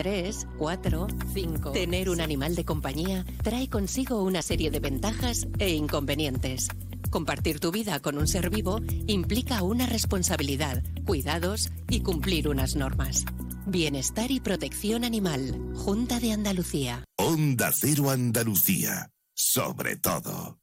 3, 0.00 0.46
4, 0.56 1.08
5. 1.34 1.72
Tener 1.72 2.08
un 2.08 2.22
animal 2.22 2.54
de 2.54 2.64
compañía 2.64 3.26
trae 3.42 3.68
consigo 3.68 4.22
una 4.22 4.40
serie 4.40 4.70
de 4.70 4.80
ventajas 4.80 5.46
e 5.58 5.74
inconvenientes. 5.74 6.68
Compartir 7.10 7.60
tu 7.60 7.70
vida 7.70 8.00
con 8.00 8.16
un 8.16 8.26
ser 8.26 8.48
vivo 8.48 8.80
implica 9.06 9.62
una 9.62 9.84
responsabilidad, 9.84 10.82
cuidados 11.04 11.70
y 11.90 12.00
cumplir 12.00 12.48
unas 12.48 12.76
normas. 12.76 13.26
Bienestar 13.66 14.30
y 14.30 14.40
protección 14.40 15.04
animal. 15.04 15.74
Junta 15.74 16.18
de 16.18 16.32
Andalucía. 16.32 17.04
Onda 17.18 17.70
Cero 17.70 18.08
Andalucía. 18.08 19.10
Sobre 19.34 19.96
todo. 19.96 20.60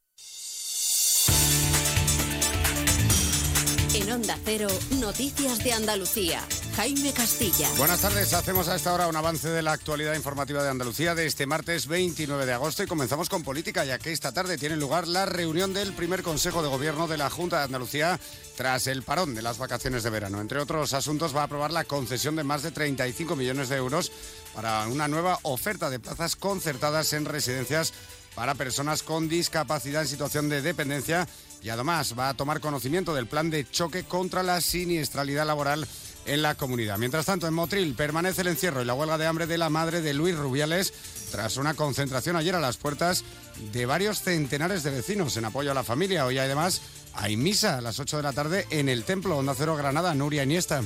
En 3.94 4.12
Onda 4.12 4.40
Cero, 4.44 4.68
Noticias 5.00 5.64
de 5.64 5.74
Andalucía. 5.74 6.42
Jaime 6.78 7.11
Castilla. 7.11 7.67
Buenas 7.80 8.01
tardes, 8.01 8.36
hacemos 8.36 8.67
a 8.67 8.75
esta 8.75 8.93
hora 8.93 9.07
un 9.07 9.15
avance 9.15 9.49
de 9.49 9.63
la 9.63 9.71
actualidad 9.71 10.13
informativa 10.13 10.61
de 10.61 10.69
Andalucía 10.69 11.15
de 11.15 11.25
este 11.25 11.47
martes 11.47 11.88
29 11.88 12.45
de 12.45 12.53
agosto 12.53 12.84
y 12.84 12.86
comenzamos 12.86 13.30
con 13.30 13.41
política, 13.41 13.84
ya 13.84 13.97
que 13.97 14.11
esta 14.11 14.32
tarde 14.32 14.59
tiene 14.59 14.78
lugar 14.78 15.07
la 15.07 15.25
reunión 15.25 15.73
del 15.73 15.93
primer 15.93 16.21
Consejo 16.21 16.61
de 16.61 16.67
Gobierno 16.67 17.07
de 17.07 17.17
la 17.17 17.32
Junta 17.32 17.57
de 17.57 17.63
Andalucía 17.63 18.19
tras 18.55 18.86
el 18.86 19.01
parón 19.01 19.34
de 19.34 19.41
las 19.41 19.57
vacaciones 19.57 20.03
de 20.03 20.11
verano. 20.11 20.39
Entre 20.39 20.59
otros 20.59 20.93
asuntos 20.93 21.36
va 21.36 21.41
a 21.41 21.45
aprobar 21.45 21.71
la 21.71 21.84
concesión 21.84 22.36
de 22.36 22.43
más 22.43 22.61
de 22.61 22.69
35 22.69 23.36
millones 23.36 23.69
de 23.69 23.78
euros 23.78 24.11
para 24.53 24.86
una 24.86 25.07
nueva 25.07 25.39
oferta 25.41 25.89
de 25.89 25.99
plazas 25.99 26.36
concertadas 26.36 27.11
en 27.13 27.25
residencias 27.25 27.91
para 28.36 28.53
personas 28.53 29.01
con 29.01 29.28
discapacidad 29.28 30.03
en 30.03 30.07
situación 30.07 30.47
de 30.47 30.61
dependencia 30.61 31.28
y 31.63 31.69
además 31.69 32.13
va 32.17 32.30
a 32.30 32.34
tomar 32.36 32.59
conocimiento 32.59 33.15
del 33.15 33.25
plan 33.25 33.49
de 33.49 33.67
choque 33.67 34.03
contra 34.03 34.43
la 34.43 34.61
siniestralidad 34.61 35.47
laboral 35.47 35.88
en 36.28 36.41
la 36.41 36.55
comunidad. 36.55 36.97
Mientras 36.97 37.25
tanto, 37.25 37.47
en 37.47 37.53
Motril 37.53 37.95
permanece 37.95 38.41
el 38.41 38.47
encierro 38.47 38.82
y 38.82 38.86
la 38.86 38.93
huelga 38.93 39.17
de 39.17 39.25
hambre 39.25 39.47
de 39.47 39.57
la 39.57 39.69
madre 39.69 40.01
de 40.01 40.13
Luis 40.13 40.36
Rubiales 40.36 40.93
tras 41.32 41.57
una 41.57 41.73
concentración 41.73 42.36
ayer 42.36 42.55
a 42.55 42.59
las 42.59 42.78
puertas 42.78 43.23
de 43.73 43.86
varios 43.86 44.21
centenares 44.21 44.84
de 44.84 44.91
vecinos 44.91 45.36
en 45.38 45.45
apoyo 45.45 45.71
a 45.71 45.73
la 45.73 45.84
familia. 45.84 46.25
Hoy 46.25 46.38
además 46.38 46.82
hay 47.13 47.36
misa 47.38 47.78
a 47.78 47.82
las 47.82 47.99
8 47.99 48.17
de 48.17 48.23
la 48.23 48.34
tarde 48.34 48.67
en 48.69 48.89
el 48.89 49.03
Templo 49.03 49.38
Onda 49.38 49.55
Cero 49.57 49.75
Granada, 49.75 50.13
Nuria 50.13 50.43
Iniesta. 50.43 50.84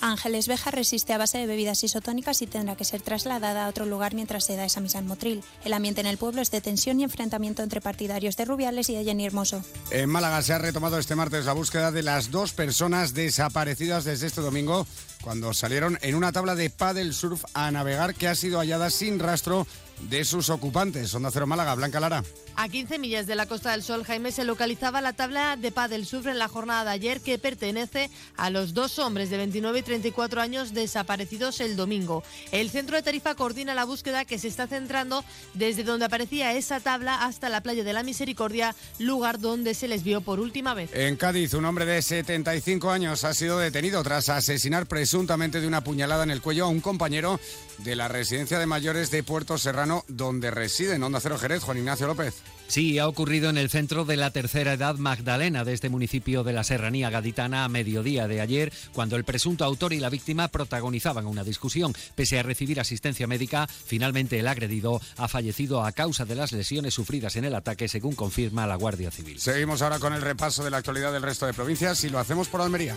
Ángeles 0.00 0.48
Beja 0.48 0.70
resiste 0.70 1.12
a 1.12 1.18
base 1.18 1.38
de 1.38 1.46
bebidas 1.46 1.82
isotónicas 1.82 2.42
y 2.42 2.46
tendrá 2.46 2.76
que 2.76 2.84
ser 2.84 3.02
trasladada 3.02 3.64
a 3.64 3.68
otro 3.68 3.86
lugar 3.86 4.14
mientras 4.14 4.44
se 4.44 4.56
da 4.56 4.64
esa 4.64 4.80
misa 4.80 4.98
en 4.98 5.06
Motril. 5.06 5.42
El 5.64 5.72
ambiente 5.72 6.00
en 6.00 6.06
el 6.06 6.18
pueblo 6.18 6.42
es 6.42 6.50
de 6.50 6.60
tensión 6.60 7.00
y 7.00 7.04
enfrentamiento 7.04 7.62
entre 7.62 7.80
partidarios 7.80 8.36
de 8.36 8.44
Rubiales 8.44 8.88
y 8.90 8.94
de 8.94 9.04
Jenny 9.04 9.26
Hermoso. 9.26 9.64
En 9.90 10.10
Málaga 10.10 10.42
se 10.42 10.52
ha 10.52 10.58
retomado 10.58 10.98
este 10.98 11.14
martes 11.14 11.44
la 11.46 11.52
búsqueda 11.52 11.90
de 11.90 12.02
las 12.02 12.30
dos 12.30 12.52
personas 12.52 13.14
desaparecidas 13.14 14.04
desde 14.04 14.26
este 14.26 14.40
domingo 14.40 14.86
cuando 15.22 15.54
salieron 15.54 15.98
en 16.02 16.14
una 16.14 16.32
tabla 16.32 16.54
de 16.54 16.68
paddle 16.70 17.12
surf 17.12 17.44
a 17.54 17.70
navegar 17.70 18.14
que 18.14 18.28
ha 18.28 18.34
sido 18.34 18.58
hallada 18.58 18.90
sin 18.90 19.18
rastro 19.18 19.66
de 20.10 20.24
sus 20.24 20.50
ocupantes. 20.50 21.14
Onda 21.14 21.30
Cero 21.32 21.46
Málaga, 21.46 21.74
Blanca 21.74 22.00
Lara. 22.00 22.22
A 22.56 22.68
15 22.68 23.00
millas 23.00 23.26
de 23.26 23.34
la 23.34 23.46
Costa 23.46 23.72
del 23.72 23.82
Sol, 23.82 24.04
Jaime, 24.04 24.30
se 24.30 24.44
localizaba 24.44 25.00
la 25.00 25.12
tabla 25.12 25.56
de 25.56 25.72
paddle 25.72 26.04
surf 26.04 26.28
en 26.28 26.38
la 26.38 26.46
jornada 26.46 26.84
de 26.84 26.90
ayer 26.90 27.20
que 27.20 27.36
pertenece 27.36 28.10
a 28.36 28.48
los 28.48 28.74
dos 28.74 29.00
hombres 29.00 29.28
de 29.28 29.38
29 29.38 29.80
y 29.80 29.82
34 29.82 30.40
años 30.40 30.72
desaparecidos 30.72 31.60
el 31.60 31.74
domingo. 31.74 32.22
El 32.52 32.70
centro 32.70 32.96
de 32.96 33.02
Tarifa 33.02 33.34
coordina 33.34 33.74
la 33.74 33.84
búsqueda 33.84 34.24
que 34.24 34.38
se 34.38 34.46
está 34.46 34.68
centrando 34.68 35.24
desde 35.54 35.82
donde 35.82 36.04
aparecía 36.04 36.52
esa 36.52 36.78
tabla 36.78 37.24
hasta 37.24 37.48
la 37.48 37.60
playa 37.60 37.82
de 37.82 37.92
la 37.92 38.04
Misericordia, 38.04 38.76
lugar 39.00 39.40
donde 39.40 39.74
se 39.74 39.88
les 39.88 40.04
vio 40.04 40.20
por 40.20 40.38
última 40.38 40.74
vez. 40.74 40.90
En 40.94 41.16
Cádiz, 41.16 41.54
un 41.54 41.64
hombre 41.64 41.86
de 41.86 42.02
75 42.02 42.88
años 42.90 43.24
ha 43.24 43.34
sido 43.34 43.58
detenido 43.58 44.00
tras 44.04 44.28
asesinar 44.28 44.86
presuntamente 44.86 45.60
de 45.60 45.66
una 45.66 45.82
puñalada 45.82 46.22
en 46.22 46.30
el 46.30 46.40
cuello 46.40 46.66
a 46.66 46.68
un 46.68 46.80
compañero 46.80 47.40
de 47.78 47.96
la 47.96 48.06
residencia 48.06 48.60
de 48.60 48.66
mayores 48.66 49.10
de 49.10 49.24
Puerto 49.24 49.58
Serrano, 49.58 50.04
donde 50.06 50.52
reside 50.52 50.94
en 50.94 51.02
Onda 51.02 51.18
Cero 51.18 51.36
Jerez, 51.36 51.64
Juan 51.64 51.78
Ignacio 51.78 52.06
López. 52.06 52.43
Sí, 52.66 52.98
ha 52.98 53.06
ocurrido 53.06 53.50
en 53.50 53.58
el 53.58 53.70
centro 53.70 54.04
de 54.04 54.16
la 54.16 54.30
tercera 54.30 54.72
edad 54.72 54.96
Magdalena 54.96 55.64
de 55.64 55.74
este 55.74 55.90
municipio 55.90 56.44
de 56.44 56.52
la 56.52 56.64
Serranía 56.64 57.10
Gaditana 57.10 57.64
a 57.64 57.68
mediodía 57.68 58.26
de 58.26 58.40
ayer, 58.40 58.72
cuando 58.92 59.16
el 59.16 59.24
presunto 59.24 59.64
autor 59.64 59.92
y 59.92 60.00
la 60.00 60.10
víctima 60.10 60.48
protagonizaban 60.48 61.26
una 61.26 61.44
discusión. 61.44 61.92
Pese 62.14 62.38
a 62.38 62.42
recibir 62.42 62.80
asistencia 62.80 63.26
médica, 63.26 63.68
finalmente 63.68 64.38
el 64.38 64.48
agredido 64.48 65.00
ha 65.18 65.28
fallecido 65.28 65.84
a 65.84 65.92
causa 65.92 66.24
de 66.24 66.34
las 66.34 66.52
lesiones 66.52 66.94
sufridas 66.94 67.36
en 67.36 67.44
el 67.44 67.54
ataque, 67.54 67.86
según 67.86 68.14
confirma 68.14 68.66
la 68.66 68.76
Guardia 68.76 69.10
Civil. 69.10 69.38
Seguimos 69.38 69.82
ahora 69.82 69.98
con 69.98 70.14
el 70.14 70.22
repaso 70.22 70.64
de 70.64 70.70
la 70.70 70.78
actualidad 70.78 71.12
del 71.12 71.22
resto 71.22 71.46
de 71.46 71.54
provincias 71.54 72.02
y 72.04 72.08
lo 72.08 72.18
hacemos 72.18 72.48
por 72.48 72.60
Almería. 72.60 72.96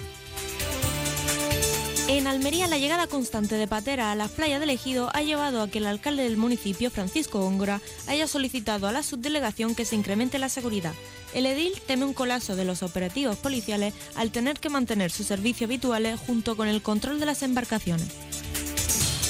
En 2.09 2.25
Almería, 2.25 2.67
la 2.67 2.77
llegada 2.77 3.05
constante 3.07 3.55
de 3.55 3.67
patera 3.67 4.13
a 4.13 4.15
la 4.15 4.29
playa 4.29 4.59
del 4.59 4.69
Ejido 4.69 5.09
ha 5.13 5.23
llevado 5.23 5.61
a 5.61 5.67
que 5.67 5.79
el 5.79 5.85
alcalde 5.85 6.23
del 6.23 6.37
municipio, 6.37 6.89
Francisco 6.89 7.41
Góngora, 7.41 7.81
haya 8.07 8.27
solicitado 8.27 8.87
a 8.87 8.93
la 8.93 9.03
subdelegación 9.03 9.75
que 9.75 9.83
se 9.83 9.97
incremente 9.97 10.39
la 10.39 10.47
seguridad. 10.47 10.93
El 11.33 11.45
edil 11.45 11.73
teme 11.85 12.05
un 12.05 12.13
colapso 12.13 12.55
de 12.55 12.63
los 12.63 12.81
operativos 12.81 13.35
policiales 13.35 13.93
al 14.15 14.31
tener 14.31 14.57
que 14.57 14.69
mantener 14.69 15.11
sus 15.11 15.27
servicios 15.27 15.67
habituales 15.67 16.17
junto 16.17 16.55
con 16.55 16.69
el 16.69 16.81
control 16.81 17.19
de 17.19 17.25
las 17.25 17.43
embarcaciones. 17.43 18.07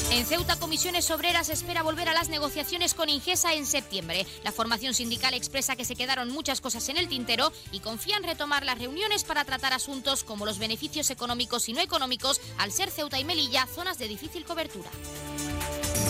En 0.10 0.26
Ceuta, 0.26 0.56
Comisiones 0.56 1.12
Obreras 1.12 1.50
espera 1.50 1.84
volver 1.84 2.08
a 2.08 2.14
las 2.14 2.30
negociaciones 2.30 2.94
con 2.94 3.10
Ingesa 3.10 3.54
en 3.54 3.66
septiembre. 3.66 4.26
La 4.44 4.54
formación 4.54 4.94
sindical 4.94 5.34
expresa 5.34 5.76
que 5.76 5.84
se 5.84 5.96
quedaron 5.96 6.30
muchas 6.30 6.62
cosas 6.62 6.88
en 6.88 6.98
el 6.98 7.10
tintero 7.10 7.52
y 7.74 7.82
confía 7.82 8.16
en 8.16 8.24
retomar 8.24 8.66
las 8.66 8.80
reuniones 8.80 9.26
para 9.26 9.44
tratar 9.44 9.74
asuntos 9.74 10.24
como 10.24 10.46
los 10.46 10.60
beneficios 10.60 11.10
económicos 11.10 11.68
y 11.68 11.74
no 11.74 11.82
económicos 11.82 12.40
al 12.58 12.72
ser 12.72 12.90
Ceuta 12.90 13.20
y 13.20 13.26
Melilla 13.26 13.68
zonas 13.68 13.98
de 13.98 14.08
difícil 14.08 14.46
cobertura. 14.46 14.90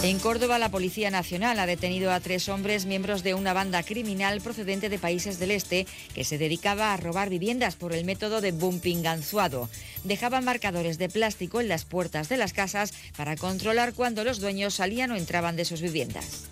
En 0.04 0.20
Córdoba, 0.20 0.60
la 0.60 0.70
Policía 0.70 1.10
Nacional 1.10 1.58
ha 1.58 1.66
detenido 1.66 2.12
a 2.12 2.20
tres 2.20 2.50
hombres 2.50 2.86
miembros 2.86 3.24
de 3.24 3.34
una 3.34 3.54
banda 3.54 3.82
criminal 3.82 4.41
procedente 4.41 4.89
de 4.89 5.00
países 5.00 5.39
del 5.39 5.50
este 5.50 5.88
que 6.14 6.24
se 6.24 6.38
dedicaba 6.38 6.93
a 6.93 6.98
robar 6.98 7.32
viviendas 7.32 7.76
por 7.76 7.93
el 7.93 8.06
método 8.06 8.39
de 8.39 8.52
bumping 8.52 9.02
ganzuado. 9.02 9.70
Dejaban 10.04 10.45
marcadores 10.45 11.00
de 11.00 11.10
plástico 11.10 11.62
en 11.62 11.68
las 11.68 11.86
puertas 11.86 12.30
de 12.30 12.38
las 12.38 12.54
casas 12.54 12.93
para 13.18 13.36
controlar 13.36 13.86
cuando 13.93 14.23
los 14.23 14.39
dueños 14.39 14.75
salían 14.75 15.11
o 15.11 15.15
entraban 15.15 15.55
de 15.55 15.65
sus 15.65 15.81
viviendas. 15.81 16.47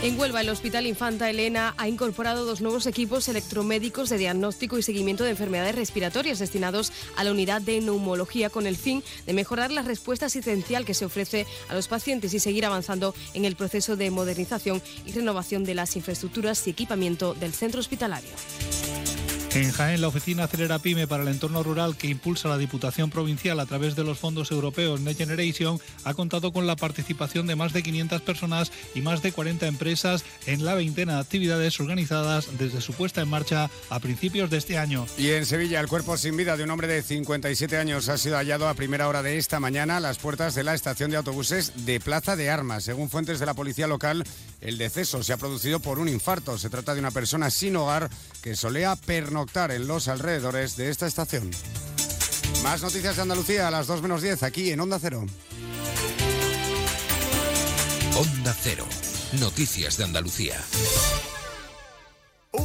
En 0.00 0.18
Huelva, 0.18 0.42
el 0.42 0.48
Hospital 0.48 0.86
Infanta 0.86 1.28
Elena 1.28 1.74
ha 1.76 1.88
incorporado 1.88 2.44
dos 2.44 2.60
nuevos 2.60 2.86
equipos 2.86 3.28
electromédicos 3.28 4.08
de 4.08 4.16
diagnóstico 4.16 4.78
y 4.78 4.82
seguimiento 4.84 5.24
de 5.24 5.30
enfermedades 5.30 5.74
respiratorias 5.74 6.38
destinados 6.38 6.92
a 7.16 7.24
la 7.24 7.32
unidad 7.32 7.62
de 7.62 7.80
neumología 7.80 8.48
con 8.48 8.68
el 8.68 8.76
fin 8.76 9.02
de 9.26 9.32
mejorar 9.32 9.72
la 9.72 9.82
respuesta 9.82 10.26
asistencial 10.26 10.84
que 10.84 10.94
se 10.94 11.04
ofrece 11.04 11.46
a 11.68 11.74
los 11.74 11.88
pacientes 11.88 12.32
y 12.32 12.38
seguir 12.38 12.64
avanzando 12.64 13.12
en 13.34 13.44
el 13.44 13.56
proceso 13.56 13.96
de 13.96 14.12
modernización 14.12 14.80
y 15.04 15.10
renovación 15.10 15.64
de 15.64 15.74
las 15.74 15.96
infraestructuras 15.96 16.64
y 16.68 16.70
equipamiento 16.70 17.34
del 17.34 17.52
centro 17.52 17.80
hospitalario. 17.80 18.30
En 19.54 19.72
Jaén, 19.72 20.02
la 20.02 20.08
oficina 20.08 20.44
Acelera 20.44 20.78
Pyme 20.78 21.06
para 21.06 21.22
el 21.22 21.28
entorno 21.30 21.62
rural 21.62 21.96
que 21.96 22.06
impulsa 22.06 22.48
la 22.48 22.58
Diputación 22.58 23.08
Provincial 23.08 23.58
a 23.60 23.66
través 23.66 23.96
de 23.96 24.04
los 24.04 24.18
fondos 24.18 24.50
europeos 24.50 25.00
Next 25.00 25.20
Generation 25.20 25.80
ha 26.04 26.12
contado 26.12 26.52
con 26.52 26.66
la 26.66 26.76
participación 26.76 27.46
de 27.46 27.56
más 27.56 27.72
de 27.72 27.82
500 27.82 28.20
personas 28.22 28.70
y 28.94 29.00
más 29.00 29.22
de 29.22 29.32
40 29.32 29.66
empresas 29.66 30.24
en 30.46 30.66
la 30.66 30.74
veintena 30.74 31.14
de 31.14 31.20
actividades 31.20 31.80
organizadas 31.80 32.58
desde 32.58 32.82
su 32.82 32.92
puesta 32.92 33.22
en 33.22 33.28
marcha 33.28 33.70
a 33.88 34.00
principios 34.00 34.50
de 34.50 34.58
este 34.58 34.76
año. 34.76 35.06
Y 35.16 35.30
en 35.30 35.46
Sevilla, 35.46 35.80
el 35.80 35.88
cuerpo 35.88 36.18
sin 36.18 36.36
vida 36.36 36.56
de 36.58 36.64
un 36.64 36.70
hombre 36.70 36.86
de 36.86 37.02
57 37.02 37.78
años 37.78 38.10
ha 38.10 38.18
sido 38.18 38.36
hallado 38.36 38.68
a 38.68 38.74
primera 38.74 39.08
hora 39.08 39.22
de 39.22 39.38
esta 39.38 39.60
mañana 39.60 39.96
a 39.96 40.00
las 40.00 40.18
puertas 40.18 40.54
de 40.54 40.64
la 40.64 40.74
estación 40.74 41.10
de 41.10 41.16
autobuses 41.16 41.72
de 41.86 42.00
Plaza 42.00 42.36
de 42.36 42.50
Armas. 42.50 42.84
Según 42.84 43.08
fuentes 43.08 43.40
de 43.40 43.46
la 43.46 43.54
policía 43.54 43.86
local, 43.86 44.24
el 44.60 44.78
deceso 44.78 45.22
se 45.22 45.32
ha 45.32 45.36
producido 45.36 45.80
por 45.80 45.98
un 45.98 46.08
infarto. 46.08 46.58
Se 46.58 46.70
trata 46.70 46.94
de 46.94 47.00
una 47.00 47.10
persona 47.10 47.50
sin 47.50 47.76
hogar 47.76 48.10
que 48.42 48.56
solía 48.56 48.96
pernoctar 48.96 49.70
en 49.70 49.86
los 49.86 50.08
alrededores 50.08 50.76
de 50.76 50.90
esta 50.90 51.06
estación. 51.06 51.50
Más 52.62 52.82
noticias 52.82 53.16
de 53.16 53.22
Andalucía 53.22 53.68
a 53.68 53.70
las 53.70 53.86
2 53.86 54.02
menos 54.02 54.22
10 54.22 54.42
aquí 54.42 54.70
en 54.70 54.80
Onda 54.80 54.98
Cero. 55.00 55.24
Onda 58.16 58.56
Cero. 58.62 58.86
Noticias 59.40 59.96
de 59.96 60.04
Andalucía. 60.04 60.56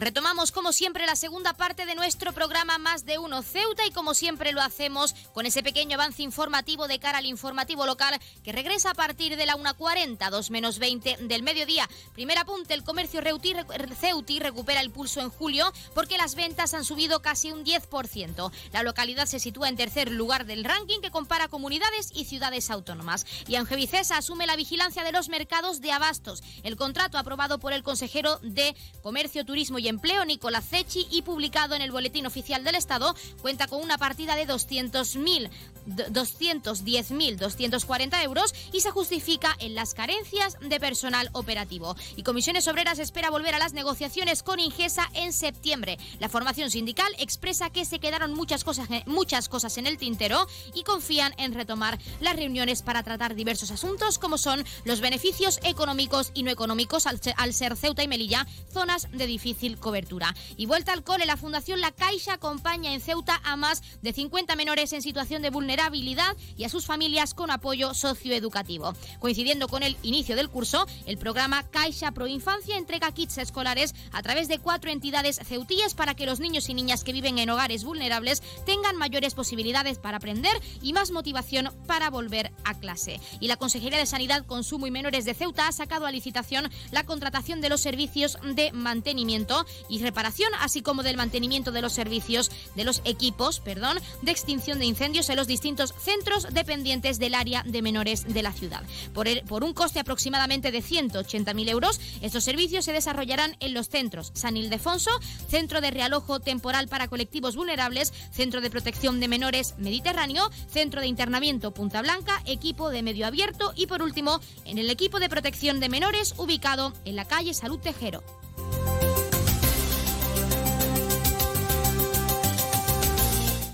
Pues 0.00 0.08
retomamos 0.08 0.50
como 0.50 0.72
siempre 0.72 1.04
la 1.04 1.14
segunda 1.14 1.52
parte 1.52 1.84
de 1.84 1.94
nuestro 1.94 2.32
programa 2.32 2.78
Más 2.78 3.04
de 3.04 3.18
Uno 3.18 3.42
Ceuta 3.42 3.84
y 3.84 3.90
como 3.90 4.14
siempre 4.14 4.52
lo 4.52 4.62
hacemos 4.62 5.14
con 5.34 5.44
ese 5.44 5.62
pequeño 5.62 5.96
avance 5.96 6.22
informativo 6.22 6.88
de 6.88 6.98
cara 6.98 7.18
al 7.18 7.26
informativo 7.26 7.84
local 7.84 8.18
que 8.42 8.52
regresa 8.52 8.92
a 8.92 8.94
partir 8.94 9.36
de 9.36 9.44
la 9.44 9.56
1.40, 9.56 10.30
2 10.30 10.50
menos 10.50 10.78
20 10.78 11.18
del 11.20 11.42
mediodía. 11.42 11.86
Primer 12.14 12.38
apunte, 12.38 12.72
el 12.72 12.82
comercio 12.82 13.20
Reuti, 13.20 13.52
Ceuti 14.00 14.40
recupera 14.40 14.80
el 14.80 14.90
pulso 14.90 15.20
en 15.20 15.28
julio 15.28 15.70
porque 15.94 16.16
las 16.16 16.34
ventas 16.34 16.72
han 16.72 16.86
subido 16.86 17.20
casi 17.20 17.52
un 17.52 17.62
10%. 17.62 18.50
La 18.72 18.82
localidad 18.82 19.26
se 19.26 19.38
sitúa 19.38 19.68
en 19.68 19.76
tercer 19.76 20.10
lugar 20.10 20.46
del 20.46 20.64
ranking 20.64 21.00
que 21.02 21.10
compara 21.10 21.48
comunidades 21.48 22.10
y 22.14 22.24
ciudades 22.24 22.70
autónomas. 22.70 23.26
Y 23.46 23.56
Angevicesa 23.56 24.16
asume 24.16 24.46
la 24.46 24.56
vigilancia 24.56 25.04
de 25.04 25.12
los 25.12 25.28
mercados 25.28 25.82
de 25.82 25.92
abastos. 25.92 26.42
El 26.62 26.76
contrato 26.76 27.18
aprobado 27.18 27.58
por 27.58 27.74
el 27.74 27.82
consejero 27.82 28.38
de 28.38 28.74
Comercio, 29.02 29.44
Turismo 29.44 29.78
y 29.78 29.89
Empleo, 29.90 30.24
Nicolás 30.24 30.64
Cechi, 30.68 31.06
y 31.10 31.22
publicado 31.22 31.74
en 31.74 31.82
el 31.82 31.92
Boletín 31.92 32.26
Oficial 32.26 32.64
del 32.64 32.76
Estado, 32.76 33.14
cuenta 33.42 33.66
con 33.66 33.82
una 33.82 33.98
partida 33.98 34.36
de 34.36 34.48
200.000 34.48 35.50
210.240 35.86 38.22
euros 38.22 38.54
y 38.72 38.80
se 38.80 38.90
justifica 38.90 39.54
en 39.58 39.74
las 39.74 39.92
carencias 39.94 40.56
de 40.60 40.80
personal 40.80 41.30
operativo. 41.32 41.96
Y 42.16 42.22
Comisiones 42.22 42.68
Obreras 42.68 42.98
espera 42.98 43.30
volver 43.30 43.54
a 43.54 43.58
las 43.58 43.72
negociaciones 43.72 44.42
con 44.42 44.60
Ingesa 44.60 45.08
en 45.14 45.32
septiembre. 45.32 45.96
La 46.18 46.28
formación 46.28 46.70
sindical 46.70 47.10
expresa 47.18 47.70
que 47.70 47.86
se 47.86 47.98
quedaron 47.98 48.34
muchas 48.34 48.62
cosas, 48.64 48.88
muchas 49.06 49.48
cosas 49.48 49.78
en 49.78 49.86
el 49.86 49.96
tintero 49.98 50.46
y 50.74 50.82
confían 50.84 51.34
en 51.38 51.54
retomar 51.54 51.98
las 52.20 52.36
reuniones 52.36 52.82
para 52.82 53.02
tratar 53.02 53.34
diversos 53.34 53.70
asuntos 53.70 54.18
como 54.18 54.36
son 54.38 54.64
los 54.84 55.00
beneficios 55.00 55.58
económicos 55.62 56.30
y 56.34 56.42
no 56.42 56.50
económicos 56.50 57.06
al 57.06 57.54
ser 57.54 57.76
Ceuta 57.76 58.02
y 58.02 58.08
Melilla 58.08 58.44
zonas 58.72 59.08
de 59.12 59.26
difícil 59.26 59.78
cobertura. 59.80 60.34
Y 60.56 60.66
vuelta 60.66 60.92
al 60.92 61.02
cole, 61.02 61.26
la 61.26 61.36
Fundación 61.36 61.80
La 61.80 61.92
Caixa 61.92 62.34
acompaña 62.34 62.92
en 62.92 63.00
Ceuta 63.00 63.40
a 63.44 63.56
más 63.56 63.82
de 64.02 64.12
50 64.12 64.54
menores 64.56 64.92
en 64.92 65.02
situación 65.02 65.42
de 65.42 65.50
vulnerabilidad 65.50 66.36
y 66.56 66.64
a 66.64 66.68
sus 66.68 66.86
familias 66.86 67.34
con 67.34 67.50
apoyo 67.50 67.94
socioeducativo. 67.94 68.94
Coincidiendo 69.18 69.68
con 69.68 69.82
el 69.82 69.96
inicio 70.02 70.36
del 70.36 70.48
curso, 70.48 70.86
el 71.06 71.18
programa 71.18 71.68
Caixa 71.70 72.12
Pro 72.12 72.26
Infancia 72.26 72.76
entrega 72.76 73.12
kits 73.12 73.38
escolares 73.38 73.94
a 74.12 74.22
través 74.22 74.48
de 74.48 74.58
cuatro 74.58 74.90
entidades 74.90 75.40
ceutíes 75.44 75.94
para 75.94 76.14
que 76.14 76.26
los 76.26 76.40
niños 76.40 76.68
y 76.68 76.74
niñas 76.74 77.04
que 77.04 77.12
viven 77.12 77.38
en 77.38 77.50
hogares 77.50 77.84
vulnerables 77.84 78.42
tengan 78.66 78.96
mayores 78.96 79.34
posibilidades 79.34 79.98
para 79.98 80.18
aprender 80.18 80.52
y 80.82 80.92
más 80.92 81.10
motivación 81.10 81.70
para 81.86 82.10
volver 82.10 82.52
a 82.64 82.78
clase. 82.78 83.20
Y 83.40 83.48
la 83.48 83.56
Consejería 83.56 83.98
de 83.98 84.06
Sanidad, 84.06 84.44
Consumo 84.46 84.86
y 84.86 84.90
Menores 84.90 85.24
de 85.24 85.34
Ceuta 85.34 85.68
ha 85.68 85.72
sacado 85.72 86.06
a 86.06 86.10
licitación 86.10 86.70
la 86.90 87.04
contratación 87.04 87.60
de 87.60 87.68
los 87.68 87.80
servicios 87.80 88.38
de 88.42 88.72
mantenimiento 88.72 89.64
y 89.88 90.00
reparación, 90.00 90.50
así 90.60 90.82
como 90.82 91.02
del 91.02 91.16
mantenimiento 91.16 91.72
de 91.72 91.82
los 91.82 91.92
servicios 91.92 92.50
de 92.74 92.84
los 92.84 93.02
equipos, 93.04 93.60
perdón, 93.60 93.98
de 94.22 94.30
extinción 94.30 94.78
de 94.78 94.86
incendios 94.86 95.28
en 95.28 95.36
los 95.36 95.46
distintos 95.46 95.94
centros 95.98 96.46
dependientes 96.52 97.18
del 97.18 97.34
área 97.34 97.62
de 97.66 97.82
menores 97.82 98.32
de 98.32 98.42
la 98.42 98.52
ciudad. 98.52 98.82
Por, 99.12 99.28
por 99.44 99.64
un 99.64 99.74
coste 99.74 100.00
aproximadamente 100.00 100.70
de 100.70 100.82
180.000 100.82 101.68
euros, 101.68 102.00
estos 102.20 102.44
servicios 102.44 102.84
se 102.84 102.92
desarrollarán 102.92 103.56
en 103.60 103.74
los 103.74 103.88
centros 103.88 104.32
San 104.34 104.56
Ildefonso, 104.56 105.10
Centro 105.48 105.80
de 105.80 105.90
Realojo 105.90 106.40
Temporal 106.40 106.88
para 106.88 107.08
Colectivos 107.08 107.56
Vulnerables, 107.56 108.12
Centro 108.30 108.60
de 108.60 108.70
Protección 108.70 109.20
de 109.20 109.28
Menores 109.28 109.74
Mediterráneo, 109.78 110.50
Centro 110.70 111.00
de 111.00 111.06
Internamiento 111.06 111.72
Punta 111.72 112.02
Blanca, 112.02 112.42
Equipo 112.46 112.90
de 112.90 113.02
Medio 113.02 113.26
Abierto 113.26 113.72
y 113.76 113.86
por 113.86 114.02
último 114.02 114.40
en 114.64 114.78
el 114.78 114.90
Equipo 114.90 115.20
de 115.20 115.28
Protección 115.28 115.80
de 115.80 115.88
Menores 115.88 116.34
ubicado 116.38 116.92
en 117.04 117.16
la 117.16 117.24
calle 117.26 117.54
Salud 117.54 117.78
Tejero. 117.78 118.39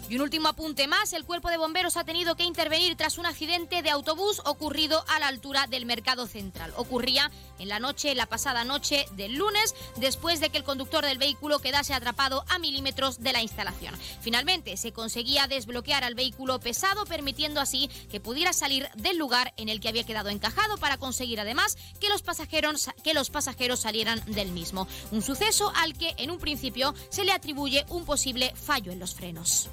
Y 0.08 0.14
un 0.14 0.22
último 0.22 0.46
apunte 0.48 0.86
más, 0.86 1.12
el 1.12 1.24
cuerpo 1.24 1.50
de 1.50 1.56
bomberos 1.56 1.96
ha 1.96 2.04
tenido 2.04 2.36
que 2.36 2.44
intervenir 2.44 2.96
tras 2.96 3.18
un 3.18 3.26
accidente 3.26 3.82
de 3.82 3.90
autobús 3.90 4.40
ocurrido 4.44 5.04
a 5.08 5.18
la 5.18 5.26
altura 5.26 5.66
del 5.66 5.84
Mercado 5.84 6.28
Central. 6.28 6.72
Ocurría 6.76 7.32
en 7.58 7.68
la 7.68 7.80
noche, 7.80 8.14
la 8.14 8.26
pasada 8.26 8.62
noche 8.62 9.06
del 9.16 9.34
lunes, 9.34 9.74
después 9.96 10.38
de 10.38 10.50
que 10.50 10.58
el 10.58 10.64
conductor 10.64 11.04
del 11.04 11.18
vehículo 11.18 11.58
quedase 11.58 11.92
atrapado 11.92 12.44
a 12.48 12.60
milímetros 12.60 13.20
de 13.20 13.32
la 13.32 13.42
instalación. 13.42 13.94
Finalmente, 14.20 14.76
se 14.76 14.92
conseguía 14.92 15.48
desbloquear 15.48 16.04
al 16.04 16.14
vehículo 16.14 16.60
pesado, 16.60 17.04
permitiendo 17.04 17.60
así 17.60 17.90
que 18.08 18.20
pudiera 18.20 18.52
salir 18.52 18.88
del 18.94 19.18
lugar 19.18 19.54
en 19.56 19.68
el 19.68 19.80
que 19.80 19.88
había 19.88 20.06
quedado 20.06 20.28
encajado 20.28 20.76
para 20.78 20.98
conseguir 20.98 21.40
además 21.40 21.76
que 22.00 22.08
los 22.08 22.22
pasajeros, 22.22 22.90
que 23.02 23.14
los 23.14 23.30
pasajeros 23.30 23.80
salieran 23.80 24.22
del 24.26 24.52
mismo. 24.52 24.86
Un 25.10 25.22
suceso 25.22 25.72
al 25.74 25.98
que 25.98 26.14
en 26.18 26.30
un 26.30 26.38
principio 26.38 26.94
se 27.08 27.24
le 27.24 27.32
atribuye 27.32 27.84
un 27.88 28.04
posible 28.04 28.54
fallo 28.54 28.92
en 28.92 29.00
los 29.00 29.12
frenos. 29.14 29.68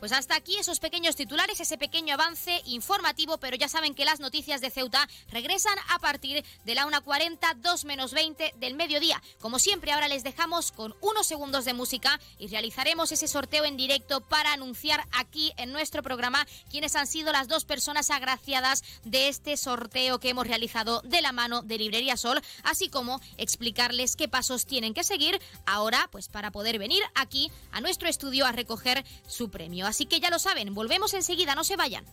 Pues 0.00 0.12
hasta 0.12 0.34
aquí 0.34 0.56
esos 0.56 0.80
pequeños 0.80 1.14
titulares, 1.14 1.60
ese 1.60 1.76
pequeño 1.76 2.14
avance 2.14 2.62
informativo, 2.64 3.36
pero 3.36 3.54
ya 3.56 3.68
saben 3.68 3.94
que 3.94 4.06
las 4.06 4.18
noticias 4.18 4.62
de 4.62 4.70
Ceuta 4.70 5.06
regresan 5.30 5.76
a 5.90 5.98
partir 5.98 6.42
de 6.64 6.74
la 6.74 6.86
1.40, 6.86 7.56
2 7.56 7.84
menos 7.84 8.14
20 8.14 8.54
del 8.56 8.76
mediodía. 8.76 9.22
Como 9.40 9.58
siempre, 9.58 9.92
ahora 9.92 10.08
les 10.08 10.24
dejamos 10.24 10.72
con 10.72 10.94
unos 11.02 11.26
segundos 11.26 11.66
de 11.66 11.74
música 11.74 12.18
y 12.38 12.48
realizaremos 12.48 13.12
ese 13.12 13.28
sorteo 13.28 13.66
en 13.66 13.76
directo 13.76 14.22
para 14.22 14.54
anunciar 14.54 15.04
aquí 15.12 15.52
en 15.58 15.70
nuestro 15.70 16.02
programa 16.02 16.46
quiénes 16.70 16.96
han 16.96 17.06
sido 17.06 17.30
las 17.30 17.46
dos 17.46 17.66
personas 17.66 18.08
agraciadas 18.08 18.82
de 19.04 19.28
este 19.28 19.58
sorteo 19.58 20.18
que 20.18 20.30
hemos 20.30 20.46
realizado 20.46 21.02
de 21.02 21.20
la 21.20 21.32
mano 21.32 21.60
de 21.60 21.76
Librería 21.76 22.16
Sol, 22.16 22.40
así 22.62 22.88
como 22.88 23.20
explicarles 23.36 24.16
qué 24.16 24.28
pasos 24.28 24.64
tienen 24.64 24.94
que 24.94 25.04
seguir 25.04 25.38
ahora, 25.66 26.08
pues 26.10 26.28
para 26.28 26.50
poder 26.50 26.78
venir 26.78 27.02
aquí 27.14 27.52
a 27.70 27.82
nuestro 27.82 28.08
estudio 28.08 28.46
a 28.46 28.52
recoger 28.52 29.04
su 29.26 29.50
premio. 29.50 29.89
Así 29.90 30.06
que 30.06 30.20
ya 30.20 30.30
lo 30.30 30.38
saben, 30.38 30.72
volvemos 30.72 31.14
enseguida, 31.14 31.56
no 31.56 31.64
se 31.64 31.74
vayan. 31.74 32.04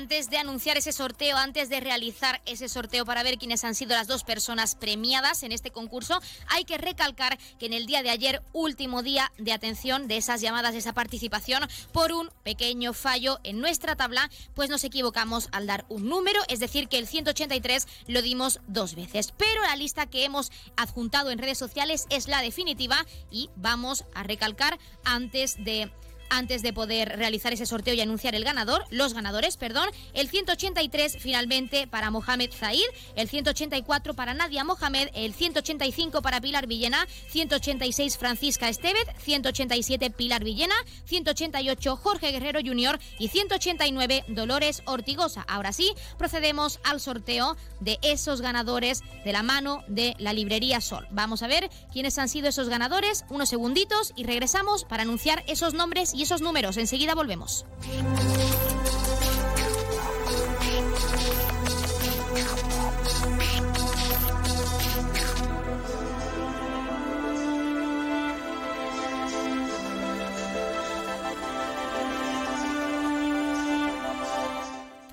Antes 0.00 0.30
de 0.30 0.38
anunciar 0.38 0.78
ese 0.78 0.92
sorteo, 0.92 1.36
antes 1.36 1.68
de 1.68 1.78
realizar 1.78 2.40
ese 2.46 2.70
sorteo 2.70 3.04
para 3.04 3.22
ver 3.22 3.36
quiénes 3.36 3.64
han 3.64 3.74
sido 3.74 3.90
las 3.90 4.06
dos 4.06 4.24
personas 4.24 4.74
premiadas 4.74 5.42
en 5.42 5.52
este 5.52 5.72
concurso, 5.72 6.22
hay 6.48 6.64
que 6.64 6.78
recalcar 6.78 7.38
que 7.58 7.66
en 7.66 7.74
el 7.74 7.84
día 7.84 8.02
de 8.02 8.08
ayer, 8.08 8.40
último 8.54 9.02
día 9.02 9.30
de 9.36 9.52
atención 9.52 10.08
de 10.08 10.16
esas 10.16 10.40
llamadas, 10.40 10.72
de 10.72 10.78
esa 10.78 10.94
participación, 10.94 11.68
por 11.92 12.12
un 12.12 12.30
pequeño 12.44 12.94
fallo 12.94 13.40
en 13.44 13.60
nuestra 13.60 13.94
tabla, 13.94 14.30
pues 14.54 14.70
nos 14.70 14.84
equivocamos 14.84 15.50
al 15.52 15.66
dar 15.66 15.84
un 15.90 16.08
número, 16.08 16.40
es 16.48 16.60
decir, 16.60 16.88
que 16.88 16.96
el 16.96 17.06
183 17.06 17.86
lo 18.06 18.22
dimos 18.22 18.60
dos 18.68 18.94
veces. 18.94 19.34
Pero 19.36 19.60
la 19.64 19.76
lista 19.76 20.06
que 20.06 20.24
hemos 20.24 20.50
adjuntado 20.78 21.30
en 21.30 21.38
redes 21.38 21.58
sociales 21.58 22.06
es 22.08 22.26
la 22.26 22.40
definitiva 22.40 23.04
y 23.30 23.50
vamos 23.54 24.06
a 24.14 24.22
recalcar 24.22 24.78
antes 25.04 25.62
de 25.62 25.92
antes 26.30 26.62
de 26.62 26.72
poder 26.72 27.16
realizar 27.16 27.52
ese 27.52 27.66
sorteo 27.66 27.94
y 27.94 28.00
anunciar 28.00 28.34
el 28.34 28.44
ganador, 28.44 28.84
los 28.90 29.14
ganadores, 29.14 29.56
perdón, 29.56 29.88
el 30.14 30.28
183 30.28 31.18
finalmente 31.20 31.86
para 31.86 32.10
Mohamed 32.10 32.50
Zaid, 32.52 32.84
el 33.16 33.28
184 33.28 34.14
para 34.14 34.34
Nadia 34.34 34.64
Mohamed, 34.64 35.08
el 35.14 35.34
185 35.34 36.22
para 36.22 36.40
Pilar 36.40 36.66
Villena, 36.66 37.06
186 37.28 38.18
Francisca 38.18 38.68
Estevez, 38.68 39.04
187 39.18 40.10
Pilar 40.10 40.44
Villena, 40.44 40.74
188 41.04 41.96
Jorge 41.96 42.32
Guerrero 42.32 42.60
Jr. 42.64 42.98
y 43.18 43.28
189 43.28 44.24
Dolores 44.28 44.82
Ortigosa. 44.86 45.42
Ahora 45.42 45.72
sí, 45.72 45.92
procedemos 46.18 46.80
al 46.84 47.00
sorteo 47.00 47.56
de 47.80 47.98
esos 48.02 48.40
ganadores 48.40 49.02
de 49.24 49.32
la 49.32 49.42
mano 49.42 49.82
de 49.88 50.14
la 50.18 50.32
librería 50.32 50.80
Sol. 50.80 51.06
Vamos 51.10 51.42
a 51.42 51.48
ver 51.48 51.70
quiénes 51.92 52.18
han 52.18 52.28
sido 52.28 52.48
esos 52.48 52.68
ganadores, 52.68 53.24
unos 53.28 53.48
segunditos 53.48 54.12
y 54.16 54.24
regresamos 54.24 54.84
para 54.84 55.02
anunciar 55.02 55.44
esos 55.46 55.74
nombres 55.74 56.14
y 56.14 56.19
esos 56.22 56.40
números. 56.40 56.76
Enseguida 56.76 57.14
volvemos. 57.14 57.64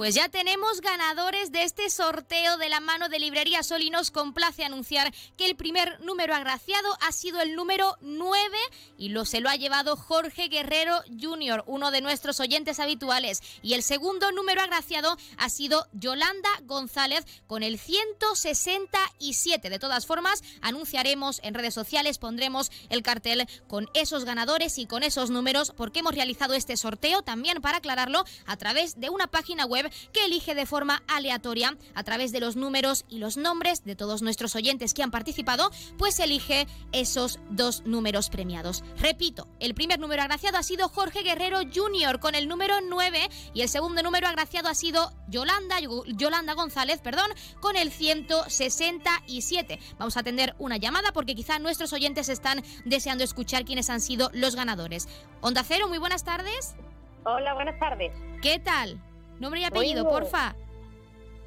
Pues 0.08 0.16
ya 0.16 0.30
tenemos 0.30 0.80
ganadores 0.80 1.52
de 1.52 1.64
este 1.64 1.90
sorteo 1.90 2.56
de 2.56 2.70
la 2.70 2.80
mano 2.80 3.10
de 3.10 3.20
Librería 3.20 3.62
Sol 3.62 3.82
y 3.82 3.90
nos 3.90 4.10
complace 4.10 4.64
anunciar 4.64 5.14
que 5.36 5.46
el 5.46 5.58
primer 5.58 6.00
número 6.00 6.34
agraciado 6.34 6.88
ha 7.02 7.12
sido 7.12 7.42
el 7.42 7.58
número 7.58 7.98
9 8.00 8.58
y 8.98 9.10
lo 9.10 9.26
se 9.26 9.42
lo 9.42 9.50
ha 9.50 9.58
llevado 9.58 9.98
Jorge 9.98 10.48
Guerrero 10.48 11.02
Jr., 11.20 11.66
uno 11.68 11.92
de 11.92 12.00
nuestros 12.00 12.40
oyentes 12.40 12.80
habituales. 12.80 13.42
Y 13.62 13.74
el 13.74 13.84
segundo 13.84 14.32
número 14.32 14.62
agraciado 14.62 15.18
ha 15.38 15.50
sido 15.50 15.86
Yolanda 15.92 16.52
González 16.64 17.26
con 17.46 17.62
el 17.62 17.78
167. 17.78 19.70
De 19.70 19.78
todas 19.78 20.06
formas, 20.06 20.42
anunciaremos 20.62 21.42
en 21.44 21.54
redes 21.54 21.74
sociales, 21.74 22.18
pondremos 22.18 22.72
el 22.88 23.04
cartel 23.04 23.46
con 23.68 23.90
esos 23.94 24.24
ganadores 24.24 24.78
y 24.78 24.86
con 24.86 25.04
esos 25.04 25.32
números 25.32 25.74
porque 25.76 26.00
hemos 26.00 26.16
realizado 26.16 26.54
este 26.54 26.78
sorteo 26.78 27.24
también 27.24 27.62
para 27.62 27.80
aclararlo 27.80 28.24
a 28.46 28.56
través 28.56 29.02
de 29.02 29.10
una 29.10 29.28
página 29.28 29.66
web 29.66 29.92
que 30.14 30.26
elige 30.26 30.56
de 30.56 30.66
forma 30.66 31.04
aleatoria 31.08 31.78
a 31.96 32.04
través 32.04 32.32
de 32.32 32.40
los 32.40 32.56
números 32.56 33.06
y 33.10 33.20
los 33.20 33.38
nombres 33.38 33.84
de 33.84 33.96
todos 33.96 34.22
nuestros 34.22 34.56
oyentes 34.56 34.94
que 34.94 35.04
han 35.04 35.12
participado, 35.12 35.72
pues 35.98 36.20
elige 36.20 36.68
esos 36.92 37.40
dos 37.50 37.84
números 37.86 38.30
premiados. 38.30 38.84
Repito, 38.98 39.48
el 39.60 39.74
primer 39.74 40.00
número 40.00 40.22
agraciado 40.22 40.58
ha 40.58 40.64
sido 40.64 40.90
Jorge 40.90 41.24
Guerrero 41.24 41.60
Jr. 41.74 42.20
con 42.20 42.36
el 42.36 42.48
número 42.48 42.76
9 42.82 43.30
y 43.54 43.62
el 43.62 43.70
segundo 43.70 44.04
número 44.04 44.28
agraciado 44.28 44.70
ha 44.70 44.76
sido 44.76 45.12
Yolanda, 45.28 45.78
Yolanda 46.08 46.54
González, 46.54 47.00
perdón, 47.02 47.30
con 47.60 47.76
el 47.76 47.92
167. 47.92 49.80
Vamos 49.98 50.18
a 50.18 50.22
atender 50.22 50.56
una 50.60 50.78
llamada 50.78 51.12
porque 51.14 51.36
quizá 51.36 51.60
nuestros 51.60 51.94
oyentes 51.94 52.30
están 52.30 52.64
deseando 52.86 53.24
escuchar 53.24 53.66
quiénes 53.66 53.90
han 53.90 54.02
sido 54.02 54.30
los 54.34 54.56
ganadores. 54.56 55.08
Onda 55.42 55.64
Cero, 55.64 55.88
muy 55.88 55.98
buenas 55.98 56.24
tardes. 56.24 56.76
Hola, 57.24 57.54
buenas 57.54 57.78
tardes. 57.80 58.14
¿Qué 58.42 58.60
tal? 58.60 59.02
Nombre 59.40 59.62
y 59.62 59.64
apellido, 59.64 60.08
porfa. 60.08 60.56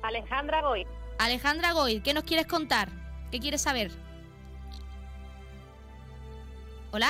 Alejandra 0.02 0.62
Goy. 0.62 0.86
Alejandra 1.18 1.72
Goy, 1.72 2.00
¿qué 2.00 2.14
nos 2.14 2.24
quieres 2.24 2.46
contar? 2.46 2.88
¿Qué 3.30 3.40
quieres 3.40 3.62
saber? 3.62 3.90
¿Hola? 6.92 7.08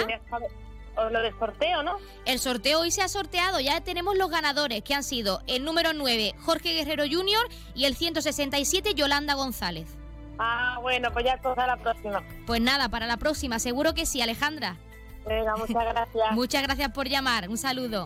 lo 0.97 1.23
del 1.23 1.39
sorteo, 1.39 1.83
¿no? 1.83 1.97
El 2.27 2.39
sorteo 2.39 2.81
hoy 2.81 2.91
se 2.91 3.01
ha 3.01 3.09
sorteado, 3.09 3.59
ya 3.61 3.81
tenemos 3.81 4.19
los 4.19 4.29
ganadores, 4.29 4.83
que 4.83 4.95
han 4.95 5.03
sido 5.03 5.41
el 5.47 5.65
número 5.65 5.95
9, 5.95 6.35
Jorge 6.41 6.75
Guerrero 6.75 7.05
Jr., 7.05 7.49
y 7.75 7.87
el 7.87 7.97
167, 7.97 8.95
Yolanda 8.95 9.33
González. 9.35 9.97
Ah, 10.39 10.79
bueno, 10.83 11.11
pues 11.13 11.25
ya 11.25 11.39
toca 11.41 11.67
la 11.67 11.77
próxima. 11.77 12.23
Pues 12.47 12.61
nada, 12.61 12.89
para 12.89 13.07
la 13.07 13.17
próxima, 13.17 13.59
seguro 13.59 13.95
que 13.95 14.05
sí, 14.05 14.21
Alejandra. 14.21 14.77
Venga, 15.27 15.57
muchas 15.57 15.85
gracias. 15.93 16.33
muchas 16.33 16.63
gracias 16.63 16.91
por 16.91 17.09
llamar. 17.09 17.49
Un 17.49 17.59
saludo. 17.59 18.05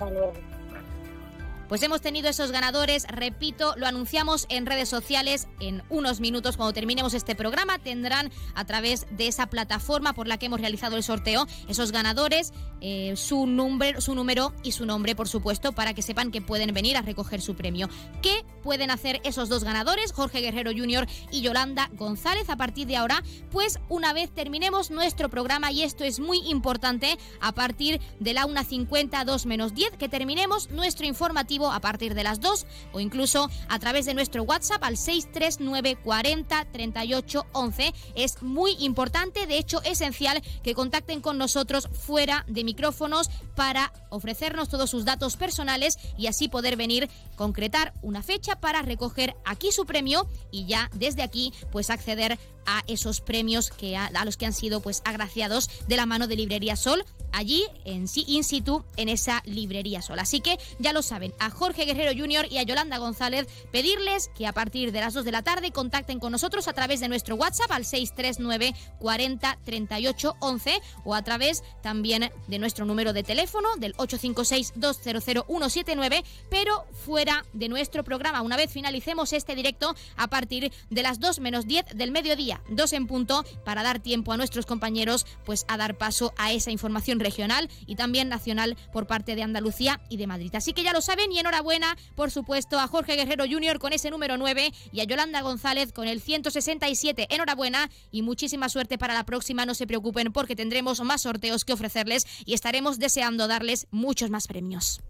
Pues 1.75 1.83
hemos 1.83 2.03
tenido 2.03 2.29
esos 2.29 2.53
ganadores, 2.53 3.05
repito, 3.09 3.75
lo 3.77 3.89
anunciamos 3.89 4.47
en 4.49 4.64
redes 4.64 4.89
sociales 4.89 5.49
en 5.59 5.83
unos 5.89 6.20
minutos 6.20 6.57
cuando 6.57 6.72
terminemos 6.72 7.14
este 7.14 7.35
programa, 7.35 7.81
tendrán 7.81 8.31
a 8.55 8.64
través 8.64 9.09
de 9.11 9.27
esa 9.27 9.47
plataforma 9.47 10.12
por 10.12 10.29
la 10.29 10.39
que 10.39 10.47
hemos 10.47 10.61
realizado 10.61 10.95
el 10.95 11.03
sorteo 11.03 11.49
esos 11.66 11.91
ganadores, 11.91 12.53
eh, 12.81 13.14
su, 13.16 13.49
número, 13.49 14.01
su 14.01 14.14
número 14.14 14.53
y 14.62 14.70
su 14.70 14.87
nombre, 14.87 15.16
por 15.16 15.27
supuesto, 15.27 15.72
para 15.72 15.95
que 15.95 16.03
sepan 16.03 16.31
que 16.31 16.41
pueden 16.41 16.72
venir 16.72 16.97
a 16.97 17.03
recoger 17.03 17.41
su 17.41 17.57
premio. 17.57 17.89
¿Qué 18.22 18.45
pueden 18.62 18.93
hacer 18.93 19.20
esos 19.25 19.49
dos 19.49 19.64
ganadores, 19.64 20.12
Jorge 20.12 20.43
Guerrero 20.43 20.70
Jr. 20.70 21.09
y 21.33 21.41
Yolanda 21.41 21.91
González, 21.95 22.51
a 22.51 22.57
partir 22.57 22.87
de 22.87 22.99
ahora? 22.99 23.25
Pues 23.51 23.81
una 23.89 24.12
vez 24.12 24.33
terminemos 24.33 24.93
nuestro 24.93 25.29
programa, 25.29 25.72
y 25.72 25.83
esto 25.83 26.05
es 26.05 26.20
muy 26.20 26.39
importante, 26.49 27.18
a 27.41 27.51
partir 27.51 28.01
de 28.20 28.33
la 28.33 28.47
1.50, 28.47 29.25
2 29.25 29.47
menos 29.47 29.75
10, 29.75 29.97
que 29.97 30.09
terminemos 30.09 30.70
nuestro 30.70 31.05
informativo 31.05 31.64
a 31.73 31.81
partir 31.81 32.15
de 32.15 32.25
las 32.25 32.41
2 32.41 32.67
o 32.93 33.01
incluso 33.01 33.51
a 33.69 33.79
través 33.79 34.07
de 34.07 34.15
nuestro 34.15 34.43
WhatsApp 34.43 34.83
al 34.83 34.97
639 34.97 35.97
40 35.97 36.65
38 36.73 37.47
11. 37.53 37.95
Es 38.15 38.43
muy 38.43 38.77
importante, 38.81 39.47
de 39.47 39.59
hecho 39.59 39.83
esencial, 39.83 40.43
que 40.62 40.75
contacten 40.75 41.21
con 41.21 41.39
nosotros 41.39 41.89
fuera 41.93 42.45
de 42.49 42.65
micrófonos 42.65 43.31
para 43.55 43.93
ofrecernos 44.11 44.69
todos 44.69 44.91
sus 44.91 45.05
datos 45.05 45.37
personales 45.37 45.99
y 46.17 46.27
así 46.27 46.49
poder 46.49 46.77
venir 46.77 47.09
concretar 47.37 47.93
una 48.03 48.23
fecha 48.23 48.61
para 48.61 48.83
recoger 48.83 49.37
aquí 49.45 49.73
su 49.73 49.87
premio 49.87 50.29
y 50.51 50.67
ya 50.67 50.91
desde 50.95 51.23
aquí 51.23 51.53
pues 51.71 51.91
acceder 51.91 52.39
a 52.67 52.83
esos 52.87 53.21
premios 53.21 53.71
que 53.71 53.97
a, 53.97 54.11
los 54.25 54.37
que 54.37 54.47
han 54.47 54.53
sido 54.53 54.81
pues 54.81 55.03
agraciados 55.05 55.69
de 55.87 55.97
la 55.97 56.07
mano 56.07 56.27
de 56.27 56.37
Librería 56.37 56.77
Sol 56.77 57.05
allí 57.33 57.65
en 57.85 58.09
sí 58.09 58.25
in 58.29 58.45
situ 58.45 58.85
en 58.97 59.09
esa 59.09 59.43
librería 59.45 60.03
Sol. 60.03 60.19
Así 60.19 60.41
que 60.41 60.59
ya 60.79 60.93
lo 60.93 61.03
saben, 61.03 61.35
a 61.45 61.51
Jorge 61.51 61.85
Guerrero 61.85 62.13
Jr. 62.17 62.47
y 62.51 62.59
a 62.59 62.63
Yolanda 62.63 62.99
González 62.99 63.47
pedirles 63.71 64.31
que 64.35 64.47
a 64.47 64.53
partir 64.53 64.93
de 64.93 65.01
las 65.01 65.15
2 65.15 65.25
de 65.25 65.33
la 65.33 65.43
tarde 65.43 65.73
contacten 65.73 66.19
con 66.19 66.33
nosotros 66.33 66.69
a 66.69 66.73
través 66.73 67.01
de 67.01 67.09
nuestro 67.09 67.37
WhatsApp 67.37 67.71
al 67.71 67.85
639 67.85 68.75
40 68.99 69.59
38 69.65 70.37
11 70.41 70.81
o 71.05 71.15
a 71.15 71.23
través 71.23 71.63
también 71.83 72.31
de 72.47 72.59
nuestro 72.59 72.87
número 72.87 73.13
de 73.13 73.23
teléfono 73.23 73.69
del 73.77 73.95
856 73.97 74.73
200 74.77 75.25
179, 75.25 76.25
pero 76.51 76.87
fuera 76.93 77.45
de 77.53 77.69
nuestro 77.69 78.05
programa 78.05 78.43
una 78.43 78.57
vez 78.57 78.71
finalicemos 78.71 79.33
este 79.33 79.55
directo 79.55 79.95
a 80.17 80.29
partir 80.29 80.73
de 80.91 81.03
las 81.03 81.21
2 81.21 81.41
menos 81.41 81.67
10 81.67 81.87
del 81.95 82.11
mediodía, 82.11 82.63
2 82.71 82.93
en 82.95 83.07
punto 83.07 83.45
para 83.65 83.83
dar 83.83 84.01
tiempo 84.01 84.33
a 84.33 84.37
nuestros 84.37 84.67
compañeros 84.67 85.27
pues 85.45 85.65
a 85.69 85.77
dar 85.77 85.97
paso 85.97 86.33
a 86.37 86.53
esa 86.53 86.71
información 86.71 87.21
regional 87.21 87.69
y 87.87 87.97
también 87.97 88.29
nacional 88.29 88.77
por 88.93 89.07
parte 89.07 89.37
de 89.37 89.43
Andalucía 89.43 90.01
y 90.09 90.17
de 90.17 90.27
Madrid. 90.27 90.55
Así 90.55 90.73
que 90.73 90.83
ya 90.83 90.93
lo 90.93 91.01
saben 91.01 91.34
y 91.35 91.39
enhorabuena, 91.41 91.97
por 92.14 92.30
supuesto, 92.30 92.78
a 92.78 92.87
Jorge 92.87 93.16
Guerrero 93.16 93.45
Jr. 93.51 93.78
con 93.78 93.93
ese 93.93 94.11
número 94.11 94.37
9 94.37 94.72
y 94.93 95.01
a 95.01 95.05
Yolanda 95.05 95.43
González 95.43 95.93
con 95.93 96.07
el 96.07 96.20
167. 96.20 97.26
Enhorabuena 97.30 97.91
y 98.12 98.22
muchísima 98.22 98.68
suerte 98.68 98.99
para 98.99 99.14
la 99.14 99.24
próxima. 99.24 99.66
No 99.66 99.74
se 99.74 99.87
preocupen 99.87 100.32
porque 100.32 100.57
tendremos 100.57 101.01
más 101.01 101.22
sorteos 101.22 101.64
que 101.64 101.72
ofrecerles 101.72 102.26
y 102.45 102.55
estaremos 102.55 102.99
deseando 102.99 103.49
darles 103.49 103.89
muchos 103.91 104.30
más 104.30 104.47
premios. 104.47 105.01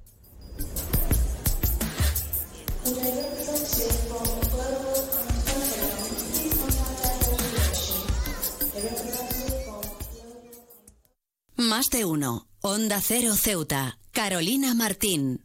Más 11.56 11.86
de 11.90 12.04
uno. 12.04 12.48
Onda 12.60 13.00
Cero 13.02 13.34
Ceuta. 13.34 13.98
Carolina 14.12 14.74
Martín. 14.74 15.44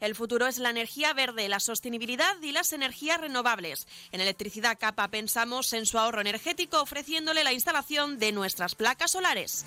El 0.00 0.14
futuro 0.14 0.46
es 0.46 0.58
la 0.58 0.70
energía 0.70 1.12
verde, 1.12 1.48
la 1.48 1.60
sostenibilidad 1.60 2.40
y 2.40 2.52
las 2.52 2.72
energías 2.72 3.20
renovables. 3.20 3.86
En 4.12 4.20
Electricidad 4.20 4.78
Capa 4.78 5.08
pensamos 5.08 5.72
en 5.74 5.84
su 5.84 5.98
ahorro 5.98 6.22
energético 6.22 6.80
ofreciéndole 6.80 7.44
la 7.44 7.52
instalación 7.52 8.18
de 8.18 8.32
nuestras 8.32 8.74
placas 8.74 9.10
solares. 9.10 9.64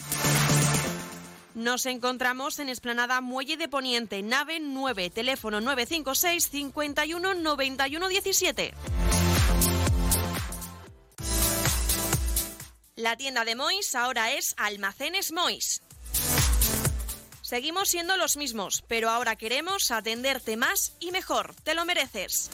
Nos 1.53 1.85
encontramos 1.85 2.57
en 2.57 2.67
Esplanada 2.67 3.21
Muelle 3.21 3.57
de 3.57 3.67
Poniente, 3.67 4.23
nave 4.23 4.59
9, 4.59 5.11
teléfono 5.11 5.61
956 5.61 6.49
51 6.49 7.35
91 7.35 8.07
17. 8.07 8.73
La 12.95 13.17
tienda 13.17 13.45
de 13.45 13.55
Mois 13.55 13.93
ahora 13.93 14.33
es 14.33 14.55
Almacenes 14.57 15.31
Mois. 15.31 15.82
Seguimos 17.53 17.89
siendo 17.89 18.17
los 18.17 18.35
mismos, 18.35 18.83
pero 18.87 19.11
ahora 19.11 19.35
queremos 19.35 19.91
atenderte 19.91 20.57
más 20.57 20.93
y 20.99 21.11
mejor. 21.11 21.53
Te 21.61 21.75
lo 21.75 21.85
mereces. 21.85 22.49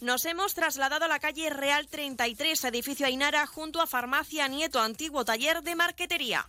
Nos 0.00 0.24
hemos 0.24 0.54
trasladado 0.54 1.06
a 1.06 1.08
la 1.08 1.18
calle 1.18 1.50
Real 1.50 1.88
33, 1.88 2.62
edificio 2.62 3.06
Ainara, 3.06 3.44
junto 3.48 3.80
a 3.80 3.88
Farmacia 3.88 4.46
Nieto, 4.46 4.80
antiguo 4.80 5.24
taller 5.24 5.64
de 5.64 5.74
marquetería. 5.74 6.46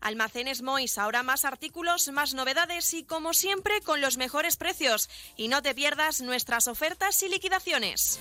Almacenes 0.00 0.62
Mois, 0.62 0.96
ahora 0.96 1.22
más 1.22 1.44
artículos, 1.44 2.08
más 2.08 2.32
novedades 2.32 2.94
y 2.94 3.04
como 3.04 3.34
siempre 3.34 3.82
con 3.82 4.00
los 4.00 4.16
mejores 4.16 4.56
precios. 4.56 5.10
Y 5.36 5.48
no 5.48 5.60
te 5.60 5.74
pierdas 5.74 6.22
nuestras 6.22 6.66
ofertas 6.66 7.22
y 7.22 7.28
liquidaciones. 7.28 8.18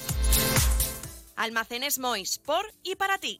Almacenes 1.38 1.98
Mois, 1.98 2.40
por 2.40 2.74
y 2.84 2.98
para 2.98 3.20
ti. 3.20 3.40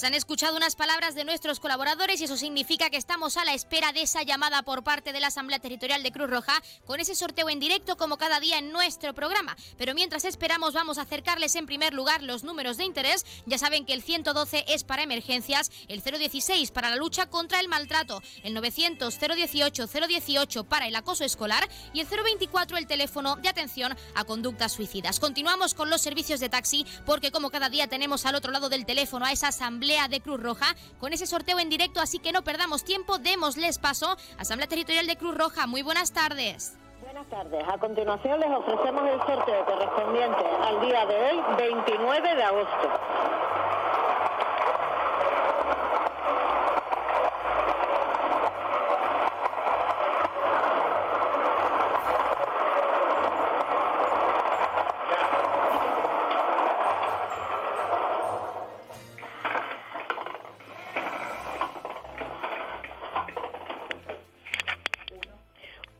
Pues 0.00 0.08
han 0.08 0.14
escuchado 0.14 0.56
unas 0.56 0.76
palabras 0.76 1.14
de 1.14 1.24
nuestros 1.24 1.60
colaboradores 1.60 2.22
y 2.22 2.24
eso 2.24 2.38
significa 2.38 2.88
que 2.88 2.96
estamos 2.96 3.36
a 3.36 3.44
la 3.44 3.52
espera 3.52 3.92
de 3.92 4.00
esa 4.00 4.22
llamada 4.22 4.62
por 4.62 4.82
parte 4.82 5.12
de 5.12 5.20
la 5.20 5.26
Asamblea 5.26 5.58
Territorial 5.58 6.02
de 6.02 6.10
Cruz 6.10 6.30
Roja 6.30 6.54
con 6.86 7.00
ese 7.00 7.14
sorteo 7.14 7.50
en 7.50 7.60
directo 7.60 7.98
como 7.98 8.16
cada 8.16 8.40
día 8.40 8.56
en 8.56 8.72
nuestro 8.72 9.12
programa. 9.12 9.58
Pero 9.76 9.94
mientras 9.94 10.24
esperamos 10.24 10.72
vamos 10.72 10.96
a 10.96 11.02
acercarles 11.02 11.54
en 11.54 11.66
primer 11.66 11.92
lugar 11.92 12.22
los 12.22 12.44
números 12.44 12.78
de 12.78 12.84
interés. 12.84 13.26
Ya 13.44 13.58
saben 13.58 13.84
que 13.84 13.92
el 13.92 14.02
112 14.02 14.64
es 14.68 14.84
para 14.84 15.02
emergencias, 15.02 15.70
el 15.88 16.00
016 16.00 16.70
para 16.70 16.88
la 16.88 16.96
lucha 16.96 17.26
contra 17.26 17.60
el 17.60 17.68
maltrato, 17.68 18.22
el 18.42 18.54
900 18.54 19.18
018 19.20 19.86
018 19.86 20.64
para 20.64 20.86
el 20.86 20.96
acoso 20.96 21.24
escolar 21.24 21.68
y 21.92 22.00
el 22.00 22.06
024 22.06 22.78
el 22.78 22.86
teléfono 22.86 23.36
de 23.36 23.50
atención 23.50 23.94
a 24.14 24.24
conductas 24.24 24.72
suicidas. 24.72 25.20
Continuamos 25.20 25.74
con 25.74 25.90
los 25.90 26.00
servicios 26.00 26.40
de 26.40 26.48
taxi 26.48 26.86
porque 27.04 27.30
como 27.30 27.50
cada 27.50 27.68
día 27.68 27.86
tenemos 27.86 28.24
al 28.24 28.36
otro 28.36 28.50
lado 28.50 28.70
del 28.70 28.86
teléfono 28.86 29.26
a 29.26 29.32
esa 29.32 29.48
Asamblea 29.48 29.89
de 29.90 30.20
Cruz 30.20 30.40
Roja 30.40 30.76
con 31.00 31.12
ese 31.12 31.26
sorteo 31.26 31.58
en 31.58 31.68
directo, 31.68 32.00
así 32.00 32.20
que 32.20 32.30
no 32.30 32.42
perdamos 32.42 32.84
tiempo, 32.84 33.18
démosles 33.18 33.78
paso. 33.78 34.16
Asamblea 34.38 34.68
Territorial 34.68 35.06
de 35.08 35.16
Cruz 35.16 35.36
Roja, 35.36 35.66
muy 35.66 35.82
buenas 35.82 36.12
tardes. 36.12 36.76
Buenas 37.02 37.26
tardes. 37.28 37.64
A 37.68 37.76
continuación 37.76 38.38
les 38.38 38.50
ofrecemos 38.50 39.02
el 39.10 39.18
sorteo 39.20 39.64
correspondiente 39.64 40.44
al 40.64 40.80
día 40.80 41.04
de 41.06 41.16
hoy, 41.16 41.42
29 41.56 42.36
de 42.36 42.42
agosto. 42.44 42.90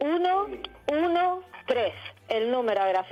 Uno, 0.01 0.47
uno, 0.91 1.43
tres. 1.66 1.93
El 2.28 2.51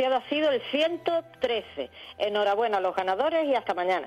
ha 0.07 0.29
sido 0.29 0.51
el 0.51 0.61
113. 0.71 1.91
Enhorabuena 2.19 2.79
a 2.79 2.81
los 2.81 2.95
ganadores 2.95 3.47
y 3.47 3.55
hasta 3.55 3.75
mañana. 3.75 4.07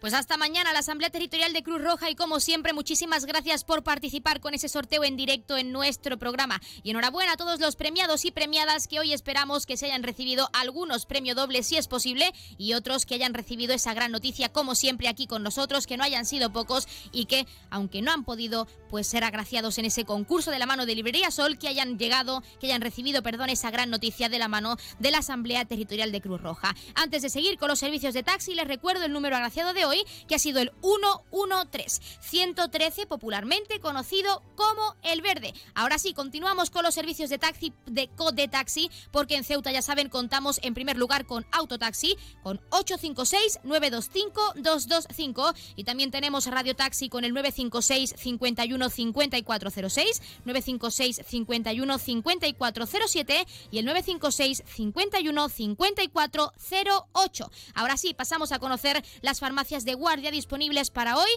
Pues 0.00 0.14
hasta 0.14 0.38
mañana 0.38 0.72
la 0.72 0.78
Asamblea 0.78 1.10
Territorial 1.10 1.52
de 1.52 1.62
Cruz 1.62 1.82
Roja 1.82 2.08
y 2.08 2.14
como 2.14 2.40
siempre 2.40 2.72
muchísimas 2.72 3.26
gracias 3.26 3.64
por 3.64 3.82
participar 3.82 4.40
con 4.40 4.54
ese 4.54 4.70
sorteo 4.70 5.04
en 5.04 5.14
directo 5.14 5.58
en 5.58 5.72
nuestro 5.72 6.18
programa. 6.18 6.58
Y 6.82 6.92
enhorabuena 6.92 7.32
a 7.32 7.36
todos 7.36 7.60
los 7.60 7.76
premiados 7.76 8.24
y 8.24 8.30
premiadas 8.30 8.88
que 8.88 8.98
hoy 8.98 9.12
esperamos 9.12 9.66
que 9.66 9.76
se 9.76 9.84
hayan 9.84 10.02
recibido 10.02 10.48
algunos 10.54 11.04
premios 11.04 11.36
dobles 11.36 11.66
si 11.66 11.76
es 11.76 11.86
posible 11.86 12.32
y 12.56 12.72
otros 12.72 13.04
que 13.04 13.14
hayan 13.14 13.34
recibido 13.34 13.74
esa 13.74 13.92
gran 13.92 14.10
noticia 14.10 14.48
como 14.48 14.74
siempre 14.74 15.06
aquí 15.06 15.26
con 15.26 15.42
nosotros, 15.42 15.86
que 15.86 15.98
no 15.98 16.04
hayan 16.04 16.24
sido 16.24 16.50
pocos 16.50 16.88
y 17.12 17.26
que 17.26 17.46
aunque 17.68 18.00
no 18.00 18.10
han 18.10 18.24
podido 18.24 18.66
pues 18.88 19.06
ser 19.06 19.22
agraciados 19.22 19.76
en 19.76 19.84
ese 19.84 20.06
concurso 20.06 20.50
de 20.50 20.58
la 20.58 20.64
mano 20.64 20.86
de 20.86 20.94
Librería 20.94 21.30
Sol, 21.30 21.58
que 21.58 21.68
hayan 21.68 21.98
llegado, 21.98 22.42
que 22.58 22.68
hayan 22.68 22.80
recibido, 22.80 23.22
perdón, 23.22 23.50
esa 23.50 23.70
gran 23.70 23.90
noticia 23.90 24.30
de 24.30 24.38
la 24.38 24.48
mano 24.48 24.78
de 24.98 25.10
la 25.10 25.18
Asamblea 25.18 25.66
Territorial 25.66 26.10
de 26.10 26.22
Cruz 26.22 26.40
Roja. 26.40 26.74
Antes 26.94 27.20
de 27.20 27.28
seguir 27.28 27.58
con 27.58 27.68
los 27.68 27.78
servicios 27.78 28.14
de 28.14 28.22
taxi, 28.22 28.54
les 28.54 28.66
recuerdo 28.66 29.04
el 29.04 29.12
número 29.12 29.36
agraciado 29.36 29.74
de 29.74 29.84
hoy 29.84 29.89
hoy, 29.90 30.02
que 30.26 30.34
ha 30.34 30.38
sido 30.38 30.60
el 30.60 30.72
113, 30.80 32.00
113 32.20 33.06
popularmente 33.06 33.78
conocido 33.80 34.42
como 34.56 34.96
el 35.02 35.20
verde. 35.22 35.54
Ahora 35.74 35.98
sí, 35.98 36.14
continuamos 36.14 36.70
con 36.70 36.84
los 36.84 36.94
servicios 36.94 37.28
de 37.30 37.38
taxi 37.38 37.72
de 37.86 38.08
Code 38.08 38.48
Taxi, 38.48 38.90
porque 39.10 39.36
en 39.36 39.44
Ceuta 39.44 39.72
ya 39.72 39.80
saben, 39.82 40.08
contamos 40.08 40.60
en 40.62 40.74
primer 40.74 40.96
lugar 40.96 41.26
con 41.26 41.44
Autotaxi, 41.52 42.16
con 42.42 42.60
856-925-225 42.70 45.54
y 45.76 45.84
también 45.84 46.10
tenemos 46.10 46.46
Radio 46.46 46.74
Taxi 46.74 47.08
con 47.08 47.24
el 47.24 47.32
956 47.34 48.14
51 48.16 48.90
5406, 48.90 50.22
956 50.44 51.20
51 51.26 51.98
5407 51.98 53.46
y 53.70 53.78
el 53.78 53.84
956 53.84 54.64
51 54.66 55.48
5408. 55.48 57.50
Ahora 57.74 57.96
sí, 57.96 58.14
pasamos 58.14 58.50
a 58.52 58.58
conocer 58.58 59.02
las 59.22 59.40
farmacias 59.40 59.79
de 59.84 59.94
guardia 59.94 60.30
disponibles 60.30 60.90
para 60.90 61.16
hoy 61.16 61.30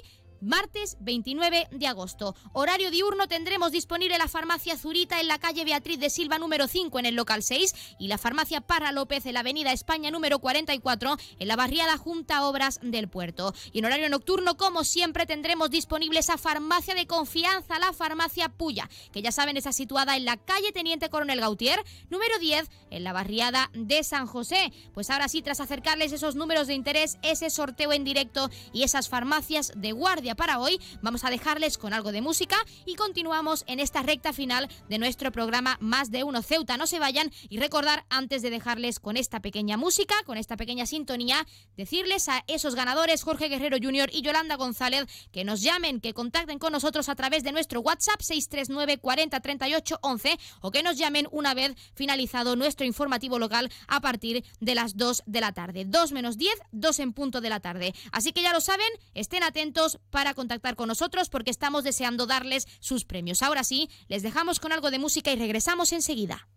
martes 0.44 0.98
29 1.00 1.68
de 1.72 1.88
agosto. 1.88 2.36
Horario 2.52 2.92
diurno 2.92 3.28
tendremos 3.28 3.72
disponible 3.72 4.18
la 4.18 4.28
farmacia 4.28 4.78
Zurita 4.78 5.20
en 5.20 5.28
la 5.28 5.40
calle 5.40 5.66
Beatriz 5.66 6.00
de 6.00 6.10
Silva 6.10 6.38
número 6.38 6.68
5 6.68 7.00
en 7.00 7.06
el 7.06 7.16
local 7.16 7.44
6 7.44 7.96
y 8.00 8.08
la 8.08 8.18
farmacia 8.18 8.62
Parra 8.62 8.92
López 8.92 9.26
en 9.26 9.34
la 9.34 9.40
avenida 9.40 9.72
España 9.72 10.12
número 10.12 10.40
44 10.40 11.18
en 11.40 11.48
la 11.48 11.56
barriada 11.56 11.98
Junta 11.98 12.46
Obras 12.46 12.80
del 12.82 13.08
Puerto. 13.08 13.54
Y 13.72 13.80
en 13.80 13.86
horario 13.86 14.10
nocturno, 14.10 14.58
como 14.58 14.84
siempre, 14.84 15.26
tendremos 15.26 15.70
disponible 15.70 16.20
esa 16.20 16.38
farmacia 16.38 16.96
de 16.96 17.08
confianza, 17.08 17.80
la 17.80 17.94
farmacia 17.94 18.50
Puya, 18.50 18.90
que 19.12 19.22
ya 19.22 19.32
saben 19.32 19.58
está 19.58 19.72
situada 19.72 20.18
en 20.18 20.26
la 20.26 20.38
calle 20.38 20.72
Teniente 20.72 21.10
Coronel 21.10 21.40
Gautier 21.40 21.84
número 22.10 22.38
10 22.40 22.70
en 22.90 23.04
la 23.04 23.14
barriada 23.14 23.70
de 23.74 24.04
San 24.04 24.28
José. 24.28 24.72
Pues 24.94 25.10
ahora 25.10 25.28
sí, 25.28 25.42
tras 25.42 25.60
acercarles 25.60 26.12
esos 26.12 26.36
números 26.36 26.68
de 26.68 26.74
interés, 26.74 27.18
ese 27.24 27.50
sorteo 27.50 27.94
en 27.94 28.04
directo 28.04 28.50
y 28.74 28.84
esas 28.84 29.10
farmacias 29.10 29.72
de 29.76 29.92
guardia 29.92 30.33
para 30.36 30.60
hoy. 30.60 30.80
Vamos 31.02 31.24
a 31.24 31.30
dejarles 31.30 31.78
con 31.78 31.94
algo 31.94 32.12
de 32.12 32.22
música 32.22 32.58
y 32.86 32.96
continuamos 32.96 33.64
en 33.68 33.80
esta 33.80 34.02
recta 34.02 34.34
final 34.34 34.70
de 34.90 34.98
nuestro 34.98 35.32
programa 35.32 35.78
Más 35.80 36.12
de 36.12 36.24
Uno 36.24 36.42
Ceuta. 36.42 36.78
No 36.78 36.88
se 36.88 37.00
vayan 37.00 37.32
y 37.50 37.60
recordar 37.60 38.06
antes 38.10 38.42
de 38.42 38.50
dejarles 38.50 39.00
con 39.00 39.18
esta 39.18 39.40
pequeña 39.42 39.78
música, 39.78 40.16
con 40.26 40.38
esta 40.38 40.58
pequeña 40.58 40.86
sintonía, 40.86 41.46
decirles 41.78 42.30
a 42.30 42.44
esos 42.48 42.76
ganadores, 42.76 43.24
Jorge 43.24 43.50
Guerrero 43.50 43.78
Jr. 43.82 44.10
y 44.14 44.22
Yolanda 44.22 44.56
González, 44.56 45.06
que 45.32 45.44
nos 45.44 45.62
llamen, 45.62 46.00
que 46.00 46.14
contacten 46.14 46.60
con 46.60 46.72
nosotros 46.72 47.10
a 47.10 47.16
través 47.16 47.44
de 47.44 47.52
nuestro 47.52 47.82
WhatsApp 47.82 48.22
639 48.22 48.98
40 49.00 49.40
38 49.40 50.00
11 50.02 50.40
o 50.62 50.72
que 50.72 50.84
nos 50.84 50.98
llamen 50.98 51.28
una 51.32 51.54
vez 51.54 51.76
finalizado 51.94 52.56
nuestro 52.56 52.86
informativo 52.86 53.40
local 53.40 53.72
a 53.88 54.02
partir 54.02 54.44
de 54.60 54.76
las 54.76 54.96
2 54.98 55.24
de 55.26 55.42
la 55.42 55.52
tarde. 55.52 55.86
2 55.86 56.12
menos 56.12 56.38
10, 56.38 56.54
2 56.72 57.00
en 57.00 57.14
punto 57.14 57.42
de 57.42 57.50
la 57.50 57.60
tarde. 57.60 57.94
Así 58.12 58.32
que 58.32 58.42
ya 58.42 58.54
lo 58.54 58.62
saben, 58.62 58.88
estén 59.14 59.44
atentos 59.44 60.00
para 60.10 60.23
contactar 60.34 60.76
con 60.76 60.88
nosotros 60.88 61.30
porque 61.30 61.52
estamos 61.52 61.84
deseando 61.84 62.26
darles 62.26 62.68
sus 62.80 63.06
premios. 63.06 63.42
Ahora 63.42 63.64
sí, 63.64 63.90
les 64.08 64.24
dejamos 64.24 64.60
con 64.60 64.72
algo 64.72 64.92
de 64.92 65.00
música 65.00 65.32
y 65.32 65.36
regresamos 65.36 65.92
enseguida. 65.92 66.48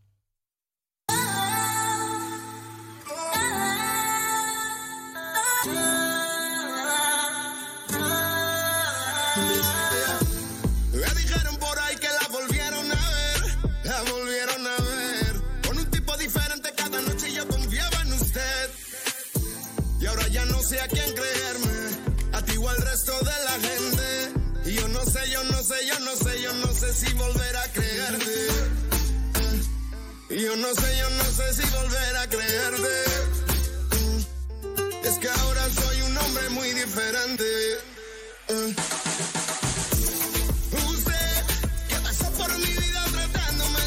Me 10.93 11.21
dijeron 11.21 11.57
por 11.59 11.79
ahí 11.81 11.97
Y 30.37 30.43
yo 30.43 30.55
no 30.55 30.69
sé, 30.75 30.99
yo 30.99 31.09
no 31.09 31.25
sé 31.25 31.55
si 31.55 31.63
volver 31.71 32.17
a 32.19 32.29
creerte. 32.29 33.05
Es 35.03 35.19
que 35.19 35.31
ahora 35.31 35.63
soy 35.71 36.03
un 36.03 36.19
hombre 36.19 36.51
muy 36.51 36.75
diferente. 36.75 37.45
Usted 40.91 41.45
que 41.89 41.97
pasó 42.03 42.31
por 42.33 42.55
mi 42.59 42.67
vida 42.67 43.03
tratándome 43.13 43.81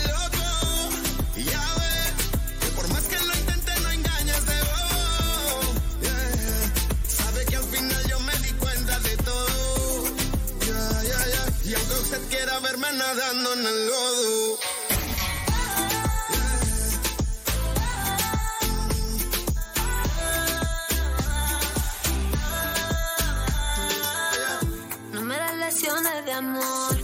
amor. 26.39 26.95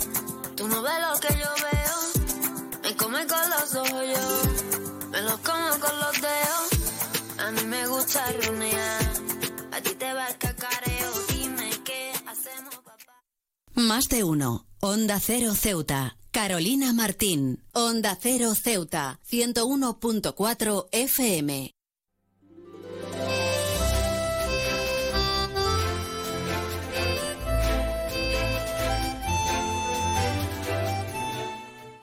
Tú 0.56 0.68
no 0.68 0.82
ves 0.82 1.00
lo 1.06 1.20
que 1.20 1.34
yo 1.34 1.52
veo. 1.68 1.98
Me 2.84 2.96
come 2.96 3.22
con 3.28 3.50
los 3.50 3.76
ojos 3.76 4.04
yo. 4.14 5.10
Me 5.12 5.22
los 5.22 5.40
como 5.40 5.70
con 5.84 6.00
los 6.04 6.16
dedos. 6.22 6.68
A 7.40 7.52
mí 7.52 7.64
me 7.66 7.88
gusta 7.88 8.32
runear. 8.32 9.04
A 9.74 9.82
ti 9.82 9.94
te 9.96 10.14
va 10.14 10.28
el 10.28 10.38
cacareo. 10.38 11.12
Dime 11.30 11.70
qué 11.84 12.14
hacemos. 12.28 12.76
Más 13.74 14.08
de 14.08 14.24
uno. 14.24 14.68
Onda 14.80 15.20
Cero 15.20 15.54
Ceuta. 15.56 16.18
Carolina 16.32 16.94
Martín. 16.94 17.64
Onda 17.74 18.18
Cero 18.22 18.56
Ceuta. 18.56 19.20
101.4 19.30 20.88
FM. 20.92 21.75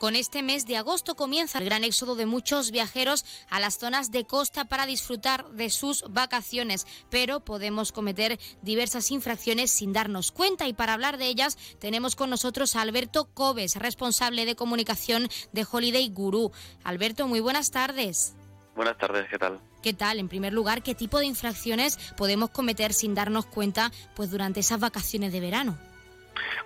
Con 0.02 0.16
este 0.16 0.42
mes 0.42 0.66
de 0.66 0.76
agosto 0.76 1.14
comienza 1.14 1.60
el 1.60 1.64
gran 1.64 1.84
éxodo 1.84 2.16
de 2.16 2.26
muchos 2.26 2.72
viajeros 2.72 3.24
a 3.48 3.60
las 3.60 3.78
zonas 3.78 4.10
de 4.10 4.24
costa 4.24 4.64
para 4.64 4.84
disfrutar 4.84 5.48
de 5.52 5.70
sus 5.70 6.02
vacaciones, 6.10 6.88
pero 7.08 7.38
podemos 7.38 7.92
cometer 7.92 8.40
diversas 8.62 9.12
infracciones 9.12 9.70
sin 9.70 9.92
darnos 9.92 10.32
cuenta 10.32 10.66
y 10.66 10.72
para 10.72 10.94
hablar 10.94 11.18
de 11.18 11.26
ellas 11.26 11.56
tenemos 11.78 12.16
con 12.16 12.30
nosotros 12.30 12.74
a 12.74 12.80
Alberto 12.80 13.26
Cobes, 13.32 13.76
responsable 13.76 14.44
de 14.44 14.56
comunicación 14.56 15.28
de 15.52 15.64
Holiday 15.70 16.08
Guru. 16.08 16.50
Alberto, 16.82 17.28
muy 17.28 17.38
buenas 17.38 17.70
tardes. 17.70 18.34
Buenas 18.74 18.98
tardes, 18.98 19.28
¿qué 19.30 19.38
tal? 19.38 19.60
¿Qué 19.84 19.92
tal? 19.92 20.18
En 20.18 20.28
primer 20.28 20.52
lugar, 20.52 20.82
¿qué 20.82 20.96
tipo 20.96 21.20
de 21.20 21.26
infracciones 21.26 21.96
podemos 22.16 22.50
cometer 22.50 22.92
sin 22.92 23.14
darnos 23.14 23.46
cuenta 23.46 23.92
pues 24.16 24.32
durante 24.32 24.58
esas 24.58 24.80
vacaciones 24.80 25.32
de 25.32 25.38
verano? 25.38 25.91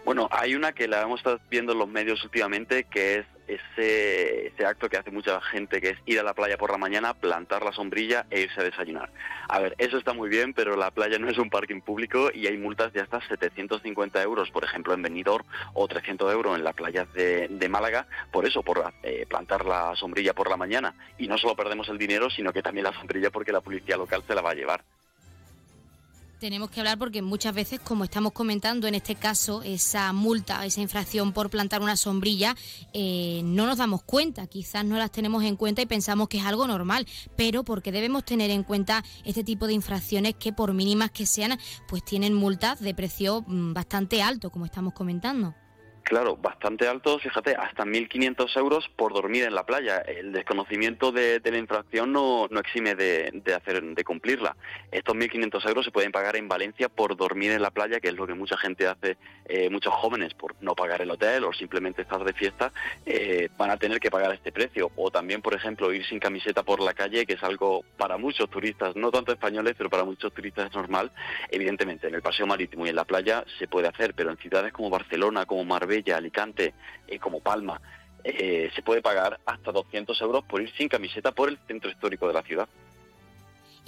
Bueno, 0.04 0.28
hay 0.30 0.54
una 0.54 0.72
que 0.72 0.88
la 0.88 1.02
hemos 1.02 1.20
estado 1.20 1.40
viendo 1.50 1.72
en 1.72 1.78
los 1.78 1.88
medios 1.88 2.22
últimamente, 2.24 2.84
que 2.84 3.16
es 3.16 3.26
ese, 3.46 4.66
acto 4.66 4.88
que 4.88 4.96
hace 4.96 5.10
mucha 5.10 5.40
gente, 5.40 5.80
que 5.80 5.90
es 5.90 5.98
ir 6.06 6.18
a 6.18 6.22
la 6.22 6.34
playa 6.34 6.56
por 6.56 6.70
la 6.70 6.78
mañana, 6.78 7.14
plantar 7.14 7.62
la 7.64 7.72
sombrilla 7.72 8.26
e 8.30 8.40
irse 8.40 8.60
a 8.60 8.64
desayunar. 8.64 9.10
A 9.48 9.60
ver, 9.60 9.74
eso 9.78 9.98
está 9.98 10.12
muy 10.12 10.28
bien, 10.28 10.54
pero 10.54 10.76
la 10.76 10.90
playa 10.90 11.18
no 11.18 11.28
es 11.28 11.38
un 11.38 11.50
parking 11.50 11.80
público 11.80 12.30
y 12.32 12.46
hay 12.46 12.56
multas 12.56 12.92
de 12.92 13.00
hasta 13.00 13.20
750 13.28 14.22
euros, 14.22 14.50
por 14.50 14.64
ejemplo, 14.64 14.94
en 14.94 15.02
Benidorm, 15.02 15.46
o 15.74 15.86
300 15.86 16.32
euros 16.32 16.56
en 16.56 16.64
las 16.64 16.74
playas 16.74 17.12
de, 17.12 17.48
de 17.48 17.68
Málaga, 17.68 18.06
por 18.32 18.46
eso, 18.46 18.62
por 18.62 18.92
eh, 19.02 19.26
plantar 19.28 19.64
la 19.64 19.94
sombrilla 19.96 20.34
por 20.34 20.50
la 20.50 20.56
mañana. 20.56 20.94
Y 21.18 21.28
no 21.28 21.38
solo 21.38 21.56
perdemos 21.56 21.88
el 21.88 21.98
dinero, 21.98 22.30
sino 22.30 22.52
que 22.52 22.62
también 22.62 22.84
la 22.84 22.92
sombrilla 22.92 23.30
porque 23.30 23.52
la 23.52 23.60
policía 23.60 23.96
local 23.96 24.22
se 24.26 24.34
la 24.34 24.42
va 24.42 24.50
a 24.50 24.54
llevar. 24.54 24.82
Tenemos 26.38 26.70
que 26.70 26.80
hablar 26.80 26.98
porque 26.98 27.22
muchas 27.22 27.54
veces, 27.54 27.80
como 27.80 28.04
estamos 28.04 28.32
comentando 28.32 28.86
en 28.86 28.94
este 28.94 29.14
caso, 29.14 29.62
esa 29.62 30.12
multa, 30.12 30.66
esa 30.66 30.82
infracción 30.82 31.32
por 31.32 31.48
plantar 31.48 31.80
una 31.80 31.96
sombrilla, 31.96 32.54
eh, 32.92 33.40
no 33.42 33.64
nos 33.64 33.78
damos 33.78 34.02
cuenta, 34.02 34.46
quizás 34.46 34.84
no 34.84 34.98
las 34.98 35.10
tenemos 35.10 35.44
en 35.44 35.56
cuenta 35.56 35.80
y 35.80 35.86
pensamos 35.86 36.28
que 36.28 36.36
es 36.36 36.44
algo 36.44 36.66
normal, 36.66 37.06
pero 37.36 37.64
porque 37.64 37.90
debemos 37.90 38.22
tener 38.22 38.50
en 38.50 38.64
cuenta 38.64 39.02
este 39.24 39.44
tipo 39.44 39.66
de 39.66 39.72
infracciones 39.72 40.34
que 40.34 40.52
por 40.52 40.74
mínimas 40.74 41.10
que 41.10 41.24
sean, 41.24 41.58
pues 41.88 42.04
tienen 42.04 42.34
multas 42.34 42.80
de 42.80 42.94
precio 42.94 43.42
mm, 43.46 43.72
bastante 43.72 44.22
alto, 44.22 44.50
como 44.50 44.66
estamos 44.66 44.92
comentando. 44.92 45.54
Claro, 46.06 46.36
bastante 46.36 46.86
alto, 46.86 47.18
fíjate, 47.18 47.56
hasta 47.56 47.84
1.500 47.84 48.56
euros 48.58 48.88
por 48.94 49.12
dormir 49.12 49.42
en 49.42 49.56
la 49.56 49.66
playa. 49.66 49.98
El 49.98 50.30
desconocimiento 50.30 51.10
de, 51.10 51.40
de 51.40 51.50
la 51.50 51.58
infracción 51.58 52.12
no, 52.12 52.46
no 52.48 52.60
exime 52.60 52.94
de, 52.94 53.32
de, 53.44 53.54
hacer, 53.54 53.82
de 53.82 54.04
cumplirla. 54.04 54.54
Estos 54.92 55.16
1.500 55.16 55.68
euros 55.68 55.84
se 55.84 55.90
pueden 55.90 56.12
pagar 56.12 56.36
en 56.36 56.46
Valencia 56.46 56.88
por 56.88 57.16
dormir 57.16 57.50
en 57.50 57.60
la 57.60 57.72
playa, 57.72 57.98
que 57.98 58.06
es 58.06 58.14
lo 58.14 58.24
que 58.24 58.34
mucha 58.34 58.56
gente 58.56 58.86
hace, 58.86 59.16
eh, 59.46 59.68
muchos 59.68 59.92
jóvenes, 59.94 60.32
por 60.34 60.54
no 60.60 60.76
pagar 60.76 61.02
el 61.02 61.10
hotel 61.10 61.42
o 61.42 61.52
simplemente 61.52 62.02
estar 62.02 62.22
de 62.22 62.34
fiesta, 62.34 62.72
eh, 63.04 63.48
van 63.58 63.70
a 63.70 63.76
tener 63.76 63.98
que 63.98 64.08
pagar 64.08 64.32
este 64.32 64.52
precio. 64.52 64.92
O 64.94 65.10
también, 65.10 65.42
por 65.42 65.54
ejemplo, 65.54 65.92
ir 65.92 66.06
sin 66.06 66.20
camiseta 66.20 66.62
por 66.62 66.80
la 66.80 66.94
calle, 66.94 67.26
que 67.26 67.32
es 67.32 67.42
algo 67.42 67.84
para 67.96 68.16
muchos 68.16 68.48
turistas, 68.48 68.94
no 68.94 69.10
tanto 69.10 69.32
españoles, 69.32 69.74
pero 69.76 69.90
para 69.90 70.04
muchos 70.04 70.32
turistas 70.32 70.66
es 70.70 70.76
normal. 70.76 71.10
Evidentemente, 71.50 72.06
en 72.06 72.14
el 72.14 72.22
paseo 72.22 72.46
marítimo 72.46 72.86
y 72.86 72.90
en 72.90 72.96
la 72.96 73.04
playa 73.04 73.44
se 73.58 73.66
puede 73.66 73.88
hacer, 73.88 74.14
pero 74.14 74.30
en 74.30 74.36
ciudades 74.36 74.72
como 74.72 74.88
Barcelona, 74.88 75.46
como 75.46 75.64
Marbella, 75.64 75.95
Alicante, 76.14 76.74
eh, 77.06 77.18
como 77.18 77.40
Palma, 77.40 77.80
eh, 78.24 78.70
se 78.74 78.82
puede 78.82 79.02
pagar 79.02 79.38
hasta 79.46 79.72
200 79.72 80.20
euros 80.20 80.44
por 80.44 80.60
ir 80.60 80.72
sin 80.76 80.88
camiseta 80.88 81.32
por 81.32 81.48
el 81.48 81.58
centro 81.66 81.90
histórico 81.90 82.26
de 82.26 82.34
la 82.34 82.42
ciudad. 82.42 82.68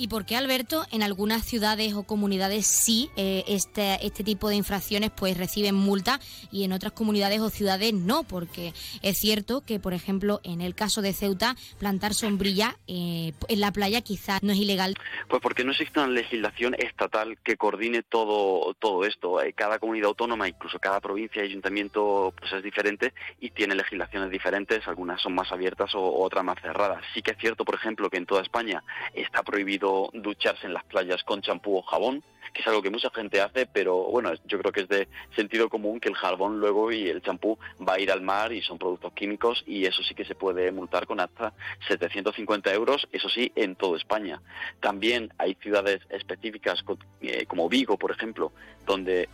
¿Y 0.00 0.06
por 0.06 0.24
qué, 0.24 0.36
Alberto, 0.36 0.86
en 0.92 1.02
algunas 1.02 1.44
ciudades 1.44 1.92
o 1.94 2.04
comunidades 2.04 2.68
sí 2.68 3.10
eh, 3.16 3.42
este, 3.48 4.06
este 4.06 4.22
tipo 4.22 4.48
de 4.48 4.54
infracciones 4.54 5.10
pues 5.10 5.36
reciben 5.36 5.74
multa 5.74 6.20
y 6.52 6.62
en 6.62 6.72
otras 6.72 6.92
comunidades 6.92 7.40
o 7.40 7.50
ciudades 7.50 7.92
no? 7.92 8.22
Porque 8.22 8.72
es 9.02 9.18
cierto 9.18 9.64
que, 9.66 9.80
por 9.80 9.94
ejemplo, 9.94 10.40
en 10.44 10.60
el 10.60 10.76
caso 10.76 11.02
de 11.02 11.12
Ceuta, 11.12 11.56
plantar 11.80 12.14
sombrilla 12.14 12.76
eh, 12.86 13.32
en 13.48 13.60
la 13.60 13.72
playa 13.72 14.00
quizás 14.00 14.40
no 14.40 14.52
es 14.52 14.58
ilegal. 14.58 14.94
Pues 15.28 15.42
porque 15.42 15.64
no 15.64 15.72
existe 15.72 15.98
una 15.98 16.10
legislación 16.10 16.76
estatal 16.78 17.36
que 17.42 17.56
coordine 17.56 18.04
todo, 18.04 18.74
todo 18.74 19.04
esto. 19.04 19.42
Eh, 19.42 19.52
Cada 19.52 19.80
comunidad 19.80 20.10
autónoma, 20.10 20.46
incluso 20.46 20.78
cada 20.78 21.00
provincia 21.00 21.42
y 21.42 21.46
ayuntamiento, 21.46 22.32
pues 22.38 22.52
es 22.52 22.62
diferente 22.62 23.14
y 23.40 23.50
tiene 23.50 23.74
legislaciones 23.74 24.30
diferentes. 24.30 24.86
Algunas 24.86 25.20
son 25.20 25.34
más 25.34 25.50
abiertas 25.50 25.92
o 25.96 26.22
otras 26.22 26.44
más 26.44 26.62
cerradas. 26.62 27.02
Sí 27.14 27.20
que 27.20 27.32
es 27.32 27.38
cierto, 27.38 27.64
por 27.64 27.74
ejemplo, 27.74 28.08
que 28.08 28.18
en 28.18 28.26
toda 28.26 28.42
España 28.42 28.84
está 29.12 29.42
prohibido 29.42 29.88
ducharse 30.12 30.66
en 30.66 30.74
las 30.74 30.85
playas 30.85 31.23
con 31.24 31.43
champú 31.43 31.77
o 31.77 31.82
jabón, 31.82 32.23
que 32.52 32.62
es 32.62 32.66
algo 32.66 32.82
que 32.82 32.90
mucha 32.90 33.10
gente 33.10 33.40
hace, 33.40 33.66
pero 33.66 34.05
bueno, 34.05 34.32
yo 34.47 34.59
creo 34.59 34.73
que 34.73 34.81
es 34.81 34.89
de 34.89 35.09
sentido 35.36 35.69
común 35.69 36.01
que 36.01 36.09
el 36.09 36.15
jabón 36.15 36.60
luego 36.60 36.90
y 36.93 37.09
el 37.09 37.23
champú 37.23 37.59
va 37.86 37.94
a 37.94 38.01
ir 38.01 38.10
al 38.10 38.23
mar 38.23 38.52
y 38.52 38.62
son 38.62 38.78
productos 38.78 39.12
químicos 39.12 39.62
y 39.66 39.85
eso 39.85 40.02
sí 40.02 40.15
que 40.15 40.24
se 40.24 40.35
puede 40.35 40.73
multar 40.73 41.06
con 41.06 41.20
hasta 41.20 41.52
750 41.89 42.73
euros, 42.73 43.09
eso 43.12 43.28
sí, 43.28 43.52
en 43.55 43.77
toda 43.77 43.98
España. 43.98 44.40
También 44.81 45.32
hay 45.39 45.55
ciudades 45.60 46.01
específicas 46.10 46.85
eh, 47.20 47.47
como 47.47 47.69
Vigo, 47.69 47.97
por 47.98 48.10
ejemplo, 48.10 48.52
donde 48.86 49.28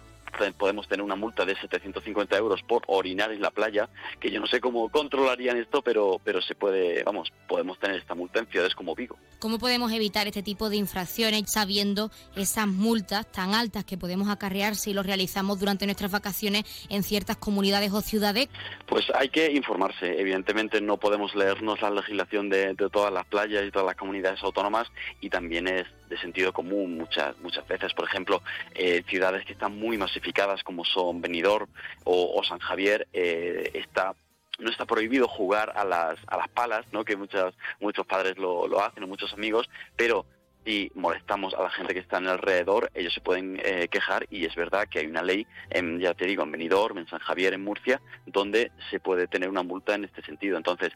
podemos 0.57 0.89
tener 0.89 1.05
una 1.05 1.17
multa 1.17 1.45
de 1.45 1.55
750 1.57 2.37
euros 2.37 2.63
por 2.63 2.83
orinar 2.87 3.33
en 3.33 3.41
la 3.41 3.51
playa, 3.51 3.89
que 4.21 4.31
yo 4.31 4.41
no 4.41 4.47
sé 4.47 4.61
cómo 4.61 4.89
controlarían 4.89 5.57
esto, 5.57 5.83
pero, 5.83 6.21
pero 6.23 6.43
se 6.43 6.55
puede, 6.55 7.03
vamos, 7.05 7.33
podemos 7.49 7.79
tener 7.79 7.97
esta 7.97 8.15
multa 8.15 8.41
en 8.41 8.47
ciudades 8.47 8.75
como 8.75 8.95
Vigo. 8.95 9.17
¿Cómo 9.39 9.59
podemos 9.59 9.93
evitar 9.93 10.27
este 10.27 10.43
tipo 10.43 10.69
de 10.69 10.77
infracciones 10.77 11.51
sabiendo 11.51 12.11
esas 12.37 12.67
multas 12.67 13.31
tan 13.31 13.55
altas 13.55 13.85
que 13.85 13.97
podemos 13.97 14.29
acarrear 14.29 14.75
si 14.75 14.93
lo 14.93 15.03
realizamos 15.03 15.61
durante 15.61 15.87
nuestras 15.87 16.11
vacaciones 16.11 16.65
en 16.89 17.03
ciertas 17.03 17.37
comunidades 17.37 17.93
o 17.93 18.01
ciudades? 18.01 18.49
Pues 18.87 19.05
hay 19.15 19.29
que 19.29 19.53
informarse. 19.53 20.21
Evidentemente 20.21 20.81
no 20.81 20.97
podemos 20.97 21.35
leernos 21.35 21.81
la 21.83 21.91
legislación 21.91 22.49
de, 22.49 22.75
de 22.75 22.91
todas 22.91 23.13
las 23.13 23.27
playas 23.27 23.65
y 23.67 23.71
todas 23.71 23.87
las 23.87 23.97
comunidades 23.97 24.43
autónomas 24.43 24.89
y 25.21 25.31
también 25.31 25.69
es 25.69 25.87
de 26.09 26.19
sentido 26.19 26.53
común 26.53 26.97
muchas 26.97 27.39
muchas 27.41 27.67
veces. 27.67 27.93
Por 27.95 28.07
ejemplo, 28.07 28.43
eh, 28.75 29.03
ciudades 29.09 29.45
que 29.45 29.53
están 29.53 29.79
muy 29.79 29.97
masificadas 29.99 30.24
como 30.65 30.85
son 30.85 31.21
Benidorm 31.21 31.69
o, 32.05 32.43
San 32.45 32.59
Javier, 32.59 33.09
eh, 33.13 33.71
está 33.75 34.15
no 34.61 34.71
está 34.71 34.85
prohibido 34.87 35.27
jugar 35.27 35.73
a 35.75 35.85
las, 35.85 36.17
a 36.29 36.37
las 36.37 36.49
palas, 36.49 36.87
¿no? 36.93 37.05
que 37.05 37.17
muchos, 37.17 37.55
muchos 37.81 38.07
padres 38.07 38.39
lo, 38.39 38.69
lo 38.69 38.85
hacen, 38.85 39.03
o 39.03 39.09
muchos 39.09 39.33
amigos, 39.33 39.69
pero 39.97 40.27
y 40.67 40.91
molestamos 40.95 41.55
a 41.55 41.63
la 41.63 41.71
gente 41.71 41.93
que 41.93 42.01
está 42.01 42.19
en 42.19 42.29
alrededor, 42.29 42.91
ellos 42.95 43.13
se 43.13 43.21
pueden 43.21 43.61
eh, 43.63 43.89
quejar 43.89 44.27
y 44.31 44.45
es 44.45 44.55
verdad 44.55 44.89
que 44.89 45.01
hay 45.01 45.07
una 45.07 45.23
ley, 45.23 45.47
en, 45.71 46.01
ya 46.01 46.15
te 46.15 46.27
digo, 46.27 46.43
en 46.43 46.53
Benidorm, 46.53 46.99
en 46.99 47.07
San 47.07 47.19
Javier, 47.19 47.53
en 47.55 47.63
Murcia, 47.63 48.01
donde 48.27 48.73
se 48.91 49.01
puede 49.01 49.27
tener 49.27 49.49
una 49.49 49.63
multa 49.63 49.95
en 49.95 50.05
este 50.05 50.23
sentido. 50.23 50.57
Entonces, 50.57 50.93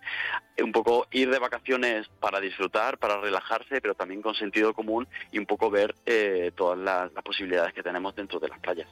un 0.63 0.73
poco 0.73 1.07
ir 1.11 1.31
de 1.31 1.39
vacaciones 1.39 2.09
para 2.21 2.41
disfrutar, 2.41 2.99
para 2.99 3.21
relajarse, 3.21 3.81
pero 3.81 3.95
también 3.95 4.23
con 4.23 4.35
sentido 4.35 4.73
común 4.73 5.07
y 5.33 5.39
un 5.39 5.47
poco 5.47 5.71
ver 5.71 5.95
eh, 6.07 6.51
todas 6.57 6.79
las 6.79 7.11
posibilidades 7.23 7.75
que 7.75 7.83
tenemos 7.83 8.15
dentro 8.15 8.41
de 8.41 8.49
las 8.49 8.59
playas. 8.61 8.89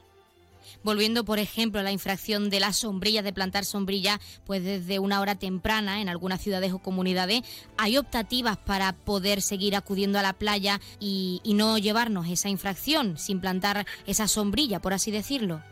Volviendo, 0.83 1.25
por 1.25 1.39
ejemplo, 1.39 1.79
a 1.79 1.83
la 1.83 1.91
infracción 1.91 2.49
de 2.49 2.59
las 2.59 2.77
sombrillas, 2.77 3.23
de 3.23 3.33
plantar 3.33 3.65
sombrillas, 3.65 4.19
pues 4.45 4.63
desde 4.63 4.99
una 4.99 5.21
hora 5.21 5.35
temprana 5.35 6.01
en 6.01 6.09
algunas 6.09 6.41
ciudades 6.41 6.73
o 6.73 6.79
comunidades, 6.79 7.41
hay 7.77 7.97
optativas 7.97 8.57
para 8.57 8.93
poder 8.93 9.41
seguir 9.41 9.75
acudiendo 9.75 10.19
a 10.19 10.23
la 10.23 10.33
playa 10.33 10.79
y, 10.99 11.41
no 11.57 11.79
llevarnos 11.79 12.27
esa 12.27 12.49
infracción 12.49 13.17
sin 13.17 13.39
plantar 13.39 13.87
esa 14.05 14.27
sombrilla, 14.27 14.79
por 14.79 14.93
así 14.93 15.09
decirlo. 15.09 15.63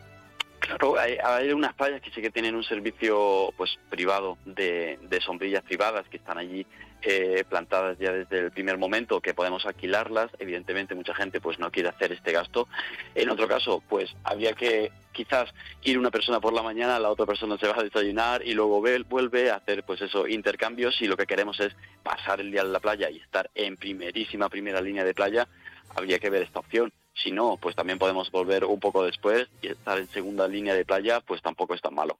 Hay, 1.24 1.52
unas 1.52 1.74
playas 1.74 2.02
que 2.02 2.12
sí 2.12 2.22
que 2.22 2.32
tienen 2.32 2.56
un 2.56 2.64
servicio 2.64 3.54
pues 3.58 3.78
privado 3.90 4.38
de, 4.46 5.00
de 5.02 5.22
sombrillas 5.22 5.64
privadas 5.64 6.08
que 6.10 6.18
están 6.18 6.38
allí 6.38 6.66
eh, 7.08 7.44
plantadas 7.48 8.00
ya 8.00 8.12
desde 8.12 8.40
el 8.40 8.52
primer 8.52 8.80
momento, 8.80 9.22
que 9.22 9.36
podemos 9.36 9.64
alquilarlas. 9.66 10.32
Evidentemente 10.40 10.96
mucha 10.96 11.14
gente 11.14 11.40
pues 11.40 11.60
no 11.60 11.70
quiere 11.72 11.90
hacer 11.90 12.12
este 12.12 12.32
gasto. 12.32 12.68
En 13.14 13.30
otro 13.30 13.48
caso, 13.48 13.84
pues 13.88 14.16
habría 14.24 14.54
que 14.54 14.92
quizás 15.12 15.54
ir 15.84 16.00
una 16.00 16.10
persona 16.10 16.40
por 16.40 16.54
la 16.54 16.64
mañana, 16.64 16.98
la 16.98 17.12
otra 17.12 17.28
persona 17.28 17.60
se 17.60 17.68
va 17.68 17.76
a 17.78 17.84
desayunar 17.84 18.42
y 18.44 18.56
luego 18.56 18.82
vuelve 19.08 19.52
a 19.52 19.58
hacer 19.58 19.84
pues 19.84 20.02
eso, 20.02 20.28
intercambios 20.28 21.00
y 21.00 21.06
lo 21.06 21.16
que 21.16 21.28
queremos 21.28 21.60
es 21.60 21.76
pasar 22.02 22.40
el 22.42 22.52
día 22.52 22.62
en 22.62 22.74
la 22.74 22.80
playa 22.80 23.10
y 23.12 23.18
estar 23.18 23.52
en 23.54 23.78
primerísima 23.78 24.50
primera 24.50 24.82
línea 24.82 25.04
de 25.04 25.14
playa, 25.14 25.48
habría 25.96 26.18
que 26.18 26.32
ver 26.32 26.42
esta 26.42 26.60
opción. 26.60 26.92
Si 27.16 27.32
no, 27.32 27.58
pues 27.58 27.76
también 27.76 27.98
podemos 27.98 28.30
volver 28.30 28.66
un 28.66 28.80
poco 28.80 29.04
después 29.04 29.48
y 29.62 29.68
estar 29.68 29.98
en 29.98 30.10
segunda 30.10 30.48
línea 30.48 30.74
de 30.74 30.86
playa, 30.86 31.22
pues 31.22 31.42
tampoco 31.42 31.74
es 31.74 31.82
tan 31.82 31.96
malo. 31.96 32.20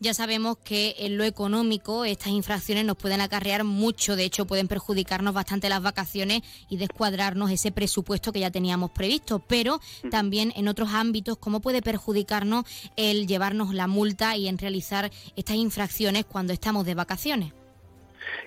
Ya 0.00 0.12
sabemos 0.12 0.58
que 0.58 0.96
en 0.98 1.16
lo 1.16 1.24
económico 1.24 2.04
estas 2.04 2.32
infracciones 2.32 2.84
nos 2.84 2.96
pueden 2.96 3.20
acarrear 3.20 3.62
mucho, 3.62 4.16
de 4.16 4.24
hecho 4.24 4.44
pueden 4.44 4.66
perjudicarnos 4.66 5.32
bastante 5.32 5.68
las 5.68 5.82
vacaciones 5.82 6.42
y 6.68 6.78
descuadrarnos 6.78 7.52
ese 7.52 7.70
presupuesto 7.70 8.32
que 8.32 8.40
ya 8.40 8.50
teníamos 8.50 8.90
previsto, 8.90 9.38
pero 9.38 9.80
también 10.10 10.52
en 10.56 10.66
otros 10.66 10.90
ámbitos, 10.92 11.38
¿cómo 11.38 11.60
puede 11.60 11.80
perjudicarnos 11.80 12.64
el 12.96 13.28
llevarnos 13.28 13.72
la 13.72 13.86
multa 13.86 14.36
y 14.36 14.48
en 14.48 14.58
realizar 14.58 15.12
estas 15.36 15.56
infracciones 15.56 16.24
cuando 16.24 16.52
estamos 16.52 16.84
de 16.84 16.94
vacaciones? 16.94 17.52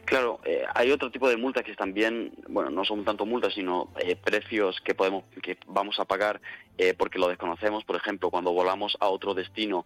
Claro, 0.06 0.40
eh, 0.45 0.64
hay 0.74 0.91
otro 0.91 1.12
tipo 1.12 1.30
de 1.30 1.38
multas 1.38 1.64
que 1.64 1.76
también, 1.76 2.32
bueno, 2.48 2.70
no 2.70 2.86
son 2.86 3.04
tanto 3.04 3.26
multas, 3.26 3.54
sino 3.54 3.90
eh, 3.99 4.16
precios 4.16 4.80
que 4.82 4.95
podemos, 4.95 5.26
que 5.41 5.58
vamos 5.68 5.99
a 5.99 6.06
pagar 6.06 6.41
eh, 6.78 6.94
porque 6.94 7.20
lo 7.20 7.28
desconocemos. 7.28 7.84
Por 7.84 7.95
ejemplo, 7.95 8.30
cuando 8.30 8.54
volamos 8.54 8.98
a 8.99 9.08
otro 9.08 9.34
destino, 9.34 9.86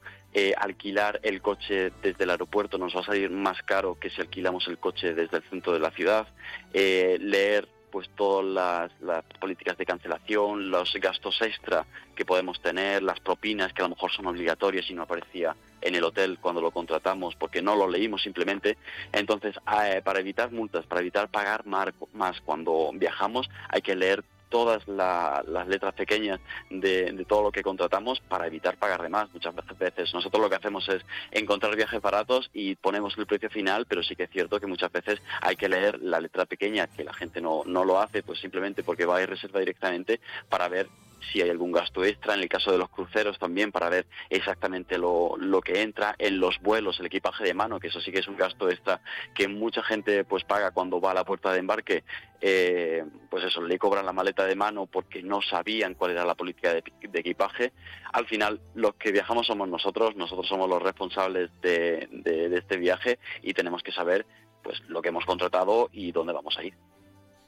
alquilar 0.58 1.20
el 1.24 1.42
coche 1.42 1.92
desde 2.02 2.24
el 2.24 2.30
aeropuerto 2.30 2.78
nos 2.78 2.96
va 2.96 3.02
a 3.02 3.06
salir 3.06 3.30
más 3.30 3.62
caro 3.64 4.00
que 4.00 4.10
si 4.10 4.22
alquilamos 4.22 4.68
el 4.68 4.78
coche 4.78 5.14
desde 5.14 5.38
el 5.38 5.44
centro 5.50 5.74
de 5.74 5.80
la 5.80 5.92
ciudad. 5.92 6.28
leer 6.74 7.68
pues 7.92 8.10
todas 8.16 8.92
las, 9.02 9.24
políticas 9.40 9.78
de 9.78 9.86
cancelación, 9.86 10.70
los 10.70 10.94
gastos 10.94 11.42
extra 11.42 11.86
que 12.16 12.26
podemos 12.26 12.62
tener, 12.62 13.04
las 13.04 13.20
propinas 13.20 13.74
que 13.74 13.82
a 13.82 13.86
lo 13.86 13.96
mejor 13.96 14.12
son 14.12 14.28
obligatorias 14.28 14.90
y 14.90 14.94
no 14.94 15.04
aparecía 15.04 15.56
en 15.82 15.96
el 15.96 16.04
hotel 16.04 16.38
cuando 16.40 16.62
lo 16.62 16.72
contratamos 16.72 17.36
porque 17.36 17.62
no 17.62 17.76
lo 17.76 17.88
leímos 17.88 18.22
simplemente. 18.22 18.78
Entonces, 19.12 19.56
eh, 19.86 20.02
para 20.04 20.20
evitar 20.20 20.52
multas, 20.52 20.86
para 20.86 21.02
evitar 21.02 21.30
pagar 21.30 21.66
más 21.66 22.42
cuando 22.46 22.92
viajamos, 22.94 23.50
hay 23.70 23.82
que 23.82 23.96
leer 23.96 24.24
todas 24.52 24.88
las 24.88 25.68
letras 25.68 25.96
pequeñas 25.96 26.40
de, 26.70 27.26
todo 27.28 27.42
lo 27.42 27.52
que 27.52 27.64
contratamos 27.64 28.20
para 28.20 28.46
evitar 28.46 28.78
pagar 28.78 29.02
de 29.02 29.10
más. 29.10 29.34
Muchas 29.34 29.56
veces 29.80 30.14
nosotros 30.14 30.44
lo 30.44 30.50
que 30.50 30.58
hacemos 30.58 30.88
es 30.90 31.04
encontrar 31.32 31.76
viajes 31.76 32.02
baratos 32.02 32.52
y 32.54 32.76
ponemos 32.76 33.18
el 33.18 33.26
precio 33.26 33.50
final, 33.50 33.88
pero 33.88 34.04
sí 34.04 34.16
que 34.16 34.24
es 34.24 34.30
cierto 34.30 34.60
que 34.60 34.68
muchas 34.68 34.92
veces 34.92 35.22
hay 35.42 35.56
que 35.56 35.70
leer 35.70 36.00
la 36.02 36.20
letra 36.20 36.46
pequeña, 36.46 36.88
que 36.88 37.04
la 37.04 37.14
gente 37.14 37.42
no, 37.42 37.64
no 37.66 37.86
lo 37.86 38.00
hace, 38.00 38.22
pues 38.22 38.40
simplemente 38.40 38.84
porque 38.84 39.06
va 39.06 39.18
a 39.18 39.24
ir 39.24 39.30
reserva 39.30 39.60
directamente 39.60 40.20
para 40.50 40.68
ver 40.68 40.88
si 41.32 41.42
hay 41.42 41.50
algún 41.50 41.72
gasto 41.72 42.04
extra, 42.04 42.34
en 42.34 42.42
el 42.42 42.50
caso 42.50 42.72
de 42.72 42.78
los 42.78 42.90
cruceros 42.90 43.38
también 43.40 43.72
para 43.72 43.90
ver 43.90 44.08
exactamente 44.30 44.98
lo, 44.98 45.36
lo, 45.38 45.62
que 45.62 45.82
entra, 45.82 46.16
en 46.18 46.40
los 46.40 46.60
vuelos, 46.62 47.00
el 47.00 47.06
equipaje 47.08 47.44
de 47.44 47.54
mano, 47.54 47.80
que 47.80 47.88
eso 47.88 48.02
sí 48.02 48.12
que 48.12 48.20
es 48.20 48.28
un 48.28 48.38
gasto 48.38 48.70
extra 48.70 49.02
que 49.34 49.48
mucha 49.48 49.84
gente 49.84 50.24
pues 50.24 50.44
paga 50.44 50.72
cuando 50.72 51.00
va 51.00 51.12
a 51.12 51.16
la 51.16 51.24
puerta 51.24 51.52
de 51.52 51.60
embarque, 51.60 52.04
eh, 52.40 53.04
pues 53.30 53.44
eso, 53.44 53.62
le 53.62 53.78
cobran 53.78 54.06
la 54.06 54.14
maleta 54.14 54.46
de 54.46 54.56
mano 54.56 54.88
porque 54.88 55.22
no 55.22 55.42
sabían 55.42 55.94
cuál 55.94 56.12
era 56.12 56.26
la 56.26 56.36
política 56.36 56.74
de, 56.74 56.84
equipaje. 57.14 57.72
Al 58.14 58.26
final, 58.28 58.60
los 58.74 58.96
que 58.96 59.12
viajamos 59.12 59.48
somos 59.48 59.68
nosotros, 59.70 60.16
nosotros 60.16 60.48
somos 60.48 60.70
los 60.70 60.82
responsables 60.82 61.50
de, 61.62 62.08
de 62.12 62.58
este 62.58 62.78
viaje 62.78 63.20
y 63.42 63.54
tenemos 63.54 63.84
que 63.84 63.92
saber 63.92 64.26
pues 64.64 64.82
lo 64.88 65.02
que 65.02 65.10
hemos 65.10 65.26
contratado 65.26 65.90
y 65.92 66.12
dónde 66.12 66.34
vamos 66.34 66.58
a 66.58 66.64
ir 66.64 66.74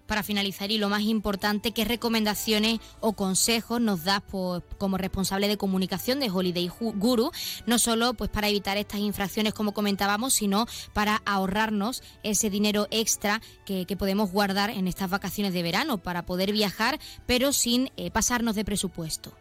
para 0.07 0.23
finalizar 0.23 0.71
y 0.71 0.77
lo 0.77 0.89
más 0.89 1.01
importante, 1.01 1.71
¿qué 1.71 1.85
recomendaciones 1.85 2.79
o 2.99 3.13
consejos 3.13 3.81
nos 3.81 4.03
das 4.03 4.21
pues, 4.29 4.61
como 4.77 4.97
responsable 4.97 5.47
de 5.47 5.57
comunicación 5.57 6.19
de 6.19 6.29
Holiday 6.29 6.69
Guru? 6.79 7.31
No 7.65 7.79
solo 7.79 8.13
pues 8.13 8.29
para 8.29 8.49
evitar 8.49 8.77
estas 8.77 8.99
infracciones 8.99 9.53
como 9.53 9.73
comentábamos, 9.73 10.33
sino 10.33 10.65
para 10.93 11.21
ahorrarnos 11.25 12.03
ese 12.23 12.49
dinero 12.49 12.87
extra 12.91 13.41
que, 13.65 13.93
podemos 13.93 14.31
guardar 14.31 14.71
en 14.71 14.87
estas 14.87 15.11
vacaciones 15.11 15.53
de 15.53 15.61
verano 15.61 15.99
para 15.99 16.25
poder 16.25 16.51
viajar, 16.51 16.99
pero 17.27 17.53
sin 17.53 17.91
eh, 17.95 18.09
pasarnos 18.09 18.55
de 18.55 18.65
presupuesto. 18.65 19.37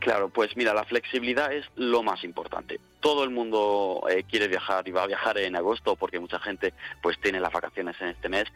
Claro, 0.00 0.28
pues 0.28 0.54
mira, 0.54 0.74
la 0.74 0.84
flexibilidad 0.84 1.50
es 1.50 1.64
lo 1.76 2.02
más 2.02 2.22
importante 2.24 2.78
todo 3.06 3.22
el 3.22 3.30
mundo 3.30 4.04
eh, 4.10 4.24
quiere 4.28 4.48
viajar 4.48 4.88
y 4.88 4.90
va 4.90 5.04
a 5.04 5.06
viajar 5.06 5.38
en 5.38 5.54
agosto 5.54 5.94
porque 5.94 6.18
mucha 6.18 6.40
gente 6.40 6.74
pues 7.00 7.16
tiene 7.20 7.38
las 7.38 7.52
vacaciones 7.52 7.94
en 8.00 8.08
este 8.08 8.28
mes. 8.28 8.46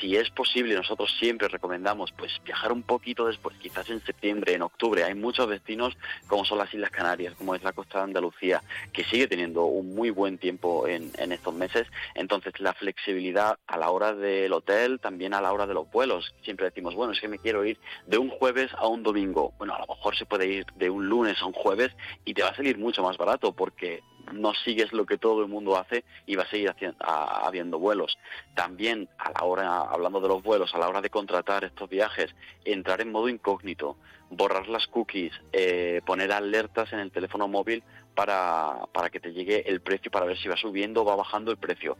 Si 0.00 0.14
es 0.14 0.30
posible, 0.30 0.76
nosotros 0.76 1.12
siempre 1.18 1.48
recomendamos 1.48 2.12
pues 2.12 2.40
viajar 2.44 2.70
un 2.70 2.84
poquito 2.84 3.26
después, 3.26 3.56
quizás 3.56 3.90
en 3.90 4.00
septiembre, 4.06 4.54
en 4.54 4.62
octubre. 4.62 5.02
Hay 5.02 5.16
muchos 5.16 5.48
destinos 5.48 5.96
como 6.28 6.44
son 6.44 6.58
las 6.58 6.72
Islas 6.72 6.92
Canarias, 6.92 7.34
como 7.36 7.56
es 7.56 7.64
la 7.64 7.72
costa 7.72 7.98
de 7.98 8.04
Andalucía, 8.04 8.62
que 8.92 9.02
sigue 9.02 9.26
teniendo 9.26 9.64
un 9.64 9.96
muy 9.96 10.10
buen 10.10 10.38
tiempo 10.38 10.86
en, 10.86 11.10
en 11.18 11.32
estos 11.32 11.54
meses. 11.54 11.88
Entonces 12.14 12.60
la 12.60 12.74
flexibilidad 12.74 13.58
a 13.66 13.76
la 13.76 13.90
hora 13.90 14.14
del 14.14 14.52
hotel, 14.52 15.00
también 15.00 15.34
a 15.34 15.40
la 15.40 15.52
hora 15.52 15.66
de 15.66 15.74
los 15.74 15.90
vuelos. 15.90 16.32
Siempre 16.42 16.66
decimos, 16.66 16.94
bueno, 16.94 17.12
es 17.12 17.20
que 17.20 17.26
me 17.26 17.40
quiero 17.40 17.64
ir 17.64 17.76
de 18.06 18.18
un 18.18 18.30
jueves 18.30 18.70
a 18.74 18.86
un 18.86 19.02
domingo. 19.02 19.52
Bueno, 19.58 19.74
a 19.74 19.80
lo 19.80 19.86
mejor 19.88 20.16
se 20.16 20.26
puede 20.26 20.46
ir 20.46 20.66
de 20.76 20.90
un 20.90 21.08
lunes 21.08 21.42
a 21.42 21.46
un 21.46 21.54
jueves 21.54 21.90
y 22.24 22.34
te 22.34 22.44
va 22.44 22.50
a 22.50 22.54
salir 22.54 22.78
mucho 22.78 23.02
más 23.02 23.16
barato 23.16 23.52
porque 23.52 23.95
no 24.32 24.54
sigues 24.54 24.92
lo 24.92 25.06
que 25.06 25.18
todo 25.18 25.42
el 25.42 25.48
mundo 25.48 25.76
hace 25.76 26.04
y 26.26 26.36
va 26.36 26.44
a 26.44 26.50
seguir 26.50 26.74
habiendo 26.98 27.78
vuelos. 27.78 28.18
También 28.54 29.08
a 29.18 29.30
la 29.30 29.44
hora, 29.44 29.80
hablando 29.80 30.20
de 30.20 30.28
los 30.28 30.42
vuelos, 30.42 30.74
a 30.74 30.78
la 30.78 30.88
hora 30.88 31.00
de 31.00 31.10
contratar 31.10 31.64
estos 31.64 31.88
viajes, 31.88 32.34
entrar 32.64 33.00
en 33.00 33.12
modo 33.12 33.28
incógnito, 33.28 33.96
borrar 34.30 34.68
las 34.68 34.86
cookies, 34.86 35.32
eh, 35.52 36.00
poner 36.04 36.32
alertas 36.32 36.92
en 36.92 37.00
el 37.00 37.10
teléfono 37.10 37.48
móvil 37.48 37.82
para, 38.14 38.86
para 38.92 39.10
que 39.10 39.20
te 39.20 39.32
llegue 39.32 39.68
el 39.68 39.80
precio, 39.80 40.10
para 40.10 40.26
ver 40.26 40.38
si 40.38 40.48
va 40.48 40.56
subiendo 40.56 41.02
o 41.02 41.04
va 41.04 41.16
bajando 41.16 41.50
el 41.50 41.58
precio. 41.58 41.96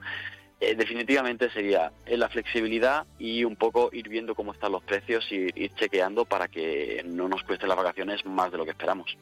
Eh, 0.59 0.75
definitivamente 0.75 1.51
sería 1.51 1.93
eh, 2.07 2.17
la 2.17 2.31
flexibilidad 2.31 3.07
y 3.19 3.45
un 3.45 3.57
poco 3.57 3.91
ir 3.93 4.09
viendo 4.09 4.35
cómo 4.35 4.53
están 4.53 4.73
los 4.73 4.83
precios 4.83 5.31
y 5.31 5.49
ir 5.55 5.75
chequeando 5.75 6.25
para 6.25 6.49
que 6.49 7.03
no 7.05 7.29
nos 7.29 7.43
cueste 7.43 7.67
las 7.67 7.77
vacaciones 7.77 8.25
más 8.25 8.51
de 8.51 8.59
lo 8.59 8.65
que 8.65 8.71
esperamos. 8.71 9.17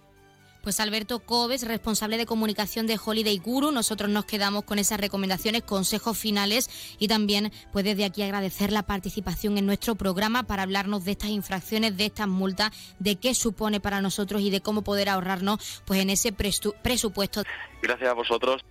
Pues 0.64 0.80
Alberto 0.80 1.20
Cobes, 1.20 1.68
responsable 1.68 2.16
de 2.16 2.24
comunicación 2.24 2.86
de 2.86 2.98
Holiday 3.02 3.36
Guru, 3.36 3.70
nosotros 3.70 4.08
nos 4.08 4.24
quedamos 4.24 4.64
con 4.64 4.78
esas 4.78 4.98
recomendaciones, 4.98 5.62
consejos 5.62 6.16
finales 6.16 6.96
y 6.98 7.06
también 7.06 7.52
pues 7.70 7.84
desde 7.84 8.06
aquí 8.06 8.22
agradecer 8.22 8.72
la 8.72 8.82
participación 8.82 9.58
en 9.58 9.66
nuestro 9.66 9.94
programa 9.94 10.44
para 10.44 10.62
hablarnos 10.62 11.04
de 11.04 11.12
estas 11.12 11.28
infracciones, 11.28 11.98
de 11.98 12.06
estas 12.06 12.28
multas, 12.28 12.70
de 12.98 13.16
qué 13.16 13.34
supone 13.34 13.78
para 13.78 14.00
nosotros 14.00 14.40
y 14.40 14.48
de 14.48 14.62
cómo 14.62 14.82
poder 14.82 15.10
ahorrarnos 15.10 15.82
pues 15.84 16.00
en 16.00 16.08
ese 16.08 16.32
presupuesto. 16.32 17.42
Gracias 17.82 18.08
a 18.08 18.14
vosotros. 18.14 18.64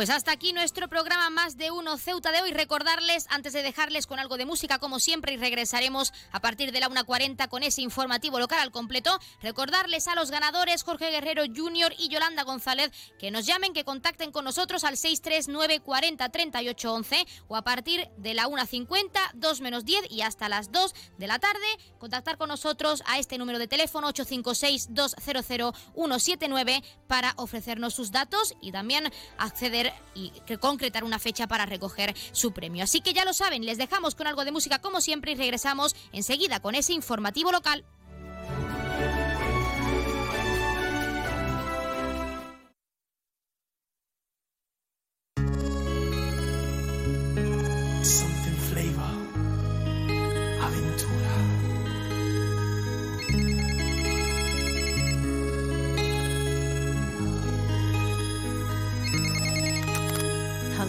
Pues 0.00 0.08
hasta 0.08 0.32
aquí 0.32 0.54
nuestro 0.54 0.88
programa 0.88 1.28
Más 1.28 1.58
de 1.58 1.70
Uno 1.70 1.98
Ceuta 1.98 2.32
de 2.32 2.40
hoy. 2.40 2.52
Recordarles, 2.52 3.26
antes 3.28 3.52
de 3.52 3.62
dejarles 3.62 4.06
con 4.06 4.18
algo 4.18 4.38
de 4.38 4.46
música, 4.46 4.78
como 4.78 4.98
siempre, 4.98 5.34
y 5.34 5.36
regresaremos 5.36 6.14
a 6.32 6.40
partir 6.40 6.72
de 6.72 6.80
la 6.80 6.88
1.40 6.88 7.50
con 7.50 7.62
ese 7.62 7.82
informativo 7.82 8.38
local 8.38 8.60
al 8.60 8.70
completo, 8.70 9.18
recordarles 9.42 10.08
a 10.08 10.14
los 10.14 10.30
ganadores 10.30 10.84
Jorge 10.84 11.10
Guerrero 11.10 11.42
Jr. 11.54 11.92
y 11.98 12.08
Yolanda 12.08 12.44
González 12.44 12.90
que 13.18 13.30
nos 13.30 13.44
llamen, 13.44 13.74
que 13.74 13.84
contacten 13.84 14.32
con 14.32 14.46
nosotros 14.46 14.84
al 14.84 14.96
639 14.96 15.80
40 15.80 16.30
38 16.30 16.94
11 16.94 17.26
o 17.48 17.56
a 17.56 17.60
partir 17.60 18.08
de 18.16 18.32
la 18.32 18.46
1.50, 18.46 19.10
2 19.34 19.60
menos 19.60 19.84
10 19.84 20.10
y 20.10 20.22
hasta 20.22 20.48
las 20.48 20.72
2 20.72 20.94
de 21.18 21.26
la 21.26 21.38
tarde, 21.38 21.66
contactar 21.98 22.38
con 22.38 22.48
nosotros 22.48 23.02
a 23.04 23.18
este 23.18 23.36
número 23.36 23.58
de 23.58 23.68
teléfono 23.68 24.06
856 24.06 24.94
200 24.94 25.74
179 25.94 26.82
para 27.06 27.34
ofrecernos 27.36 27.92
sus 27.92 28.12
datos 28.12 28.54
y 28.62 28.72
también 28.72 29.12
acceder 29.36 29.89
y 30.14 30.32
concretar 30.60 31.04
una 31.04 31.18
fecha 31.18 31.46
para 31.46 31.66
recoger 31.66 32.14
su 32.32 32.52
premio. 32.52 32.84
Así 32.84 33.00
que 33.00 33.12
ya 33.12 33.24
lo 33.24 33.32
saben, 33.32 33.64
les 33.64 33.78
dejamos 33.78 34.14
con 34.14 34.26
algo 34.26 34.44
de 34.44 34.52
música 34.52 34.80
como 34.80 35.00
siempre 35.00 35.32
y 35.32 35.34
regresamos 35.34 35.94
enseguida 36.12 36.60
con 36.60 36.74
ese 36.74 36.92
informativo 36.92 37.52
local. 37.52 37.84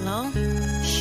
Solo 0.03 1.00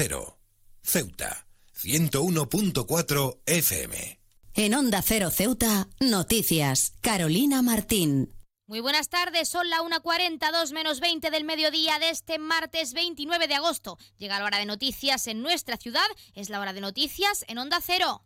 Cero. 0.00 0.38
Ceuta. 0.80 1.48
101.4 1.74 3.40
FM. 3.46 4.20
En 4.54 4.74
Onda 4.74 5.02
Cero 5.02 5.28
Ceuta, 5.32 5.88
noticias. 5.98 6.92
Carolina 7.00 7.62
Martín. 7.62 8.32
Muy 8.68 8.78
buenas 8.78 9.08
tardes, 9.08 9.48
son 9.48 9.68
la 9.68 9.78
1.40, 9.78 10.52
2 10.52 10.70
menos 10.70 11.00
20 11.00 11.32
del 11.32 11.42
mediodía 11.42 11.98
de 11.98 12.10
este 12.10 12.38
martes 12.38 12.92
29 12.92 13.48
de 13.48 13.56
agosto. 13.56 13.98
Llega 14.18 14.38
la 14.38 14.44
hora 14.44 14.58
de 14.58 14.66
noticias 14.66 15.26
en 15.26 15.42
nuestra 15.42 15.76
ciudad, 15.76 16.06
es 16.32 16.48
la 16.48 16.60
hora 16.60 16.72
de 16.72 16.80
noticias 16.80 17.44
en 17.48 17.58
Onda 17.58 17.80
Cero. 17.84 18.22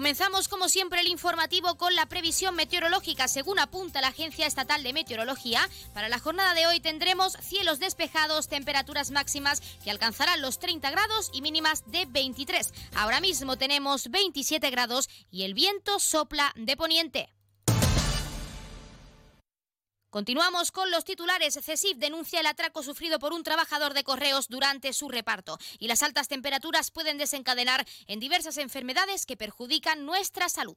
Comenzamos 0.00 0.48
como 0.48 0.70
siempre 0.70 1.02
el 1.02 1.08
informativo 1.08 1.74
con 1.74 1.94
la 1.94 2.06
previsión 2.06 2.54
meteorológica. 2.54 3.28
Según 3.28 3.58
apunta 3.58 4.00
la 4.00 4.08
Agencia 4.08 4.46
Estatal 4.46 4.82
de 4.82 4.94
Meteorología, 4.94 5.68
para 5.92 6.08
la 6.08 6.18
jornada 6.18 6.54
de 6.54 6.66
hoy 6.66 6.80
tendremos 6.80 7.34
cielos 7.42 7.80
despejados, 7.80 8.48
temperaturas 8.48 9.10
máximas 9.10 9.60
que 9.84 9.90
alcanzarán 9.90 10.40
los 10.40 10.58
30 10.58 10.90
grados 10.90 11.28
y 11.34 11.42
mínimas 11.42 11.84
de 11.84 12.06
23. 12.06 12.72
Ahora 12.94 13.20
mismo 13.20 13.58
tenemos 13.58 14.10
27 14.10 14.70
grados 14.70 15.10
y 15.30 15.42
el 15.42 15.52
viento 15.52 15.98
sopla 16.00 16.54
de 16.56 16.78
poniente. 16.78 17.28
Continuamos 20.10 20.72
con 20.72 20.90
los 20.90 21.04
titulares. 21.04 21.54
CESIF 21.62 21.96
denuncia 21.96 22.40
el 22.40 22.46
atraco 22.46 22.82
sufrido 22.82 23.20
por 23.20 23.32
un 23.32 23.44
trabajador 23.44 23.94
de 23.94 24.02
correos 24.02 24.48
durante 24.48 24.92
su 24.92 25.08
reparto 25.08 25.56
y 25.78 25.86
las 25.86 26.02
altas 26.02 26.26
temperaturas 26.26 26.90
pueden 26.90 27.16
desencadenar 27.16 27.86
en 28.08 28.18
diversas 28.18 28.56
enfermedades 28.58 29.24
que 29.24 29.36
perjudican 29.36 30.04
nuestra 30.04 30.48
salud. 30.48 30.76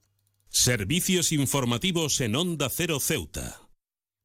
Servicios 0.50 1.32
informativos 1.32 2.22
en 2.22 2.36
Onda 2.36 2.70
Cero 2.70 3.00
Ceuta. 3.00 3.63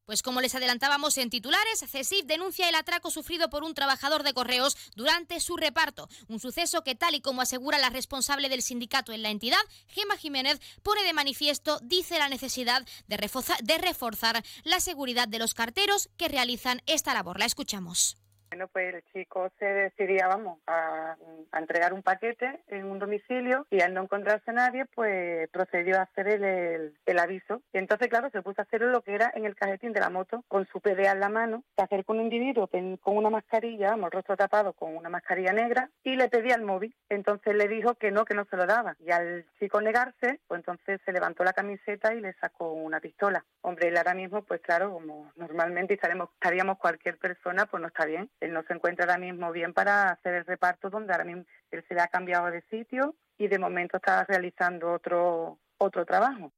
Pues 0.09 0.23
como 0.23 0.41
les 0.41 0.55
adelantábamos 0.55 1.19
en 1.19 1.29
titulares, 1.29 1.85
CESIF 1.87 2.25
denuncia 2.25 2.67
el 2.67 2.73
atraco 2.73 3.11
sufrido 3.11 3.51
por 3.51 3.63
un 3.63 3.75
trabajador 3.75 4.23
de 4.23 4.33
correos 4.33 4.75
durante 4.95 5.39
su 5.39 5.55
reparto. 5.55 6.09
Un 6.27 6.39
suceso 6.39 6.83
que, 6.83 6.95
tal 6.95 7.13
y 7.13 7.21
como 7.21 7.43
asegura 7.43 7.77
la 7.77 7.91
responsable 7.91 8.49
del 8.49 8.63
sindicato 8.63 9.13
en 9.13 9.21
la 9.21 9.29
entidad, 9.29 9.59
Gema 9.87 10.17
Jiménez, 10.17 10.59
pone 10.81 11.03
de 11.03 11.13
manifiesto, 11.13 11.77
dice 11.83 12.17
la 12.17 12.27
necesidad 12.27 12.87
de, 13.05 13.17
de 13.61 13.77
reforzar 13.77 14.43
la 14.63 14.79
seguridad 14.79 15.27
de 15.27 15.37
los 15.37 15.53
carteros 15.53 16.09
que 16.17 16.27
realizan 16.27 16.81
esta 16.87 17.13
labor. 17.13 17.37
La 17.37 17.45
escuchamos. 17.45 18.17
Bueno, 18.51 18.67
pues 18.67 18.95
el 18.95 19.03
chico 19.13 19.51
se 19.59 19.65
decidía, 19.65 20.27
vamos, 20.27 20.57
a, 20.65 21.15
entregar 21.53 21.93
un 21.93 22.01
paquete 22.01 22.63
en 22.67 22.85
un 22.85 22.97
domicilio 22.97 23.67
y 23.69 23.81
al 23.81 23.93
no 23.93 24.03
encontrarse 24.03 24.51
nadie, 24.51 24.85
pues 24.85 25.47
procedió 25.49 25.99
a 25.99 26.03
hacer 26.03 26.27
el, 26.27 27.19
aviso. 27.19 27.61
Y 27.73 27.77
entonces, 27.77 28.07
claro, 28.07 28.29
se 28.31 28.41
puso 28.41 28.61
a 28.61 28.63
hacer 28.63 28.81
lo 28.81 29.01
que 29.01 29.13
era 29.13 29.31
en 29.35 29.45
el 29.45 29.55
cajetín 29.55 29.93
de 29.93 29.99
la 29.99 30.09
moto, 30.09 30.43
con 30.47 30.65
su 30.67 30.79
PDA 30.79 31.11
en 31.11 31.19
la 31.19 31.29
mano. 31.29 31.63
Se 31.75 31.83
acercó 31.83 32.13
un 32.13 32.21
individuo 32.21 32.69
con 33.01 33.17
una 33.17 33.29
mascarilla, 33.29 33.91
vamos, 33.91 34.05
el 34.05 34.11
rostro 34.13 34.37
tapado 34.37 34.73
con 34.73 34.95
una 34.95 35.09
mascarilla 35.09 35.53
negra, 35.53 35.89
y 36.03 36.15
le 36.15 36.29
pedía 36.29 36.55
el 36.55 36.63
móvil. 36.63 36.95
Entonces 37.09 37.55
le 37.55 37.67
dijo 37.67 37.95
que 37.95 38.09
no, 38.09 38.25
que 38.25 38.33
no 38.33 38.45
se 38.45 38.55
lo 38.55 38.65
daba. 38.65 38.95
Y 38.99 39.11
al 39.11 39.45
chico 39.59 39.81
negarse, 39.81 40.39
pues 40.47 40.59
entonces 40.59 41.01
se 41.05 41.11
levantó 41.11 41.43
la 41.43 41.53
camiseta 41.53 42.13
y 42.15 42.21
le 42.21 42.33
sacó 42.33 42.71
una 42.71 42.99
pistola. 42.99 43.45
Hombre, 43.61 43.89
él 43.89 43.97
ahora 43.97 44.13
mismo, 44.13 44.41
pues 44.43 44.61
claro, 44.61 44.93
como 44.93 45.31
normalmente 45.35 45.93
estaremos, 45.93 46.29
estaríamos 46.33 46.77
cualquier 46.77 47.17
persona, 47.17 47.65
pues 47.65 47.81
no 47.81 47.87
está 47.87 48.05
bien. 48.05 48.29
Él 48.39 48.53
no 48.53 48.63
se 48.63 48.73
encuentra 48.73 49.05
ahora 49.05 49.17
mismo 49.17 49.51
bien 49.51 49.73
para 49.73 50.11
hacer 50.11 50.33
el 50.33 50.45
reparto 50.45 50.89
donde 50.89 51.11
ahora 51.11 51.25
mismo 51.25 51.43
él 51.71 51.83
se 51.87 51.93
le 51.93 52.01
ha 52.01 52.07
cambiado 52.07 52.49
de 52.51 52.61
sitio 52.69 53.15
y 53.37 53.47
de 53.47 53.59
momento 53.59 53.97
está 53.97 54.23
realizando 54.25 54.91
otro, 54.93 55.59
otro 55.77 56.05
trabajo. 56.05 56.51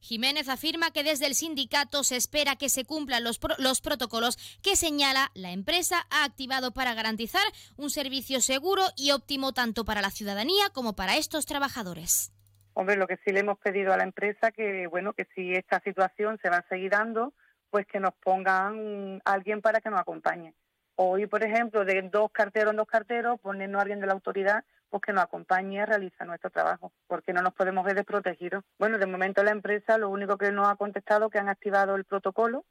Jiménez 0.00 0.50
afirma 0.50 0.90
que 0.90 1.02
desde 1.02 1.24
el 1.24 1.34
sindicato 1.34 2.04
se 2.04 2.16
espera 2.16 2.56
que 2.56 2.68
se 2.68 2.84
cumplan 2.84 3.24
los, 3.24 3.38
pro- 3.38 3.54
los 3.58 3.80
protocolos 3.80 4.36
que 4.62 4.76
señala 4.76 5.30
la 5.34 5.50
empresa 5.52 6.06
ha 6.10 6.24
activado 6.24 6.74
para 6.74 6.92
garantizar 6.92 7.42
un 7.78 7.88
servicio 7.88 8.42
seguro 8.42 8.82
y 8.98 9.12
óptimo 9.12 9.54
tanto 9.54 9.86
para 9.86 10.02
la 10.02 10.10
ciudadanía 10.10 10.68
como 10.74 10.94
para 10.94 11.16
estos 11.16 11.46
trabajadores. 11.46 12.32
Hombre, 12.74 12.96
lo 12.96 13.06
que 13.06 13.16
sí 13.24 13.32
le 13.32 13.40
hemos 13.40 13.58
pedido 13.58 13.94
a 13.94 13.96
la 13.96 14.02
empresa 14.04 14.50
que, 14.52 14.86
bueno, 14.88 15.14
que 15.14 15.26
si 15.34 15.54
esta 15.54 15.80
situación 15.80 16.38
se 16.42 16.50
va 16.50 16.58
a 16.58 16.68
seguir 16.68 16.90
dando, 16.90 17.32
pues 17.70 17.86
que 17.86 17.98
nos 17.98 18.12
pongan 18.22 19.22
alguien 19.24 19.62
para 19.62 19.80
que 19.80 19.88
nos 19.88 20.00
acompañe. 20.00 20.52
Hoy, 20.96 21.26
por 21.26 21.42
ejemplo, 21.42 21.84
de 21.84 22.02
dos 22.02 22.30
carteros 22.30 22.70
en 22.70 22.76
dos 22.76 22.86
carteros, 22.86 23.40
ponernos 23.40 23.78
a 23.78 23.82
alguien 23.82 24.00
de 24.00 24.06
la 24.06 24.12
autoridad 24.12 24.64
pues 24.90 25.02
que 25.02 25.12
nos 25.12 25.24
acompañe 25.24 25.80
a 25.80 25.86
realizar 25.86 26.24
nuestro 26.26 26.50
trabajo, 26.50 26.92
porque 27.08 27.32
no 27.32 27.42
nos 27.42 27.52
podemos 27.54 27.84
ver 27.84 27.96
desprotegidos. 27.96 28.62
Bueno, 28.78 28.96
de 28.98 29.06
momento 29.06 29.42
la 29.42 29.50
empresa 29.50 29.98
lo 29.98 30.08
único 30.08 30.38
que 30.38 30.52
nos 30.52 30.68
ha 30.68 30.76
contestado 30.76 31.30
que 31.30 31.38
han 31.38 31.48
activado 31.48 31.96
el 31.96 32.04
protocolo, 32.04 32.64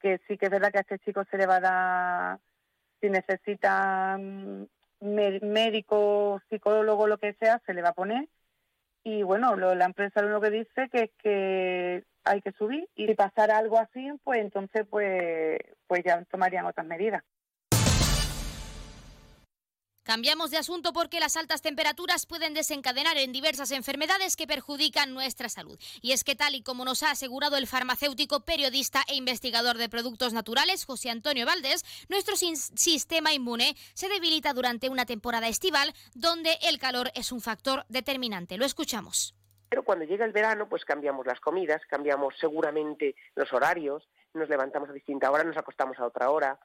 que 0.00 0.20
sí 0.28 0.36
que 0.36 0.46
es 0.46 0.50
verdad 0.50 0.70
que 0.70 0.78
a 0.78 0.80
este 0.82 0.98
chico 0.98 1.24
se 1.30 1.38
le 1.38 1.46
va 1.46 1.56
a 1.56 1.60
dar, 1.60 2.38
si 3.00 3.08
necesita 3.08 4.18
mm, 4.18 4.64
mé- 5.00 5.40
médico, 5.40 6.42
psicólogo, 6.50 7.06
lo 7.06 7.16
que 7.18 7.32
sea, 7.34 7.62
se 7.64 7.72
le 7.72 7.80
va 7.82 7.90
a 7.90 7.94
poner. 7.94 8.28
Y 9.04 9.22
bueno, 9.22 9.56
lo- 9.56 9.74
la 9.74 9.86
empresa 9.86 10.20
lo 10.20 10.26
único 10.28 10.42
que 10.42 10.50
dice 10.50 10.88
que 10.90 10.98
es 11.04 11.10
que 11.18 12.04
hay 12.24 12.42
que 12.42 12.52
subir 12.52 12.86
y 12.96 13.06
si 13.06 13.14
pasara 13.14 13.56
algo 13.56 13.78
así, 13.78 14.10
pues 14.24 14.40
entonces 14.42 14.86
pues, 14.90 15.58
pues 15.86 16.02
ya 16.04 16.22
tomarían 16.26 16.66
otras 16.66 16.86
medidas. 16.86 17.22
Cambiamos 20.06 20.52
de 20.52 20.56
asunto 20.56 20.92
porque 20.92 21.18
las 21.18 21.36
altas 21.36 21.62
temperaturas 21.62 22.26
pueden 22.26 22.54
desencadenar 22.54 23.16
en 23.16 23.32
diversas 23.32 23.72
enfermedades 23.72 24.36
que 24.36 24.46
perjudican 24.46 25.12
nuestra 25.12 25.48
salud. 25.48 25.80
Y 26.00 26.12
es 26.12 26.22
que 26.22 26.36
tal 26.36 26.54
y 26.54 26.62
como 26.62 26.84
nos 26.84 27.02
ha 27.02 27.10
asegurado 27.10 27.56
el 27.56 27.66
farmacéutico, 27.66 28.44
periodista 28.44 29.00
e 29.08 29.16
investigador 29.16 29.78
de 29.78 29.88
productos 29.88 30.32
naturales, 30.32 30.84
José 30.84 31.10
Antonio 31.10 31.44
Valdés, 31.44 31.84
nuestro 32.08 32.36
sistema 32.36 33.32
inmune 33.32 33.74
se 33.94 34.08
debilita 34.08 34.52
durante 34.52 34.88
una 34.90 35.06
temporada 35.06 35.48
estival 35.48 35.92
donde 36.14 36.56
el 36.62 36.78
calor 36.78 37.10
es 37.16 37.32
un 37.32 37.40
factor 37.40 37.84
determinante. 37.88 38.58
Lo 38.58 38.64
escuchamos. 38.64 39.34
Pero 39.68 39.82
cuando 39.82 40.04
llega 40.04 40.24
el 40.24 40.30
verano, 40.30 40.68
pues 40.68 40.84
cambiamos 40.84 41.26
las 41.26 41.40
comidas, 41.40 41.82
cambiamos 41.90 42.32
seguramente 42.38 43.16
los 43.34 43.52
horarios, 43.52 44.08
nos 44.34 44.48
levantamos 44.48 44.88
a 44.88 44.92
distinta 44.92 45.32
hora, 45.32 45.42
nos 45.42 45.56
acostamos 45.56 45.98
a 45.98 46.06
otra 46.06 46.30
hora, 46.30 46.60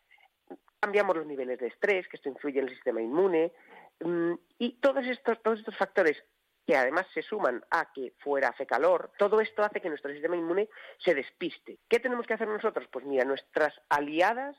cambiamos 0.82 1.16
los 1.16 1.28
niveles 1.28 1.60
de 1.60 1.68
estrés, 1.68 2.08
que 2.08 2.18
esto 2.18 2.28
influye 2.28 2.60
en 2.60 2.68
el 2.68 2.74
sistema 2.74 3.02
inmune, 3.02 3.54
mm, 4.00 4.34
y 4.58 4.80
todos 4.80 5.06
estos, 5.06 5.42
todos 5.44 5.60
estos 5.60 5.78
factores 5.78 6.18
que 6.66 6.76
además 6.76 7.06
se 7.14 7.22
suman 7.22 7.64
a 7.70 7.92
que 7.94 8.14
fuera 8.20 8.50
hace 8.50 8.66
calor, 8.66 9.12
todo 9.18 9.42
esto 9.42 9.64
hace 9.64 9.80
que 9.80 9.90
nuestro 9.90 10.12
sistema 10.12 10.36
inmune 10.36 10.70
se 10.98 11.14
despiste. 11.14 11.78
¿Qué 11.88 12.00
tenemos 12.00 12.26
que 12.26 12.34
hacer 12.34 12.48
nosotros? 12.48 12.88
Pues 12.92 13.06
mira, 13.06 13.26
nuestras 13.26 13.74
aliadas 13.90 14.56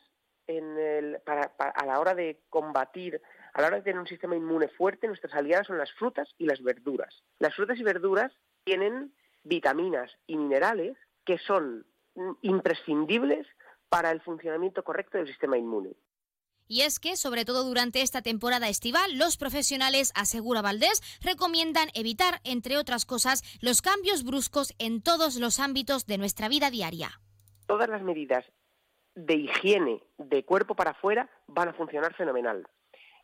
a 1.27 1.87
la 1.87 2.01
hora 2.01 2.15
de 2.15 2.41
combatir, 2.51 3.21
a 3.55 3.61
la 3.61 3.69
hora 3.69 3.77
de 3.77 3.83
tener 3.83 4.01
un 4.01 4.07
sistema 4.07 4.37
inmune 4.37 4.69
fuerte, 4.69 5.07
nuestras 5.07 5.35
aliadas 5.35 5.67
son 5.67 5.79
las 5.79 5.93
frutas 5.93 6.29
y 6.39 6.47
las 6.47 6.63
verduras. 6.63 7.23
Las 7.39 7.55
frutas 7.55 7.79
y 7.79 7.83
verduras 7.83 8.33
tienen 8.65 9.13
vitaminas 9.45 10.11
y 10.27 10.37
minerales 10.37 10.97
que 11.25 11.39
son 11.39 11.87
mm, 12.15 12.33
imprescindibles 12.43 13.47
para 13.89 14.11
el 14.11 14.21
funcionamiento 14.21 14.83
correcto 14.85 15.19
del 15.19 15.27
sistema 15.27 15.59
inmune. 15.59 15.95
Y 16.73 16.81
es 16.81 16.99
que, 16.99 17.17
sobre 17.19 17.45
todo 17.45 17.65
durante 17.65 18.01
esta 18.01 18.23
temporada 18.23 18.67
estival, 18.67 19.19
los 19.19 19.37
profesionales, 19.37 20.11
asegura 20.15 20.63
Valdés, 20.63 21.03
recomiendan 21.23 21.91
evitar, 21.93 22.41
entre 22.45 22.79
otras 22.79 23.05
cosas, 23.05 23.43
los 23.61 23.83
cambios 23.83 24.25
bruscos 24.25 24.73
en 24.79 25.03
todos 25.03 25.37
los 25.37 25.61
ámbitos 25.61 26.07
de 26.07 26.17
nuestra 26.17 26.49
vida 26.49 26.71
diaria. 26.71 27.21
Todas 27.67 27.91
las 27.91 28.01
medidas 28.03 28.47
de 29.15 29.35
higiene 29.35 30.03
de 30.17 30.47
cuerpo 30.47 30.75
para 30.75 30.93
afuera 30.93 31.29
van 31.47 31.69
a 31.69 31.75
funcionar 31.75 32.15
fenomenal. 32.15 32.67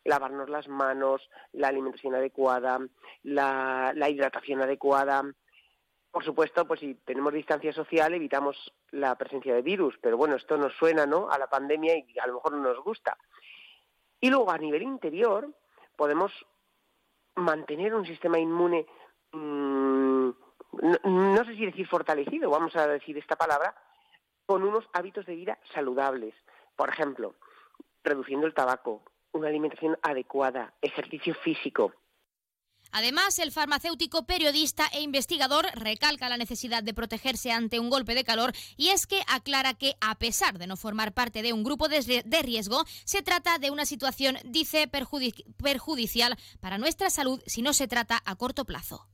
Lavarnos 0.05 0.51
las 0.51 0.69
manos, 0.69 1.27
la 1.53 1.69
alimentación 1.69 2.17
adecuada, 2.17 2.79
la, 3.23 3.95
la 3.97 4.11
hidratación 4.11 4.61
adecuada. 4.61 5.23
Por 6.11 6.23
supuesto, 6.23 6.67
pues 6.67 6.81
si 6.81 6.97
tenemos 6.97 7.33
distancia 7.33 7.73
social 7.73 8.13
evitamos 8.13 8.75
la 8.91 9.17
presencia 9.17 9.55
de 9.55 9.63
virus, 9.63 9.95
pero 10.03 10.19
bueno, 10.19 10.37
esto 10.37 10.59
nos 10.59 10.75
suena 10.75 11.07
¿no? 11.07 11.31
a 11.31 11.39
la 11.39 11.47
pandemia 11.47 11.97
y 11.97 12.19
a 12.19 12.27
lo 12.27 12.35
mejor 12.35 12.53
no 12.53 12.59
nos 12.59 12.85
gusta. 12.85 13.17
Y 14.21 14.31
luego 14.31 14.51
a 14.51 14.59
nivel 14.59 14.83
interior 14.83 15.49
podemos 15.97 16.33
mantener 17.37 17.95
un 17.95 18.07
sistema 18.07 18.39
inmune, 18.39 18.87
mm, 19.33 20.29
no, 20.29 20.99
no 21.05 21.45
sé 21.45 21.55
si 21.55 21.67
decir 21.67 21.87
fortalecido, 21.87 22.51
vamos 22.51 22.75
a 22.77 22.87
decir 22.87 23.17
esta 23.17 23.37
palabra, 23.37 23.75
con 24.47 24.63
unos 24.63 24.89
hábitos 24.93 25.27
de 25.27 25.35
vida 25.35 25.59
saludables. 25.73 26.35
Por 26.75 26.89
ejemplo, 26.89 27.35
reduciendo 28.03 28.47
el 28.47 28.55
tabaco, 28.55 29.03
una 29.33 29.49
alimentación 29.49 29.99
adecuada, 30.03 30.73
ejercicio 30.81 31.35
físico. 31.35 31.93
Además, 32.93 33.39
el 33.39 33.53
farmacéutico, 33.53 34.25
periodista 34.27 34.85
e 34.93 35.01
investigador 35.03 35.67
recalca 35.75 36.29
la 36.29 36.37
necesidad 36.37 36.83
de 36.83 36.95
protegerse 36.95 37.53
ante 37.53 37.79
un 37.81 37.91
golpe 37.91 38.15
de 38.15 38.25
calor 38.25 38.53
y 38.77 38.89
es 38.89 39.07
que 39.07 39.21
aclara 39.29 39.75
que, 39.75 39.95
a 40.01 40.15
pesar 40.17 40.59
de 40.59 40.67
no 40.67 40.77
formar 40.77 41.13
parte 41.13 41.43
de 41.43 41.53
un 41.53 41.65
grupo 41.65 41.89
de 41.89 41.99
rie- 42.01 42.23
de 42.25 42.43
riesgo, 42.43 42.85
se 43.05 43.23
trata 43.23 43.59
de 43.59 43.71
una 43.71 43.85
situación, 43.85 44.39
dice, 44.45 44.91
perjudi- 44.91 45.45
perjudicial 45.63 46.37
para 46.61 46.79
nuestra 46.79 47.11
salud 47.11 47.43
si 47.47 47.63
no 47.63 47.73
se 47.73 47.89
trata 47.89 48.21
a 48.25 48.37
corto 48.37 48.65
plazo. 48.65 49.07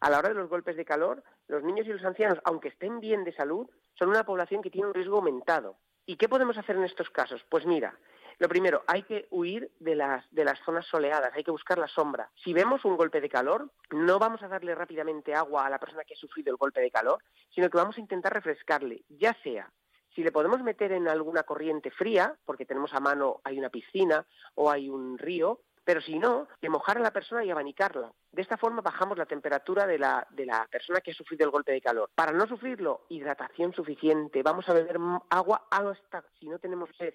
A 0.00 0.10
la 0.10 0.18
hora 0.18 0.28
de 0.28 0.34
los 0.36 0.48
golpes 0.48 0.76
de 0.76 0.84
calor, 0.84 1.22
los 1.48 1.62
niños 1.64 1.86
y 1.86 1.90
los 1.90 2.04
ancianos, 2.04 2.38
aunque 2.44 2.68
estén 2.68 3.00
bien 3.00 3.24
de 3.24 3.34
salud, 3.34 3.66
son 3.98 4.08
una 4.10 4.24
población 4.24 4.62
que 4.62 4.70
tiene 4.70 4.86
un 4.88 4.94
riesgo 4.94 5.16
aumentado. 5.16 5.76
¿Y 6.06 6.16
qué 6.16 6.28
podemos 6.28 6.56
hacer 6.56 6.76
en 6.76 6.84
estos 6.84 7.10
casos? 7.10 7.40
Pues 7.50 7.66
mira, 7.66 7.98
lo 8.38 8.48
primero, 8.48 8.84
hay 8.86 9.02
que 9.02 9.26
huir 9.30 9.70
de 9.80 9.96
las, 9.96 10.24
de 10.32 10.44
las 10.44 10.58
zonas 10.60 10.86
soleadas, 10.86 11.32
hay 11.34 11.42
que 11.42 11.50
buscar 11.50 11.78
la 11.78 11.88
sombra. 11.88 12.30
Si 12.44 12.52
vemos 12.52 12.84
un 12.84 12.96
golpe 12.96 13.20
de 13.20 13.28
calor, 13.28 13.70
no 13.90 14.18
vamos 14.18 14.42
a 14.42 14.48
darle 14.48 14.74
rápidamente 14.74 15.34
agua 15.34 15.66
a 15.66 15.70
la 15.70 15.78
persona 15.78 16.04
que 16.04 16.14
ha 16.14 16.18
sufrido 16.18 16.50
el 16.52 16.56
golpe 16.56 16.80
de 16.80 16.90
calor, 16.90 17.22
sino 17.54 17.68
que 17.68 17.78
vamos 17.78 17.96
a 17.96 18.00
intentar 18.00 18.32
refrescarle, 18.32 19.02
ya 19.08 19.34
sea 19.42 19.70
si 20.14 20.24
le 20.24 20.32
podemos 20.32 20.60
meter 20.62 20.90
en 20.90 21.06
alguna 21.06 21.44
corriente 21.44 21.92
fría, 21.92 22.34
porque 22.44 22.64
tenemos 22.64 22.92
a 22.92 22.98
mano, 22.98 23.40
hay 23.44 23.56
una 23.56 23.70
piscina 23.70 24.26
o 24.56 24.68
hay 24.68 24.88
un 24.88 25.16
río, 25.16 25.60
pero 25.84 26.00
si 26.00 26.18
no, 26.18 26.48
de 26.60 26.68
mojar 26.68 26.98
a 26.98 27.02
la 27.02 27.12
persona 27.12 27.44
y 27.44 27.50
abanicarla. 27.50 28.12
De 28.32 28.42
esta 28.42 28.56
forma 28.56 28.82
bajamos 28.82 29.16
la 29.16 29.26
temperatura 29.26 29.86
de 29.86 29.96
la, 29.96 30.26
de 30.30 30.44
la 30.44 30.66
persona 30.70 31.00
que 31.00 31.12
ha 31.12 31.14
sufrido 31.14 31.44
el 31.44 31.52
golpe 31.52 31.70
de 31.70 31.80
calor. 31.80 32.10
Para 32.14 32.32
no 32.32 32.48
sufrirlo, 32.48 33.06
hidratación 33.08 33.72
suficiente. 33.72 34.42
Vamos 34.42 34.68
a 34.68 34.74
beber 34.74 34.98
agua 35.30 35.68
hasta 35.70 36.24
si 36.40 36.48
no 36.48 36.58
tenemos 36.58 36.90
sed. 36.98 37.14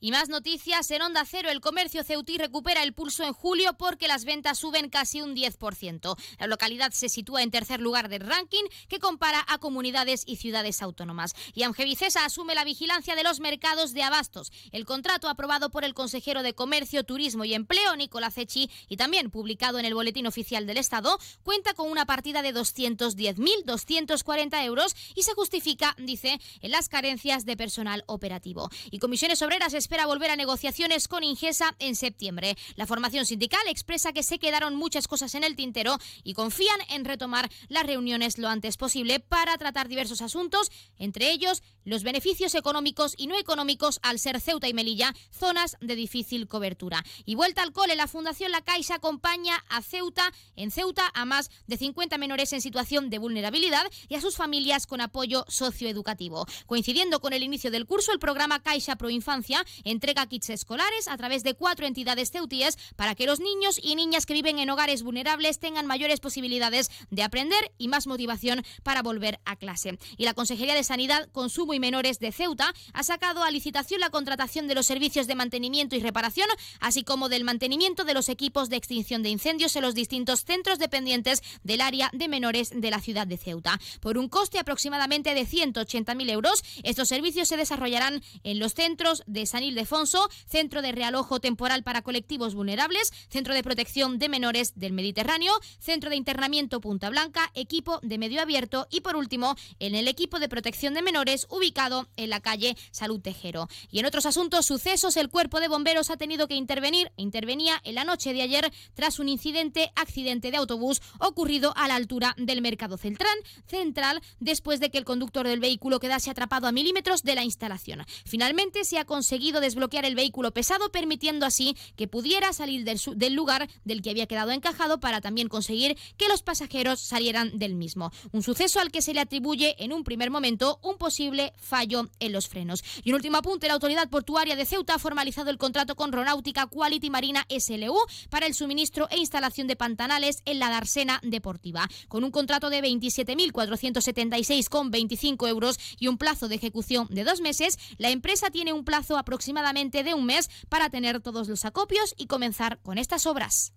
Y 0.00 0.12
más 0.12 0.28
noticias 0.28 0.88
en 0.92 1.02
Onda 1.02 1.24
Cero. 1.24 1.50
El 1.50 1.60
comercio 1.60 2.04
ceutí 2.04 2.38
recupera 2.38 2.84
el 2.84 2.92
pulso 2.92 3.24
en 3.24 3.32
julio 3.32 3.76
porque 3.76 4.06
las 4.06 4.24
ventas 4.24 4.58
suben 4.58 4.90
casi 4.90 5.22
un 5.22 5.34
10%. 5.34 6.16
La 6.38 6.46
localidad 6.46 6.92
se 6.92 7.08
sitúa 7.08 7.42
en 7.42 7.50
tercer 7.50 7.80
lugar 7.80 8.08
del 8.08 8.20
ranking 8.20 8.62
que 8.88 9.00
compara 9.00 9.44
a 9.48 9.58
comunidades 9.58 10.22
y 10.24 10.36
ciudades 10.36 10.82
autónomas. 10.82 11.34
Y 11.52 11.64
Angevicesa 11.64 12.24
asume 12.24 12.54
la 12.54 12.62
vigilancia 12.62 13.16
de 13.16 13.24
los 13.24 13.40
mercados 13.40 13.92
de 13.92 14.04
abastos. 14.04 14.52
El 14.70 14.84
contrato 14.84 15.28
aprobado 15.28 15.70
por 15.70 15.82
el 15.84 15.94
consejero 15.94 16.44
de 16.44 16.54
Comercio, 16.54 17.02
Turismo 17.02 17.44
y 17.44 17.54
Empleo, 17.54 17.96
Nicolás 17.96 18.38
Echi, 18.38 18.70
y 18.88 18.98
también 18.98 19.30
publicado 19.30 19.80
en 19.80 19.84
el 19.84 19.94
Boletín 19.94 20.28
Oficial 20.28 20.64
del 20.66 20.76
Estado, 20.76 21.18
cuenta 21.42 21.74
con 21.74 21.90
una 21.90 22.06
partida 22.06 22.42
de 22.42 22.54
210.240 22.54 24.64
euros 24.64 24.94
y 25.16 25.22
se 25.22 25.34
justifica, 25.34 25.96
dice, 25.98 26.40
en 26.60 26.70
las 26.70 26.88
carencias 26.88 27.44
de 27.44 27.56
personal 27.56 28.04
operativo. 28.06 28.70
Y 28.92 29.00
Comisiones 29.00 29.42
Obreras 29.42 29.74
espera 29.88 30.04
volver 30.04 30.30
a 30.30 30.36
negociaciones 30.36 31.08
con 31.08 31.24
Ingesa 31.24 31.74
en 31.78 31.96
septiembre. 31.96 32.58
La 32.76 32.86
formación 32.86 33.24
sindical 33.24 33.62
expresa 33.68 34.12
que 34.12 34.22
se 34.22 34.38
quedaron 34.38 34.76
muchas 34.76 35.08
cosas 35.08 35.34
en 35.34 35.44
el 35.44 35.56
tintero 35.56 35.96
y 36.22 36.34
confían 36.34 36.78
en 36.90 37.06
retomar 37.06 37.48
las 37.68 37.86
reuniones 37.86 38.36
lo 38.36 38.48
antes 38.48 38.76
posible 38.76 39.18
para 39.18 39.56
tratar 39.56 39.88
diversos 39.88 40.20
asuntos, 40.20 40.70
entre 40.98 41.30
ellos 41.30 41.62
los 41.86 42.02
beneficios 42.02 42.54
económicos 42.54 43.14
y 43.16 43.28
no 43.28 43.38
económicos 43.38 43.98
al 44.02 44.18
ser 44.18 44.42
Ceuta 44.42 44.68
y 44.68 44.74
Melilla 44.74 45.14
zonas 45.30 45.78
de 45.80 45.96
difícil 45.96 46.48
cobertura. 46.48 47.02
Y 47.24 47.34
vuelta 47.34 47.62
al 47.62 47.72
cole, 47.72 47.96
la 47.96 48.08
Fundación 48.08 48.52
La 48.52 48.60
Caixa 48.60 48.96
acompaña 48.96 49.64
a 49.70 49.80
Ceuta, 49.80 50.30
en 50.54 50.70
Ceuta, 50.70 51.10
a 51.14 51.24
más 51.24 51.50
de 51.66 51.78
50 51.78 52.18
menores 52.18 52.52
en 52.52 52.60
situación 52.60 53.08
de 53.08 53.16
vulnerabilidad 53.16 53.86
y 54.06 54.16
a 54.16 54.20
sus 54.20 54.36
familias 54.36 54.86
con 54.86 55.00
apoyo 55.00 55.46
socioeducativo. 55.48 56.44
Coincidiendo 56.66 57.20
con 57.20 57.32
el 57.32 57.42
inicio 57.42 57.70
del 57.70 57.86
curso, 57.86 58.12
el 58.12 58.18
programa 58.18 58.62
Caixa 58.62 58.96
Pro 58.96 59.08
Infancia 59.08 59.64
entrega 59.84 60.26
kits 60.26 60.50
escolares 60.50 61.08
a 61.08 61.16
través 61.16 61.42
de 61.42 61.54
cuatro 61.54 61.86
entidades 61.86 62.30
ceutíes 62.30 62.78
para 62.96 63.14
que 63.14 63.26
los 63.26 63.40
niños 63.40 63.78
y 63.82 63.94
niñas 63.94 64.26
que 64.26 64.34
viven 64.34 64.58
en 64.58 64.70
hogares 64.70 65.02
vulnerables 65.02 65.58
tengan 65.58 65.86
mayores 65.86 66.20
posibilidades 66.20 66.90
de 67.10 67.22
aprender 67.22 67.72
y 67.78 67.88
más 67.88 68.06
motivación 68.06 68.64
para 68.82 69.02
volver 69.02 69.40
a 69.44 69.56
clase. 69.56 69.98
Y 70.16 70.24
la 70.24 70.34
Consejería 70.34 70.74
de 70.74 70.84
Sanidad, 70.84 71.28
Consumo 71.30 71.74
y 71.74 71.80
Menores 71.80 72.18
de 72.18 72.32
Ceuta 72.32 72.74
ha 72.92 73.02
sacado 73.02 73.44
a 73.44 73.50
licitación 73.50 74.00
la 74.00 74.10
contratación 74.10 74.66
de 74.66 74.74
los 74.74 74.86
servicios 74.86 75.26
de 75.26 75.34
mantenimiento 75.34 75.96
y 75.96 76.00
reparación, 76.00 76.48
así 76.80 77.04
como 77.04 77.28
del 77.28 77.44
mantenimiento 77.44 78.04
de 78.04 78.14
los 78.14 78.28
equipos 78.28 78.68
de 78.68 78.76
extinción 78.76 79.22
de 79.22 79.28
incendios 79.30 79.76
en 79.76 79.82
los 79.82 79.94
distintos 79.94 80.44
centros 80.44 80.78
dependientes 80.78 81.42
del 81.62 81.80
área 81.80 82.10
de 82.12 82.28
menores 82.28 82.70
de 82.74 82.90
la 82.90 83.00
ciudad 83.00 83.26
de 83.26 83.36
Ceuta. 83.36 83.78
Por 84.00 84.18
un 84.18 84.28
coste 84.28 84.58
aproximadamente 84.58 85.34
de 85.34 85.46
180.000 85.46 86.30
euros, 86.30 86.64
estos 86.82 87.08
servicios 87.08 87.48
se 87.48 87.56
desarrollarán 87.56 88.22
en 88.42 88.58
los 88.58 88.74
centros 88.74 89.22
de 89.26 89.46
sanidad 89.46 89.67
Ildefonso, 89.68 90.28
Centro 90.46 90.82
de 90.82 90.92
Realojo 90.92 91.40
Temporal 91.40 91.82
para 91.82 92.02
Colectivos 92.02 92.54
Vulnerables, 92.54 93.12
Centro 93.28 93.54
de 93.54 93.62
Protección 93.62 94.18
de 94.18 94.28
Menores 94.28 94.72
del 94.74 94.92
Mediterráneo, 94.92 95.52
Centro 95.78 96.10
de 96.10 96.16
Internamiento 96.16 96.80
Punta 96.80 97.10
Blanca, 97.10 97.50
equipo 97.54 98.00
de 98.02 98.18
medio 98.18 98.42
abierto 98.42 98.86
y 98.90 99.00
por 99.00 99.16
último 99.16 99.56
en 99.78 99.94
el 99.94 100.08
equipo 100.08 100.38
de 100.38 100.48
protección 100.48 100.94
de 100.94 101.02
menores 101.02 101.46
ubicado 101.50 102.08
en 102.16 102.30
la 102.30 102.40
calle 102.40 102.76
Salud 102.90 103.20
Tejero. 103.20 103.68
Y 103.90 104.00
en 104.00 104.06
otros 104.06 104.26
asuntos, 104.26 104.66
sucesos, 104.66 105.16
el 105.16 105.28
cuerpo 105.28 105.60
de 105.60 105.68
bomberos 105.68 106.10
ha 106.10 106.16
tenido 106.16 106.48
que 106.48 106.54
intervenir, 106.54 107.12
intervenía 107.16 107.80
en 107.84 107.94
la 107.94 108.04
noche 108.04 108.32
de 108.32 108.42
ayer 108.42 108.72
tras 108.94 109.18
un 109.18 109.28
incidente, 109.28 109.92
accidente 109.96 110.50
de 110.50 110.56
autobús 110.56 111.00
ocurrido 111.20 111.72
a 111.76 111.88
la 111.88 111.96
altura 111.96 112.34
del 112.36 112.62
Mercado 112.62 112.96
Central, 112.96 113.36
central 113.66 114.20
después 114.40 114.80
de 114.80 114.90
que 114.90 114.98
el 114.98 115.04
conductor 115.04 115.46
del 115.46 115.60
vehículo 115.60 116.00
quedase 116.00 116.30
atrapado 116.30 116.66
a 116.66 116.72
milímetros 116.72 117.22
de 117.22 117.34
la 117.34 117.44
instalación. 117.44 118.04
Finalmente 118.24 118.84
se 118.84 118.98
ha 118.98 119.04
conseguido 119.04 119.57
desbloquear 119.60 120.04
el 120.04 120.14
vehículo 120.14 120.52
pesado, 120.52 120.90
permitiendo 120.90 121.46
así 121.46 121.76
que 121.96 122.08
pudiera 122.08 122.52
salir 122.52 122.84
del, 122.84 123.34
lugar 123.34 123.68
del 123.84 124.02
que 124.02 124.10
había 124.10 124.26
quedado 124.26 124.50
encajado 124.50 125.00
para 125.00 125.20
también 125.20 125.48
conseguir 125.48 125.96
que 126.16 126.28
los 126.28 126.42
pasajeros 126.42 127.00
salieran 127.00 127.58
del 127.58 127.74
mismo. 127.74 128.12
Un 128.32 128.42
suceso 128.42 128.80
al 128.80 128.90
que 128.90 129.02
se 129.02 129.14
le 129.14 129.20
atribuye 129.20 129.76
en 129.82 129.92
un 129.92 130.04
primer 130.04 130.30
momento 130.30 130.78
un 130.82 130.96
posible 130.96 131.52
fallo 131.56 132.08
en 132.20 132.32
los 132.32 132.48
frenos. 132.48 132.82
Y 133.04 133.10
un 133.10 133.16
último 133.16 133.38
apunte, 133.38 133.68
la 133.68 133.74
autoridad 133.74 134.08
portuaria 134.08 134.56
de 134.56 134.66
Ceuta 134.66 134.94
ha 134.94 134.98
formalizado 134.98 135.50
el 135.50 135.58
contrato 135.58 135.96
con 135.96 136.12
Ronáutica 136.12 136.66
Quality 136.66 137.10
Marina 137.10 137.46
SLU 137.48 137.98
para 138.30 138.46
el 138.46 138.54
suministro 138.54 139.08
e 139.10 139.18
instalación 139.18 139.66
de 139.66 139.76
pantanales 139.76 140.42
en 140.44 140.58
la 140.58 140.70
Darsena 140.70 141.20
Deportiva, 141.22 141.88
con 142.08 142.24
un 142.24 142.30
contrato 142.30 142.70
de 142.70 142.82
27.476,25 142.82 145.48
euros 145.48 145.78
y 145.98 146.08
un 146.08 146.18
plazo 146.18 146.48
de 146.48 146.56
ejecución 146.56 147.06
de 147.10 147.24
dos 147.24 147.40
meses. 147.40 147.78
La 147.98 148.10
empresa 148.10 148.50
tiene 148.50 148.72
un 148.72 148.84
plazo 148.84 149.16
aproximadamente 149.48 150.04
de 150.04 150.12
un 150.12 150.26
mes 150.26 150.50
para 150.68 150.90
tener 150.90 151.20
todos 151.20 151.48
los 151.48 151.64
acopios 151.64 152.14
y 152.18 152.26
comenzar 152.26 152.80
con 152.82 152.98
estas 152.98 153.24
obras. 153.24 153.72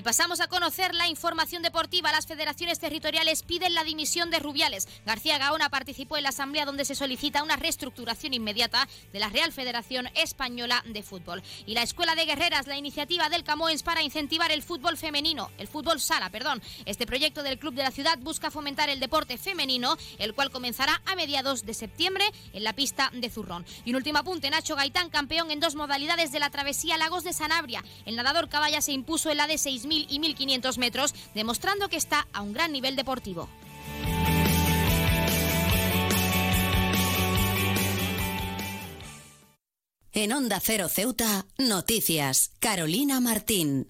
Y 0.00 0.02
pasamos 0.02 0.40
a 0.40 0.48
conocer 0.48 0.94
la 0.94 1.08
información 1.08 1.62
deportiva. 1.62 2.10
Las 2.10 2.26
federaciones 2.26 2.78
territoriales 2.78 3.42
piden 3.42 3.74
la 3.74 3.84
dimisión 3.84 4.30
de 4.30 4.38
Rubiales. 4.38 4.88
García 5.04 5.36
Gaona 5.36 5.68
participó 5.68 6.16
en 6.16 6.22
la 6.22 6.30
asamblea 6.30 6.64
donde 6.64 6.86
se 6.86 6.94
solicita 6.94 7.42
una 7.42 7.56
reestructuración 7.56 8.32
inmediata 8.32 8.88
de 9.12 9.18
la 9.18 9.28
Real 9.28 9.52
Federación 9.52 10.08
Española 10.14 10.82
de 10.86 11.02
Fútbol. 11.02 11.42
Y 11.66 11.74
la 11.74 11.82
Escuela 11.82 12.14
de 12.14 12.24
Guerreras, 12.24 12.66
la 12.66 12.78
iniciativa 12.78 13.28
del 13.28 13.44
Camoens 13.44 13.82
para 13.82 14.02
incentivar 14.02 14.50
el 14.50 14.62
fútbol 14.62 14.96
femenino, 14.96 15.50
el 15.58 15.68
fútbol 15.68 16.00
sala, 16.00 16.30
perdón. 16.30 16.62
Este 16.86 17.06
proyecto 17.06 17.42
del 17.42 17.58
Club 17.58 17.74
de 17.74 17.82
la 17.82 17.90
Ciudad 17.90 18.18
busca 18.20 18.50
fomentar 18.50 18.88
el 18.88 19.00
deporte 19.00 19.36
femenino, 19.36 19.98
el 20.16 20.32
cual 20.32 20.50
comenzará 20.50 21.02
a 21.04 21.14
mediados 21.14 21.66
de 21.66 21.74
septiembre 21.74 22.24
en 22.54 22.64
la 22.64 22.72
pista 22.72 23.10
de 23.12 23.28
Zurrón. 23.28 23.66
Y 23.84 23.90
un 23.90 23.96
último 23.96 24.20
apunte, 24.20 24.48
Nacho 24.48 24.76
Gaitán, 24.76 25.10
campeón 25.10 25.50
en 25.50 25.60
dos 25.60 25.74
modalidades 25.74 26.32
de 26.32 26.40
la 26.40 26.48
travesía 26.48 26.96
Lagos 26.96 27.22
de 27.22 27.34
Sanabria. 27.34 27.84
El 28.06 28.16
nadador 28.16 28.48
caballa 28.48 28.80
se 28.80 28.92
impuso 28.92 29.30
en 29.30 29.36
la 29.36 29.46
de 29.46 29.56
6.000 29.56 29.89
y 29.92 30.18
1.500 30.18 30.78
metros, 30.78 31.14
demostrando 31.34 31.88
que 31.88 31.96
está 31.96 32.26
a 32.32 32.42
un 32.42 32.52
gran 32.52 32.72
nivel 32.72 32.96
deportivo. 32.96 33.48
En 40.12 40.32
Onda 40.32 40.58
Cero 40.60 40.88
Ceuta, 40.88 41.46
noticias. 41.56 42.50
Carolina 42.58 43.20
Martín. 43.20 43.88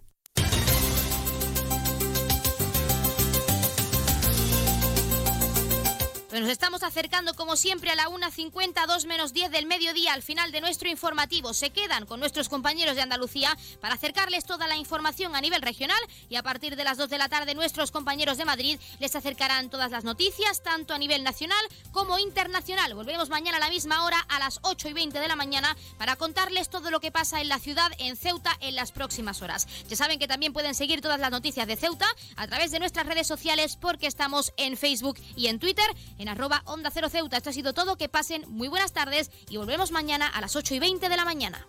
Nos 6.41 6.49
estamos 6.49 6.83
acercando, 6.83 7.35
como 7.35 7.55
siempre, 7.55 7.91
a 7.91 7.95
la 7.95 8.09
1.50, 8.09 8.87
2 8.87 9.05
menos 9.05 9.35
10 9.35 9.51
del 9.51 9.67
mediodía, 9.67 10.15
al 10.15 10.23
final 10.23 10.53
de 10.53 10.63
nuestro 10.63 10.89
informativo. 10.89 11.53
Se 11.53 11.69
quedan 11.69 12.07
con 12.07 12.19
nuestros 12.19 12.49
compañeros 12.49 12.97
de 12.97 13.03
Andalucía 13.03 13.55
para 13.83 13.97
acercarles 13.97 14.47
toda 14.47 14.67
la 14.67 14.79
información 14.79 15.37
a 15.37 15.43
nivel 15.43 15.61
regional 15.61 16.01
y 16.31 16.37
a 16.37 16.43
partir 16.43 16.77
de 16.77 16.85
las 16.85 16.97
2 16.97 17.11
de 17.11 17.19
la 17.19 17.29
tarde 17.29 17.55
nuestros 17.55 17.91
compañeros 17.91 18.39
de 18.39 18.47
Madrid 18.47 18.81
les 19.01 19.15
acercarán 19.15 19.69
todas 19.69 19.91
las 19.91 20.03
noticias, 20.03 20.63
tanto 20.63 20.95
a 20.95 20.99
nivel 20.99 21.25
nacional 21.25 21.61
como 21.93 22.19
internacional. 22.19 22.95
Volvemos 22.95 23.29
mañana 23.29 23.59
a 23.59 23.61
la 23.61 23.69
misma 23.69 24.07
hora, 24.07 24.21
a 24.31 24.39
las 24.39 24.61
8 24.63 24.89
y 24.89 24.93
20 24.95 25.21
de 25.21 25.29
la 25.29 25.37
mañana, 25.37 25.77
para 25.99 26.17
contarles 26.17 26.71
todo 26.71 26.91
lo 26.91 27.01
que 27.01 27.13
pasa 27.13 27.43
en 27.43 27.49
la 27.49 27.59
ciudad, 27.59 27.93
en 27.99 28.17
Ceuta, 28.17 28.57
en 28.61 28.77
las 28.77 28.93
próximas 28.93 29.43
horas. 29.43 29.69
Ya 29.91 29.97
saben 29.97 30.19
que 30.19 30.27
también 30.27 30.55
pueden 30.55 30.75
seguir 30.75 31.03
todas 31.03 31.21
las 31.21 31.33
noticias 31.33 31.67
de 31.67 31.77
Ceuta 31.77 32.07
a 32.37 32.47
través 32.47 32.71
de 32.71 32.79
nuestras 32.79 33.05
redes 33.05 33.27
sociales 33.27 33.77
porque 33.77 34.07
estamos 34.07 34.55
en 34.57 34.79
Facebook 34.79 35.19
y 35.37 35.49
en 35.49 35.59
Twitter 35.59 35.85
en 36.17 36.30
arroba 36.31 36.63
Onda 36.65 36.91
Cero 36.93 37.09
Ceuta. 37.09 37.37
Esto 37.37 37.51
ha 37.51 37.53
sido 37.53 37.73
todo. 37.73 37.97
Que 37.97 38.09
pasen 38.09 38.45
muy 38.49 38.69
buenas 38.69 38.93
tardes 38.93 39.31
y 39.49 39.57
volvemos 39.57 39.91
mañana 39.91 40.27
a 40.27 40.41
las 40.41 40.57
8 40.57 40.75
y 40.75 40.79
20 40.79 41.09
de 41.09 41.17
la 41.17 41.25
mañana. 41.25 41.67